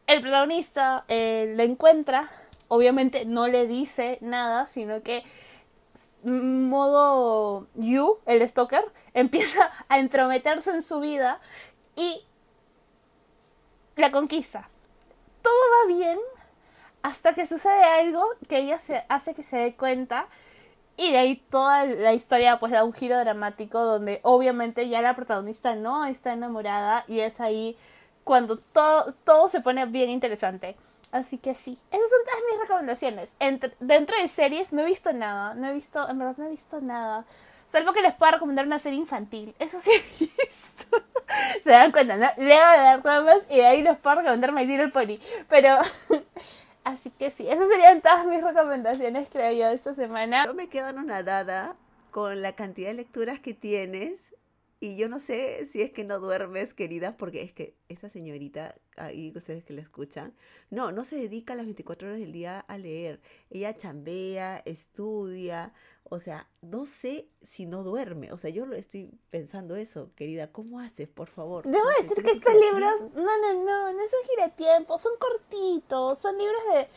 El 0.08 0.22
protagonista 0.22 1.04
eh, 1.10 1.52
la 1.54 1.64
encuentra, 1.64 2.32
obviamente 2.70 3.26
no 3.26 3.50
le 3.50 3.68
dice 3.68 4.20
nada, 4.22 4.68
sino 4.68 5.04
que 5.04 5.26
modo 6.24 7.68
You, 7.76 8.20
el 8.26 8.48
stalker, 8.48 8.86
empieza 9.14 9.70
a 9.90 10.00
entrometerse 10.00 10.72
en 10.72 10.82
su 10.82 11.02
vida 11.02 11.42
y 11.98 12.22
la 13.98 14.10
conquista. 14.10 14.70
Todo 15.44 15.54
va 15.84 15.94
bien 15.94 16.20
hasta 17.04 17.34
que 17.34 17.46
sucede 17.48 17.84
algo 17.84 18.24
que 18.50 18.58
ella 18.60 18.80
se 18.80 19.04
hace 19.10 19.34
que 19.36 19.44
se 19.44 19.58
dé 19.58 19.76
cuenta 19.76 20.28
y 20.98 21.12
de 21.12 21.18
ahí 21.18 21.36
toda 21.50 21.86
la 21.86 22.14
historia 22.14 22.60
pues 22.60 22.72
da 22.72 22.84
un 22.84 22.94
giro 22.94 23.18
dramático 23.20 23.80
donde 23.80 24.20
obviamente 24.24 24.90
ya 24.90 25.02
la 25.02 25.16
protagonista 25.16 25.76
no 25.76 26.06
está 26.06 26.34
enamorada 26.34 27.04
y 27.08 27.20
es 27.22 27.42
ahí 27.42 27.78
cuando 28.24 28.58
todo, 28.60 29.14
todo 29.26 29.50
se 29.50 29.62
pone 29.62 29.86
bien 29.88 30.10
interesante. 30.10 30.78
Así 31.12 31.38
que 31.38 31.56
sí, 31.56 31.78
esas 31.92 32.10
son 32.10 32.20
todas 32.26 32.42
mis 32.52 32.62
recomendaciones. 32.62 33.30
Entre- 33.40 33.76
dentro 33.80 34.16
de 34.18 34.28
series 34.30 34.74
no 34.74 34.82
he 34.82 34.86
visto 34.86 35.14
nada, 35.14 35.54
no 35.56 35.68
he 35.70 35.74
visto, 35.74 36.08
en 36.10 36.20
verdad 36.20 36.36
no 36.38 36.46
he 36.46 36.50
visto 36.52 36.82
nada. 36.82 37.26
Salvo 37.74 37.92
que 37.92 38.04
les 38.04 38.14
pueda 38.14 38.34
recomendar 38.34 38.68
una 38.68 38.78
serie 38.78 39.00
infantil. 39.00 39.56
Eso 39.58 39.82
sí 39.82 39.90
he 39.90 40.00
visto. 40.20 41.04
Se 41.64 41.72
dan 41.72 41.92
cuenta, 41.92 42.18
¿no? 42.18 42.28
Leo 42.38 42.70
de 42.72 42.78
dar 42.78 43.04
ramas 43.04 43.48
y 43.50 43.62
ahí 43.62 43.82
les 43.82 43.98
puedo 43.98 44.18
recomendar 44.18 44.52
My 44.52 44.64
Little 44.64 44.90
Pony. 44.90 45.18
Pero, 45.50 45.80
así 46.84 47.10
que 47.18 47.32
sí, 47.32 47.50
esas 47.50 47.68
serían 47.68 48.00
todas 48.02 48.28
mis 48.28 48.44
recomendaciones, 48.44 49.28
creo 49.28 49.52
yo, 49.54 49.70
de 49.70 49.74
esta 49.74 49.96
semana. 49.96 50.46
Yo 50.46 50.54
me 50.54 50.70
quedo 50.70 50.86
anonadada 50.86 51.76
con 52.12 52.44
la 52.44 52.52
cantidad 52.52 52.90
de 52.90 52.94
lecturas 52.94 53.40
que 53.40 53.56
tienes 53.56 54.36
y 54.84 54.98
yo 54.98 55.08
no 55.08 55.20
sé 55.20 55.66
si 55.66 55.82
es 55.82 55.92
que 55.92 56.04
no 56.04 56.20
duermes, 56.20 56.74
querida, 56.74 57.16
porque 57.16 57.42
es 57.42 57.54
que 57.54 57.78
esa 57.88 58.10
señorita, 58.10 58.76
ahí 58.98 59.32
ustedes 59.34 59.64
que 59.64 59.72
la 59.74 59.82
escuchan, 59.82 60.36
no, 60.70 60.92
no 60.92 61.06
se 61.06 61.16
dedica 61.16 61.56
las 61.56 61.66
24 61.66 62.10
horas 62.10 62.20
del 62.20 62.34
día 62.34 62.60
a 62.60 62.78
leer. 62.78 63.22
Ella 63.50 63.78
chambea, 63.78 64.62
estudia, 64.66 65.74
o 66.04 66.20
sea, 66.20 66.50
no 66.62 66.86
sé 66.86 67.30
si 67.42 67.66
no 67.66 67.84
duerme. 67.84 68.34
O 68.34 68.38
sea, 68.38 68.50
yo 68.50 68.66
estoy 68.74 69.10
pensando 69.30 69.78
eso, 69.78 70.12
querida, 70.16 70.52
¿cómo 70.52 70.82
haces, 70.82 71.08
por 71.08 71.30
favor? 71.30 71.66
Debo 71.66 71.82
No 71.86 71.90
decir 72.02 72.22
que 72.22 72.32
estos 72.32 72.54
libros, 72.54 73.14
no, 73.16 73.24
no, 73.24 73.64
no, 73.64 73.94
no 73.94 74.00
son 74.00 74.30
giratiempos, 74.32 75.02
son 75.02 75.14
cortitos, 75.18 76.20
son 76.20 76.38
libros 76.38 76.62
de... 76.74 76.88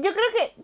Yo 0.00 0.12
creo 0.12 0.26
que 0.36 0.62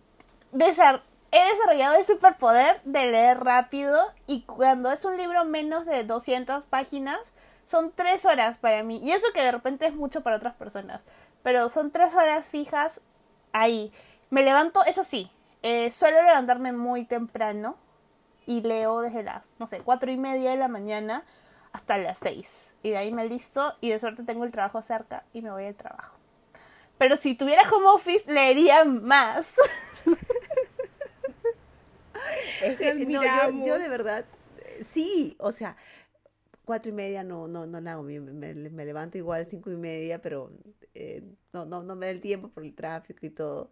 desar- 0.57 1.03
he 1.31 1.51
desarrollado 1.51 1.95
el 1.95 2.05
superpoder 2.05 2.81
de 2.83 3.11
leer 3.11 3.43
rápido 3.43 4.01
y 4.27 4.41
cuando 4.43 4.91
es 4.91 5.03
un 5.05 5.17
libro 5.17 5.45
menos 5.45 5.85
de 5.85 6.03
200 6.03 6.65
páginas, 6.65 7.19
son 7.67 7.91
tres 7.93 8.25
horas 8.25 8.57
para 8.57 8.83
mí. 8.83 8.99
Y 9.03 9.11
eso 9.11 9.27
que 9.33 9.41
de 9.41 9.51
repente 9.51 9.85
es 9.85 9.93
mucho 9.93 10.21
para 10.21 10.37
otras 10.37 10.55
personas, 10.55 11.01
pero 11.43 11.69
son 11.69 11.91
tres 11.91 12.15
horas 12.15 12.45
fijas 12.45 13.01
ahí. 13.51 13.91
Me 14.29 14.43
levanto, 14.43 14.83
eso 14.85 15.03
sí, 15.03 15.31
eh, 15.63 15.91
suelo 15.91 16.21
levantarme 16.21 16.71
muy 16.71 17.05
temprano 17.05 17.75
y 18.45 18.61
leo 18.61 19.01
desde 19.01 19.23
las, 19.23 19.43
no 19.59 19.67
sé, 19.67 19.79
cuatro 19.79 20.11
y 20.11 20.17
media 20.17 20.51
de 20.51 20.57
la 20.57 20.67
mañana 20.67 21.23
hasta 21.73 21.97
las 21.97 22.19
seis. 22.19 22.71
Y 22.83 22.91
de 22.91 22.97
ahí 22.97 23.11
me 23.11 23.27
listo 23.27 23.73
y 23.81 23.89
de 23.89 23.99
suerte 23.99 24.23
tengo 24.23 24.45
el 24.45 24.51
trabajo 24.51 24.81
cerca 24.81 25.23
y 25.33 25.41
me 25.41 25.51
voy 25.51 25.65
al 25.65 25.75
trabajo. 25.75 26.15
Pero 26.97 27.17
si 27.17 27.35
tuviera 27.35 27.69
home 27.69 27.87
office, 27.87 28.31
leería 28.31 28.85
más. 28.85 29.53
Es 32.59 32.77
que, 32.77 32.93
Te 32.95 33.05
no, 33.05 33.21
yo, 33.65 33.79
de 33.79 33.89
verdad, 33.89 34.25
eh, 34.57 34.83
sí, 34.83 35.35
o 35.39 35.51
sea, 35.51 35.77
cuatro 36.65 36.89
y 36.91 36.93
media 36.95 37.23
no, 37.23 37.47
no, 37.47 37.65
no 37.65 37.79
la 37.81 37.93
hago, 37.93 38.03
me, 38.03 38.19
me- 38.19 38.53
me 38.55 38.85
levanto 38.85 39.17
igual 39.17 39.45
cinco 39.45 39.71
y 39.71 39.77
media, 39.77 40.21
pero 40.21 40.51
eh, 40.95 41.23
no, 41.53 41.65
no, 41.65 41.83
no 41.83 41.95
me 41.95 42.07
da 42.07 42.11
el 42.11 42.21
tiempo 42.21 42.49
por 42.49 42.63
el 42.63 42.73
tráfico 42.75 43.25
y 43.25 43.29
todo. 43.29 43.69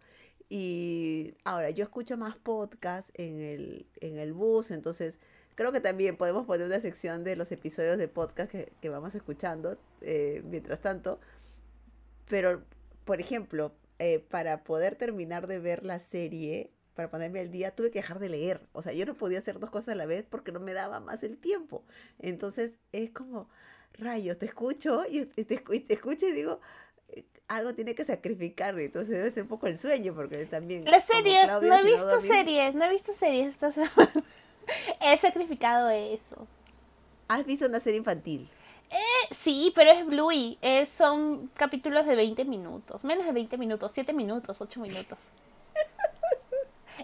Y 0.48 1.34
ahora, 1.44 1.70
yo 1.70 1.84
escucho 1.84 2.16
más 2.16 2.36
podcasts 2.36 3.12
en 3.16 3.40
el, 3.40 3.86
en 4.00 4.18
el 4.18 4.32
bus, 4.32 4.70
entonces 4.70 5.18
creo 5.56 5.72
que 5.72 5.80
también 5.80 6.16
podemos 6.16 6.46
poner 6.46 6.66
una 6.66 6.80
sección 6.80 7.24
de 7.24 7.36
los 7.36 7.50
episodios 7.52 7.98
de 7.98 8.08
podcast 8.08 8.50
que, 8.52 8.72
que 8.80 8.88
vamos 8.88 9.14
escuchando 9.14 9.78
eh, 10.02 10.42
mientras 10.44 10.80
tanto. 10.80 11.20
Pero, 12.28 12.62
por 13.04 13.20
ejemplo, 13.20 13.72
eh, 13.98 14.18
para 14.18 14.64
poder 14.64 14.96
terminar 14.96 15.46
de 15.46 15.58
ver 15.58 15.84
la 15.84 15.98
serie, 15.98 16.70
para 16.96 17.10
ponerme 17.10 17.40
al 17.40 17.50
día, 17.52 17.74
tuve 17.74 17.90
que 17.90 18.00
dejar 18.00 18.18
de 18.18 18.30
leer. 18.30 18.60
O 18.72 18.82
sea, 18.82 18.92
yo 18.92 19.06
no 19.06 19.14
podía 19.14 19.38
hacer 19.38 19.60
dos 19.60 19.70
cosas 19.70 19.90
a 19.90 19.94
la 19.94 20.06
vez 20.06 20.24
porque 20.28 20.50
no 20.50 20.58
me 20.58 20.72
daba 20.72 20.98
más 20.98 21.22
el 21.22 21.36
tiempo. 21.36 21.84
Entonces, 22.18 22.72
es 22.90 23.10
como, 23.10 23.48
rayos, 23.92 24.38
te 24.38 24.46
escucho 24.46 25.04
y 25.08 25.26
te, 25.26 25.58
te 25.58 25.92
escucho 25.92 26.26
y 26.26 26.32
digo, 26.32 26.58
eh, 27.10 27.24
algo 27.48 27.74
tiene 27.74 27.94
que 27.94 28.04
sacrificar. 28.04 28.78
Entonces, 28.80 29.10
debe 29.10 29.30
ser 29.30 29.42
un 29.42 29.48
poco 29.50 29.66
el 29.66 29.78
sueño 29.78 30.14
porque 30.14 30.46
también... 30.46 30.86
Las 30.86 31.04
series, 31.04 31.44
Claudia, 31.44 31.68
no 31.68 31.78
he 31.78 31.84
visto 31.84 32.20
series, 32.20 32.74
no 32.74 32.84
he 32.86 32.90
visto 32.90 33.12
series 33.12 33.48
esta 33.48 33.72
semana. 33.72 34.12
He 35.00 35.16
sacrificado 35.18 35.90
eso. 35.90 36.48
¿Has 37.28 37.44
visto 37.44 37.66
una 37.66 37.78
serie 37.78 37.98
infantil? 37.98 38.48
Sí, 39.42 39.72
pero 39.74 39.90
es 39.90 40.06
Bluey. 40.06 40.58
Es, 40.62 40.88
son 40.88 41.48
capítulos 41.54 42.06
de 42.06 42.16
20 42.16 42.44
minutos. 42.46 43.04
Menos 43.04 43.26
de 43.26 43.32
20 43.32 43.58
minutos, 43.58 43.92
7 43.92 44.12
minutos, 44.12 44.60
8 44.60 44.80
minutos. 44.80 45.18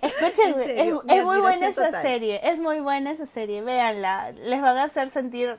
Escuchen, 0.02 0.54
En 0.54 0.60
es, 0.60 0.66
serio, 0.66 1.02
es 1.08 1.24
muy 1.24 1.40
buena 1.40 1.68
esa 1.68 1.86
total. 1.86 2.02
serie. 2.02 2.40
Es 2.42 2.58
muy 2.58 2.80
buena 2.80 3.12
esa 3.12 3.26
serie. 3.26 3.62
Véanla. 3.62 4.32
Les 4.32 4.60
van 4.60 4.76
a 4.76 4.84
hacer 4.84 5.10
sentir. 5.10 5.58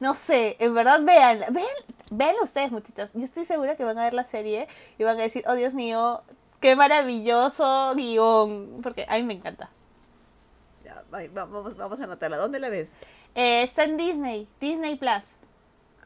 No 0.00 0.14
sé, 0.14 0.56
en 0.58 0.74
verdad 0.74 1.00
véanla. 1.02 1.48
Vean, 1.50 1.66
véanla 2.10 2.42
ustedes, 2.42 2.70
muchachos. 2.72 3.10
Yo 3.14 3.24
estoy 3.24 3.44
segura 3.44 3.76
que 3.76 3.84
van 3.84 3.98
a 3.98 4.04
ver 4.04 4.14
la 4.14 4.24
serie 4.24 4.68
y 4.98 5.04
van 5.04 5.18
a 5.18 5.22
decir, 5.22 5.44
oh 5.46 5.54
Dios 5.54 5.74
mío, 5.74 6.22
qué 6.60 6.76
maravilloso 6.76 7.94
guion. 7.94 8.80
Porque 8.82 9.06
a 9.08 9.16
mí 9.16 9.22
me 9.22 9.34
encanta. 9.34 9.70
Ya, 10.84 11.02
va- 11.12 11.22
va- 11.28 11.44
vamos, 11.46 11.76
vamos 11.76 12.00
a 12.00 12.04
anotarla. 12.04 12.36
¿Dónde 12.36 12.60
la 12.60 12.68
ves? 12.68 12.94
Eh, 13.34 13.62
está 13.62 13.84
en 13.84 13.96
Disney, 13.96 14.48
Disney 14.60 14.96
Plus. 14.96 15.24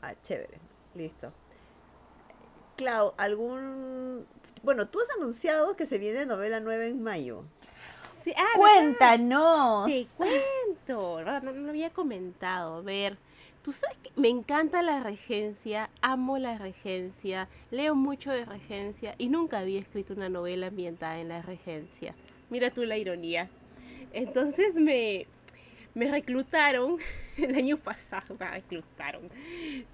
Ah, 0.03 0.15
chévere. 0.23 0.59
Listo. 0.95 1.33
Clau, 2.77 3.13
¿algún... 3.17 4.27
Bueno, 4.63 4.89
tú 4.89 5.01
has 5.01 5.11
anunciado 5.17 5.77
que 5.77 5.87
se 5.87 5.99
viene 5.99 6.27
novela 6.27 6.61
nueva 6.61 6.85
en 6.87 7.03
mayo. 7.03 7.45
Sí, 8.23 8.33
ah, 8.37 8.57
Cuéntanos. 8.57 9.87
Te 9.87 10.07
cuento, 10.17 11.23
no, 11.23 11.41
no, 11.41 11.53
no 11.53 11.69
había 11.71 11.91
comentado. 11.91 12.77
A 12.77 12.81
ver, 12.81 13.19
tú 13.63 13.73
sabes 13.73 13.99
que 13.99 14.11
me 14.17 14.29
encanta 14.29 14.83
la 14.83 15.03
regencia, 15.03 15.91
amo 16.01 16.39
la 16.39 16.59
regencia, 16.59 17.49
leo 17.71 17.95
mucho 17.95 18.31
de 18.31 18.45
regencia 18.45 19.15
y 19.19 19.29
nunca 19.29 19.61
había 19.61 19.81
escrito 19.81 20.15
una 20.15 20.29
novela 20.29 20.69
ambientada 20.69 21.21
en 21.21 21.29
la 21.29 21.43
regencia. 21.43 22.15
Mira 22.51 22.71
tú 22.71 22.85
la 22.85 22.97
ironía. 22.97 23.49
Entonces 24.13 24.75
me, 24.75 25.27
me 25.99 26.09
reclutaron 26.09 26.99
el 27.37 27.57
año 27.57 27.77
pasado, 27.77 28.37
me 28.39 28.49
reclutaron, 28.49 29.29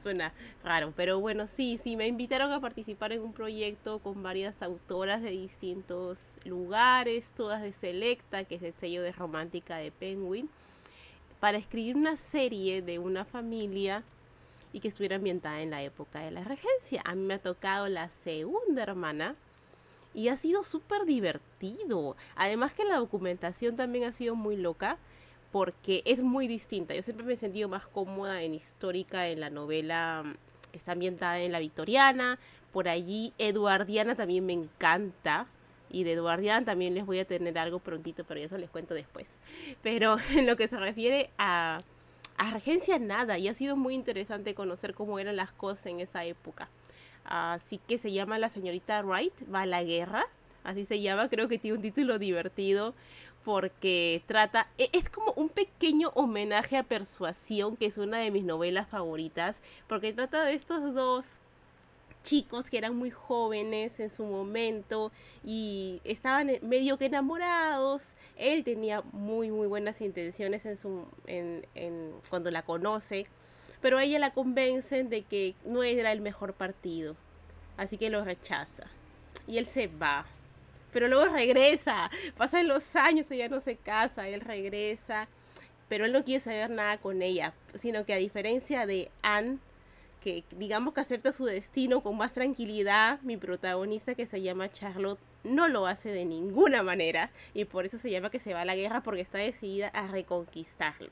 suena 0.00 0.34
raro, 0.62 0.92
pero 0.94 1.18
bueno, 1.18 1.46
sí, 1.46 1.80
sí, 1.82 1.96
me 1.96 2.06
invitaron 2.06 2.52
a 2.52 2.60
participar 2.60 3.12
en 3.12 3.22
un 3.22 3.32
proyecto 3.32 4.00
con 4.00 4.22
varias 4.22 4.62
autoras 4.62 5.22
de 5.22 5.30
distintos 5.30 6.20
lugares, 6.44 7.32
todas 7.34 7.62
de 7.62 7.72
Selecta, 7.72 8.44
que 8.44 8.56
es 8.56 8.62
el 8.62 8.74
sello 8.74 9.02
de 9.02 9.12
romántica 9.12 9.78
de 9.78 9.90
Penguin, 9.92 10.50
para 11.40 11.56
escribir 11.56 11.96
una 11.96 12.18
serie 12.18 12.82
de 12.82 12.98
una 12.98 13.24
familia 13.24 14.02
y 14.74 14.80
que 14.80 14.88
estuviera 14.88 15.16
ambientada 15.16 15.62
en 15.62 15.70
la 15.70 15.82
época 15.82 16.20
de 16.20 16.32
la 16.32 16.44
regencia. 16.44 17.00
A 17.06 17.14
mí 17.14 17.22
me 17.22 17.34
ha 17.34 17.38
tocado 17.38 17.88
la 17.88 18.10
segunda 18.10 18.82
hermana 18.82 19.34
y 20.12 20.28
ha 20.28 20.36
sido 20.36 20.64
súper 20.64 21.06
divertido. 21.06 22.14
Además 22.36 22.74
que 22.74 22.84
la 22.84 22.96
documentación 22.96 23.76
también 23.76 24.04
ha 24.04 24.12
sido 24.12 24.34
muy 24.34 24.56
loca 24.56 24.98
porque 25.54 26.02
es 26.04 26.20
muy 26.20 26.48
distinta. 26.48 26.96
Yo 26.96 27.02
siempre 27.02 27.24
me 27.24 27.34
he 27.34 27.36
sentido 27.36 27.68
más 27.68 27.86
cómoda 27.86 28.42
en 28.42 28.54
histórica 28.54 29.28
en 29.28 29.38
la 29.38 29.50
novela 29.50 30.24
mm, 30.24 30.34
que 30.72 30.78
está 30.78 30.90
ambientada 30.90 31.38
en 31.38 31.52
la 31.52 31.60
victoriana. 31.60 32.40
Por 32.72 32.88
allí, 32.88 33.32
Eduardiana 33.38 34.16
también 34.16 34.44
me 34.44 34.52
encanta. 34.52 35.46
Y 35.90 36.02
de 36.02 36.14
Eduardiana 36.14 36.66
también 36.66 36.92
les 36.92 37.06
voy 37.06 37.20
a 37.20 37.24
tener 37.24 37.56
algo 37.56 37.78
prontito, 37.78 38.24
pero 38.24 38.40
eso 38.40 38.58
les 38.58 38.68
cuento 38.68 38.94
después. 38.94 39.28
Pero 39.80 40.16
en 40.36 40.46
lo 40.46 40.56
que 40.56 40.66
se 40.66 40.76
refiere 40.76 41.30
a, 41.38 41.82
a 42.36 42.50
Regencia, 42.50 42.98
nada. 42.98 43.38
Y 43.38 43.46
ha 43.46 43.54
sido 43.54 43.76
muy 43.76 43.94
interesante 43.94 44.56
conocer 44.56 44.92
cómo 44.92 45.20
eran 45.20 45.36
las 45.36 45.52
cosas 45.52 45.86
en 45.86 46.00
esa 46.00 46.24
época. 46.24 46.68
Así 47.24 47.78
que 47.78 47.98
se 47.98 48.10
llama 48.10 48.40
La 48.40 48.48
señorita 48.48 49.00
Wright, 49.04 49.34
va 49.54 49.60
a 49.60 49.66
la 49.66 49.84
guerra. 49.84 50.26
Así 50.64 50.84
se 50.84 51.00
llama, 51.00 51.28
creo 51.28 51.46
que 51.46 51.58
tiene 51.58 51.76
un 51.76 51.82
título 51.82 52.18
divertido 52.18 52.94
porque 53.44 54.22
trata, 54.26 54.68
e, 54.78 54.88
es 54.92 55.08
como 55.10 55.32
un 55.32 55.48
pequeño 55.48 56.10
homenaje 56.14 56.76
a 56.76 56.82
Persuasión, 56.82 57.76
que 57.76 57.86
es 57.86 57.98
una 57.98 58.18
de 58.18 58.30
mis 58.30 58.44
novelas 58.44 58.88
favoritas, 58.88 59.60
porque 59.88 60.12
trata 60.12 60.44
de 60.44 60.54
estos 60.54 60.94
dos 60.94 61.26
chicos 62.24 62.70
que 62.70 62.78
eran 62.78 62.96
muy 62.96 63.10
jóvenes 63.10 64.00
en 64.00 64.10
su 64.10 64.24
momento 64.24 65.12
y 65.44 66.00
estaban 66.04 66.50
medio 66.62 66.96
que 66.96 67.06
enamorados. 67.06 68.12
Él 68.36 68.64
tenía 68.64 69.02
muy 69.12 69.50
muy 69.50 69.66
buenas 69.66 70.00
intenciones 70.00 70.64
en 70.66 70.76
su 70.76 71.04
en, 71.26 71.66
en, 71.74 72.12
cuando 72.30 72.50
la 72.50 72.62
conoce, 72.62 73.26
pero 73.82 74.00
ella 74.00 74.18
la 74.18 74.32
convencen 74.32 75.10
de 75.10 75.22
que 75.22 75.54
no 75.64 75.82
era 75.82 76.12
el 76.12 76.22
mejor 76.22 76.54
partido, 76.54 77.14
así 77.76 77.98
que 77.98 78.10
lo 78.10 78.24
rechaza 78.24 78.86
y 79.46 79.58
él 79.58 79.66
se 79.66 79.86
va 79.88 80.26
pero 80.94 81.08
luego 81.08 81.26
regresa, 81.26 82.08
pasan 82.38 82.68
los 82.68 82.94
años, 82.94 83.28
ella 83.30 83.48
no 83.48 83.60
se 83.60 83.76
casa, 83.76 84.28
él 84.28 84.40
regresa, 84.40 85.28
pero 85.88 86.04
él 86.04 86.12
no 86.12 86.24
quiere 86.24 86.42
saber 86.42 86.70
nada 86.70 86.98
con 86.98 87.20
ella, 87.20 87.52
sino 87.78 88.06
que 88.06 88.14
a 88.14 88.18
diferencia 88.18 88.86
de 88.86 89.10
Anne, 89.20 89.58
que 90.22 90.44
digamos 90.56 90.94
que 90.94 91.00
acepta 91.00 91.32
su 91.32 91.46
destino 91.46 92.00
con 92.00 92.16
más 92.16 92.32
tranquilidad, 92.32 93.20
mi 93.22 93.36
protagonista 93.36 94.14
que 94.14 94.24
se 94.24 94.40
llama 94.40 94.72
Charlotte 94.72 95.18
no 95.42 95.68
lo 95.68 95.88
hace 95.88 96.10
de 96.10 96.24
ninguna 96.24 96.84
manera 96.84 97.30
y 97.54 97.64
por 97.64 97.84
eso 97.84 97.98
se 97.98 98.10
llama 98.10 98.30
que 98.30 98.38
se 98.38 98.54
va 98.54 98.60
a 98.60 98.64
la 98.64 98.76
guerra 98.76 99.02
porque 99.02 99.20
está 99.20 99.38
decidida 99.38 99.88
a 99.88 100.06
reconquistarlo. 100.06 101.10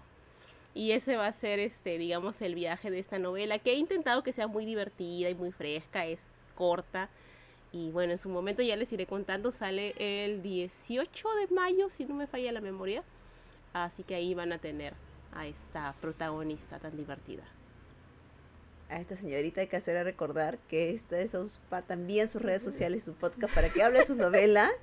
Y 0.75 0.93
ese 0.93 1.17
va 1.17 1.27
a 1.27 1.33
ser 1.33 1.59
este, 1.59 1.99
digamos, 1.99 2.41
el 2.41 2.55
viaje 2.55 2.91
de 2.91 3.01
esta 3.01 3.19
novela 3.19 3.59
que 3.59 3.73
he 3.73 3.77
intentado 3.77 4.23
que 4.23 4.33
sea 4.33 4.47
muy 4.47 4.65
divertida 4.65 5.29
y 5.29 5.35
muy 5.35 5.51
fresca, 5.51 6.07
es 6.07 6.25
corta, 6.55 7.11
y 7.73 7.91
bueno, 7.91 8.13
en 8.13 8.19
su 8.19 8.29
momento 8.29 8.63
ya 8.63 8.77
les 8.77 8.93
iré 8.93 9.07
contando, 9.07 9.51
sale 9.51 9.95
el 9.99 10.43
18 10.43 11.29
de 11.37 11.55
mayo, 11.55 11.89
si 11.89 12.05
no 12.05 12.15
me 12.15 12.27
falla 12.27 12.53
la 12.53 12.61
memoria. 12.61 13.03
Así 13.73 14.03
que 14.03 14.15
ahí 14.15 14.35
van 14.35 14.53
a 14.53 14.59
tener 14.59 14.93
a 15.33 15.47
esta 15.47 15.95
protagonista 16.01 16.79
tan 16.79 16.97
divertida. 16.97 17.45
A 18.91 19.01
esta 19.01 19.17
señorita 19.17 19.63
hay 19.63 19.69
que 19.69 19.77
hacerle 19.77 20.05
recordar 20.05 20.59
que 20.69 20.91
esta 20.91 21.19
es 21.19 21.35
también 21.87 22.29
sus 22.29 22.43
redes 22.43 22.63
sociales, 22.63 23.05
su 23.05 23.15
podcast, 23.15 23.55
para 23.55 23.71
que 23.71 23.83
hable 23.83 24.01
de 24.01 24.07
su 24.07 24.17
novela. 24.17 24.71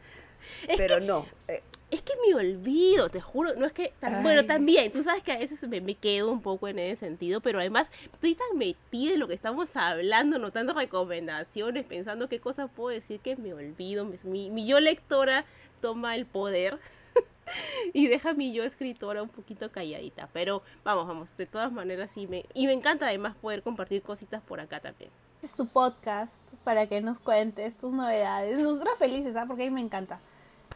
pero 0.78 1.00
no. 1.00 1.26
Eh, 1.48 1.62
es 1.92 2.02
que 2.04 2.14
me 2.28 2.36
olvido, 2.36 3.10
te 3.10 3.20
juro, 3.20 3.56
no 3.56 3.66
es 3.66 3.74
que, 3.74 3.94
bueno, 4.22 4.46
también, 4.46 4.92
tú 4.92 5.02
sabes 5.02 5.24
que 5.24 5.32
a 5.32 5.38
veces 5.38 5.68
me, 5.68 5.82
me, 5.82 5.96
quedo 5.96 6.32
un 6.32 6.42
poco 6.42 6.68
en 6.68 6.78
ese 6.78 6.98
sentido, 6.98 7.42
pero 7.42 7.60
además 7.60 7.92
estoy 8.14 8.36
tan 8.36 8.58
metida 8.58 9.14
en 9.14 9.20
lo 9.20 9.28
que 9.28 9.34
estamos 9.34 9.76
hablando, 9.76 10.38
notando 10.38 10.74
recomendaciones, 10.74 11.86
pensando 11.86 12.30
qué 12.30 12.40
cosas 12.40 12.70
puedo 12.76 12.94
decir 12.94 13.20
que 13.22 13.36
me 13.38 13.54
olvido, 13.54 14.06
mi, 14.24 14.52
mi 14.52 14.68
yo 14.68 14.80
lectora 14.80 15.46
toma 15.82 16.16
el 16.16 16.28
poder 16.28 16.78
y 17.94 18.08
deja 18.08 18.32
a 18.32 18.34
mi 18.34 18.54
yo 18.54 18.64
escritora 18.64 19.24
un 19.24 19.30
poquito 19.30 19.72
calladita, 19.72 20.30
pero 20.32 20.62
vamos, 20.84 21.08
vamos, 21.08 21.38
de 21.38 21.48
todas 21.48 21.72
maneras 21.72 22.12
sí 22.12 22.28
me, 22.28 22.46
y 22.54 22.68
me 22.68 22.74
encanta 22.74 23.08
además 23.08 23.36
poder 23.36 23.64
compartir 23.64 24.04
cositas 24.04 24.44
por 24.44 24.60
acá 24.60 24.80
también. 24.80 25.10
Es 25.42 25.52
tu 25.54 25.68
podcast 25.68 26.40
para 26.64 26.88
que 26.88 27.00
nos 27.02 27.20
cuentes 27.20 27.78
tus 27.78 27.94
novedades, 27.94 28.58
nosotros 28.58 28.96
felices, 28.98 29.36
¿ah? 29.38 29.46
Porque 29.48 29.64
a 29.64 29.66
mí 29.68 29.72
me 29.72 29.82
encanta. 29.82 30.20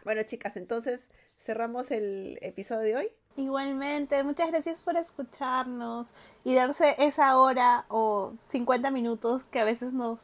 Bueno, 0.06 0.24
chicas, 0.24 0.56
entonces 0.56 1.10
cerramos 1.38 1.92
el 1.92 2.40
episodio 2.42 2.82
de 2.82 2.96
hoy. 2.96 3.10
Igualmente, 3.36 4.24
muchas 4.24 4.52
gracias 4.52 4.82
por 4.82 4.96
escucharnos 4.96 6.08
y 6.44 6.56
darse 6.56 6.96
esa 7.00 7.38
hora 7.40 7.86
o 7.90 8.34
50 8.50 8.92
minutos 8.92 9.44
que 9.46 9.60
a 9.60 9.66
veces 9.66 9.94
nos 9.94 10.20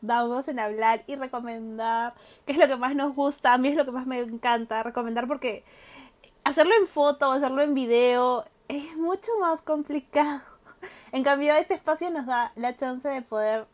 damos 0.00 0.48
en 0.48 0.58
hablar 0.58 1.04
y 1.06 1.16
recomendar, 1.16 2.14
qué 2.46 2.52
es 2.52 2.58
lo 2.58 2.68
que 2.68 2.76
más 2.76 2.94
nos 2.94 3.14
gusta, 3.14 3.52
a 3.52 3.58
mí 3.58 3.68
es 3.68 3.74
lo 3.74 3.84
que 3.84 3.90
más 3.90 4.06
me 4.06 4.20
encanta, 4.20 4.82
recomendar 4.82 5.26
porque 5.26 5.64
hacerlo 6.44 6.72
en 6.80 6.86
foto, 6.86 7.30
hacerlo 7.30 7.62
en 7.62 7.74
video 7.74 8.44
es 8.68 8.96
mucho 8.96 9.30
más 9.40 9.60
complicado. 9.60 10.42
En 11.12 11.22
cambio, 11.22 11.54
este 11.54 11.74
espacio 11.74 12.10
nos 12.10 12.26
da 12.26 12.52
la 12.56 12.74
chance 12.74 13.08
de 13.08 13.22
poder 13.22 13.66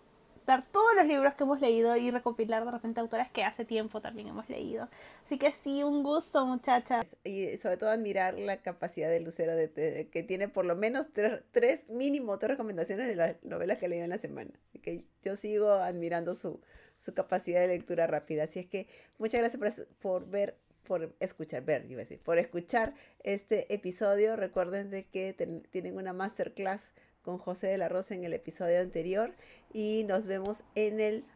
todos 0.71 0.95
los 0.97 1.07
libros 1.07 1.35
que 1.35 1.45
hemos 1.45 1.61
leído 1.61 1.97
y 1.97 2.11
recopilar 2.11 2.65
de 2.65 2.71
repente 2.71 3.01
autoras 3.01 3.31
que 3.31 3.45
hace 3.45 3.65
tiempo 3.65 4.01
también 4.01 4.29
hemos 4.29 4.49
leído. 4.49 4.89
Así 5.27 5.39
que 5.39 5.53
sí, 5.53 5.83
un 5.83 6.03
gusto, 6.03 6.47
muchachas. 6.47 7.17
Y 7.25 7.59
sobre 7.59 7.77
todo 7.77 7.91
admirar 7.91 8.39
la 8.39 8.63
capacidad 8.63 9.11
de 9.11 9.21
Lucero 9.21 9.55
de, 9.55 10.09
que 10.11 10.23
tiene 10.23 10.49
por 10.49 10.65
lo 10.65 10.75
menos 10.75 11.09
tres, 11.53 11.89
mínimo 11.89 12.39
tres 12.39 12.53
recomendaciones 12.53 13.09
de 13.09 13.17
las 13.17 13.37
novelas 13.45 13.79
que 13.79 13.87
ha 13.87 13.89
leído 13.89 14.05
en 14.05 14.11
la 14.11 14.19
semana. 14.19 14.51
Así 14.69 14.79
que 14.79 15.05
yo 15.23 15.37
sigo 15.37 15.71
admirando 15.71 16.35
su, 16.35 16.61
su 16.97 17.13
capacidad 17.13 17.61
de 17.61 17.69
lectura 17.69 18.07
rápida. 18.07 18.45
Así 18.45 18.59
es 18.59 18.67
que 18.67 18.89
muchas 19.19 19.41
gracias 19.41 19.61
por, 19.61 19.87
por 20.01 20.31
ver 20.31 20.57
por 20.89 21.15
escuchar, 21.21 21.63
ver, 21.65 21.85
iba 21.91 22.01
a 22.01 22.05
decir, 22.05 22.19
por 22.19 22.39
escuchar 22.39 22.95
este 23.23 23.73
episodio. 23.73 24.37
Recuerden 24.37 24.91
de 24.91 25.05
que 25.05 25.35
tienen 25.71 25.99
una 25.99 26.15
masterclass 26.15 26.93
con 27.29 27.37
José 27.37 27.67
de 27.67 27.77
la 27.77 27.91
Rosa 27.91 28.15
en 28.15 28.25
el 28.25 28.33
episodio 28.33 28.81
anterior 28.81 29.35
y 29.71 30.03
nos 30.05 30.25
vemos 30.25 30.63
en 30.75 30.99
el 30.99 31.27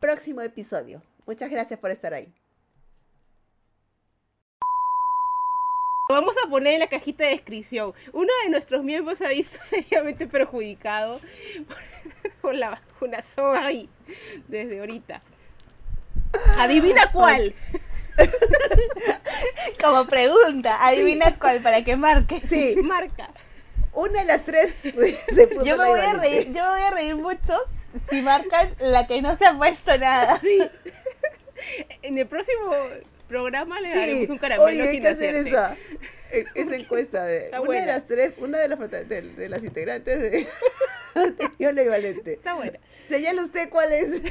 próximo 0.00 0.40
episodio. 0.40 1.02
Muchas 1.26 1.50
gracias 1.50 1.78
por 1.78 1.90
estar 1.90 2.14
ahí. 2.14 2.32
Vamos 6.08 6.34
a 6.42 6.48
poner 6.48 6.72
en 6.72 6.80
la 6.80 6.86
cajita 6.86 7.24
de 7.24 7.32
descripción. 7.32 7.92
Uno 8.14 8.30
de 8.44 8.50
nuestros 8.50 8.82
miembros 8.82 9.20
ha 9.20 9.28
visto 9.28 9.58
seriamente 9.68 10.26
perjudicado 10.26 11.20
por, 12.40 12.54
la 12.54 12.70
vacuna 12.70 13.18
y 13.72 13.90
desde 14.48 14.80
ahorita. 14.80 15.20
Adivina 16.56 17.12
cuál. 17.12 17.54
Como 19.82 20.06
pregunta, 20.06 20.78
adivina 20.86 21.38
cuál 21.38 21.60
para 21.60 21.84
que 21.84 21.94
marque. 21.94 22.40
Sí, 22.48 22.76
marca 22.82 23.28
una 23.94 24.20
de 24.20 24.24
las 24.24 24.44
tres 24.44 24.74
se 24.82 25.46
puso 25.48 25.64
yo 25.64 25.76
me 25.76 25.88
voy 25.88 26.00
a 26.00 26.14
reír, 26.14 26.46
yo 26.46 26.62
me 26.62 26.70
voy 26.70 26.82
a 26.82 26.90
reír 26.90 27.16
mucho 27.16 27.56
si 28.10 28.22
marcan 28.22 28.74
la 28.80 29.06
que 29.06 29.20
no 29.22 29.36
se 29.36 29.46
ha 29.46 29.56
puesto 29.56 29.96
nada. 29.98 30.40
Sí. 30.40 30.58
En 32.02 32.18
el 32.18 32.26
próximo 32.26 32.74
programa 33.28 33.80
le 33.80 33.90
daremos 33.90 34.28
un 34.30 34.38
caramelo 34.38 34.66
Oye, 34.66 34.82
hay 34.82 35.00
que 35.00 35.06
hacer 35.06 35.36
esa, 35.36 35.76
e, 36.32 36.44
esa 36.56 36.74
encuesta 36.74 37.24
de 37.24 37.50
una 37.60 37.80
de 37.80 37.86
las 37.86 38.06
tres, 38.06 38.32
una 38.38 38.58
de 38.58 38.68
las 38.68 38.90
de, 39.08 39.48
las 39.48 39.62
integrantes 39.62 40.20
de, 40.20 40.46
de 41.58 42.32
Está 42.32 42.54
buena. 42.54 42.78
Señale 43.06 43.42
usted 43.42 43.68
cuál 43.70 43.92
es. 43.92 44.22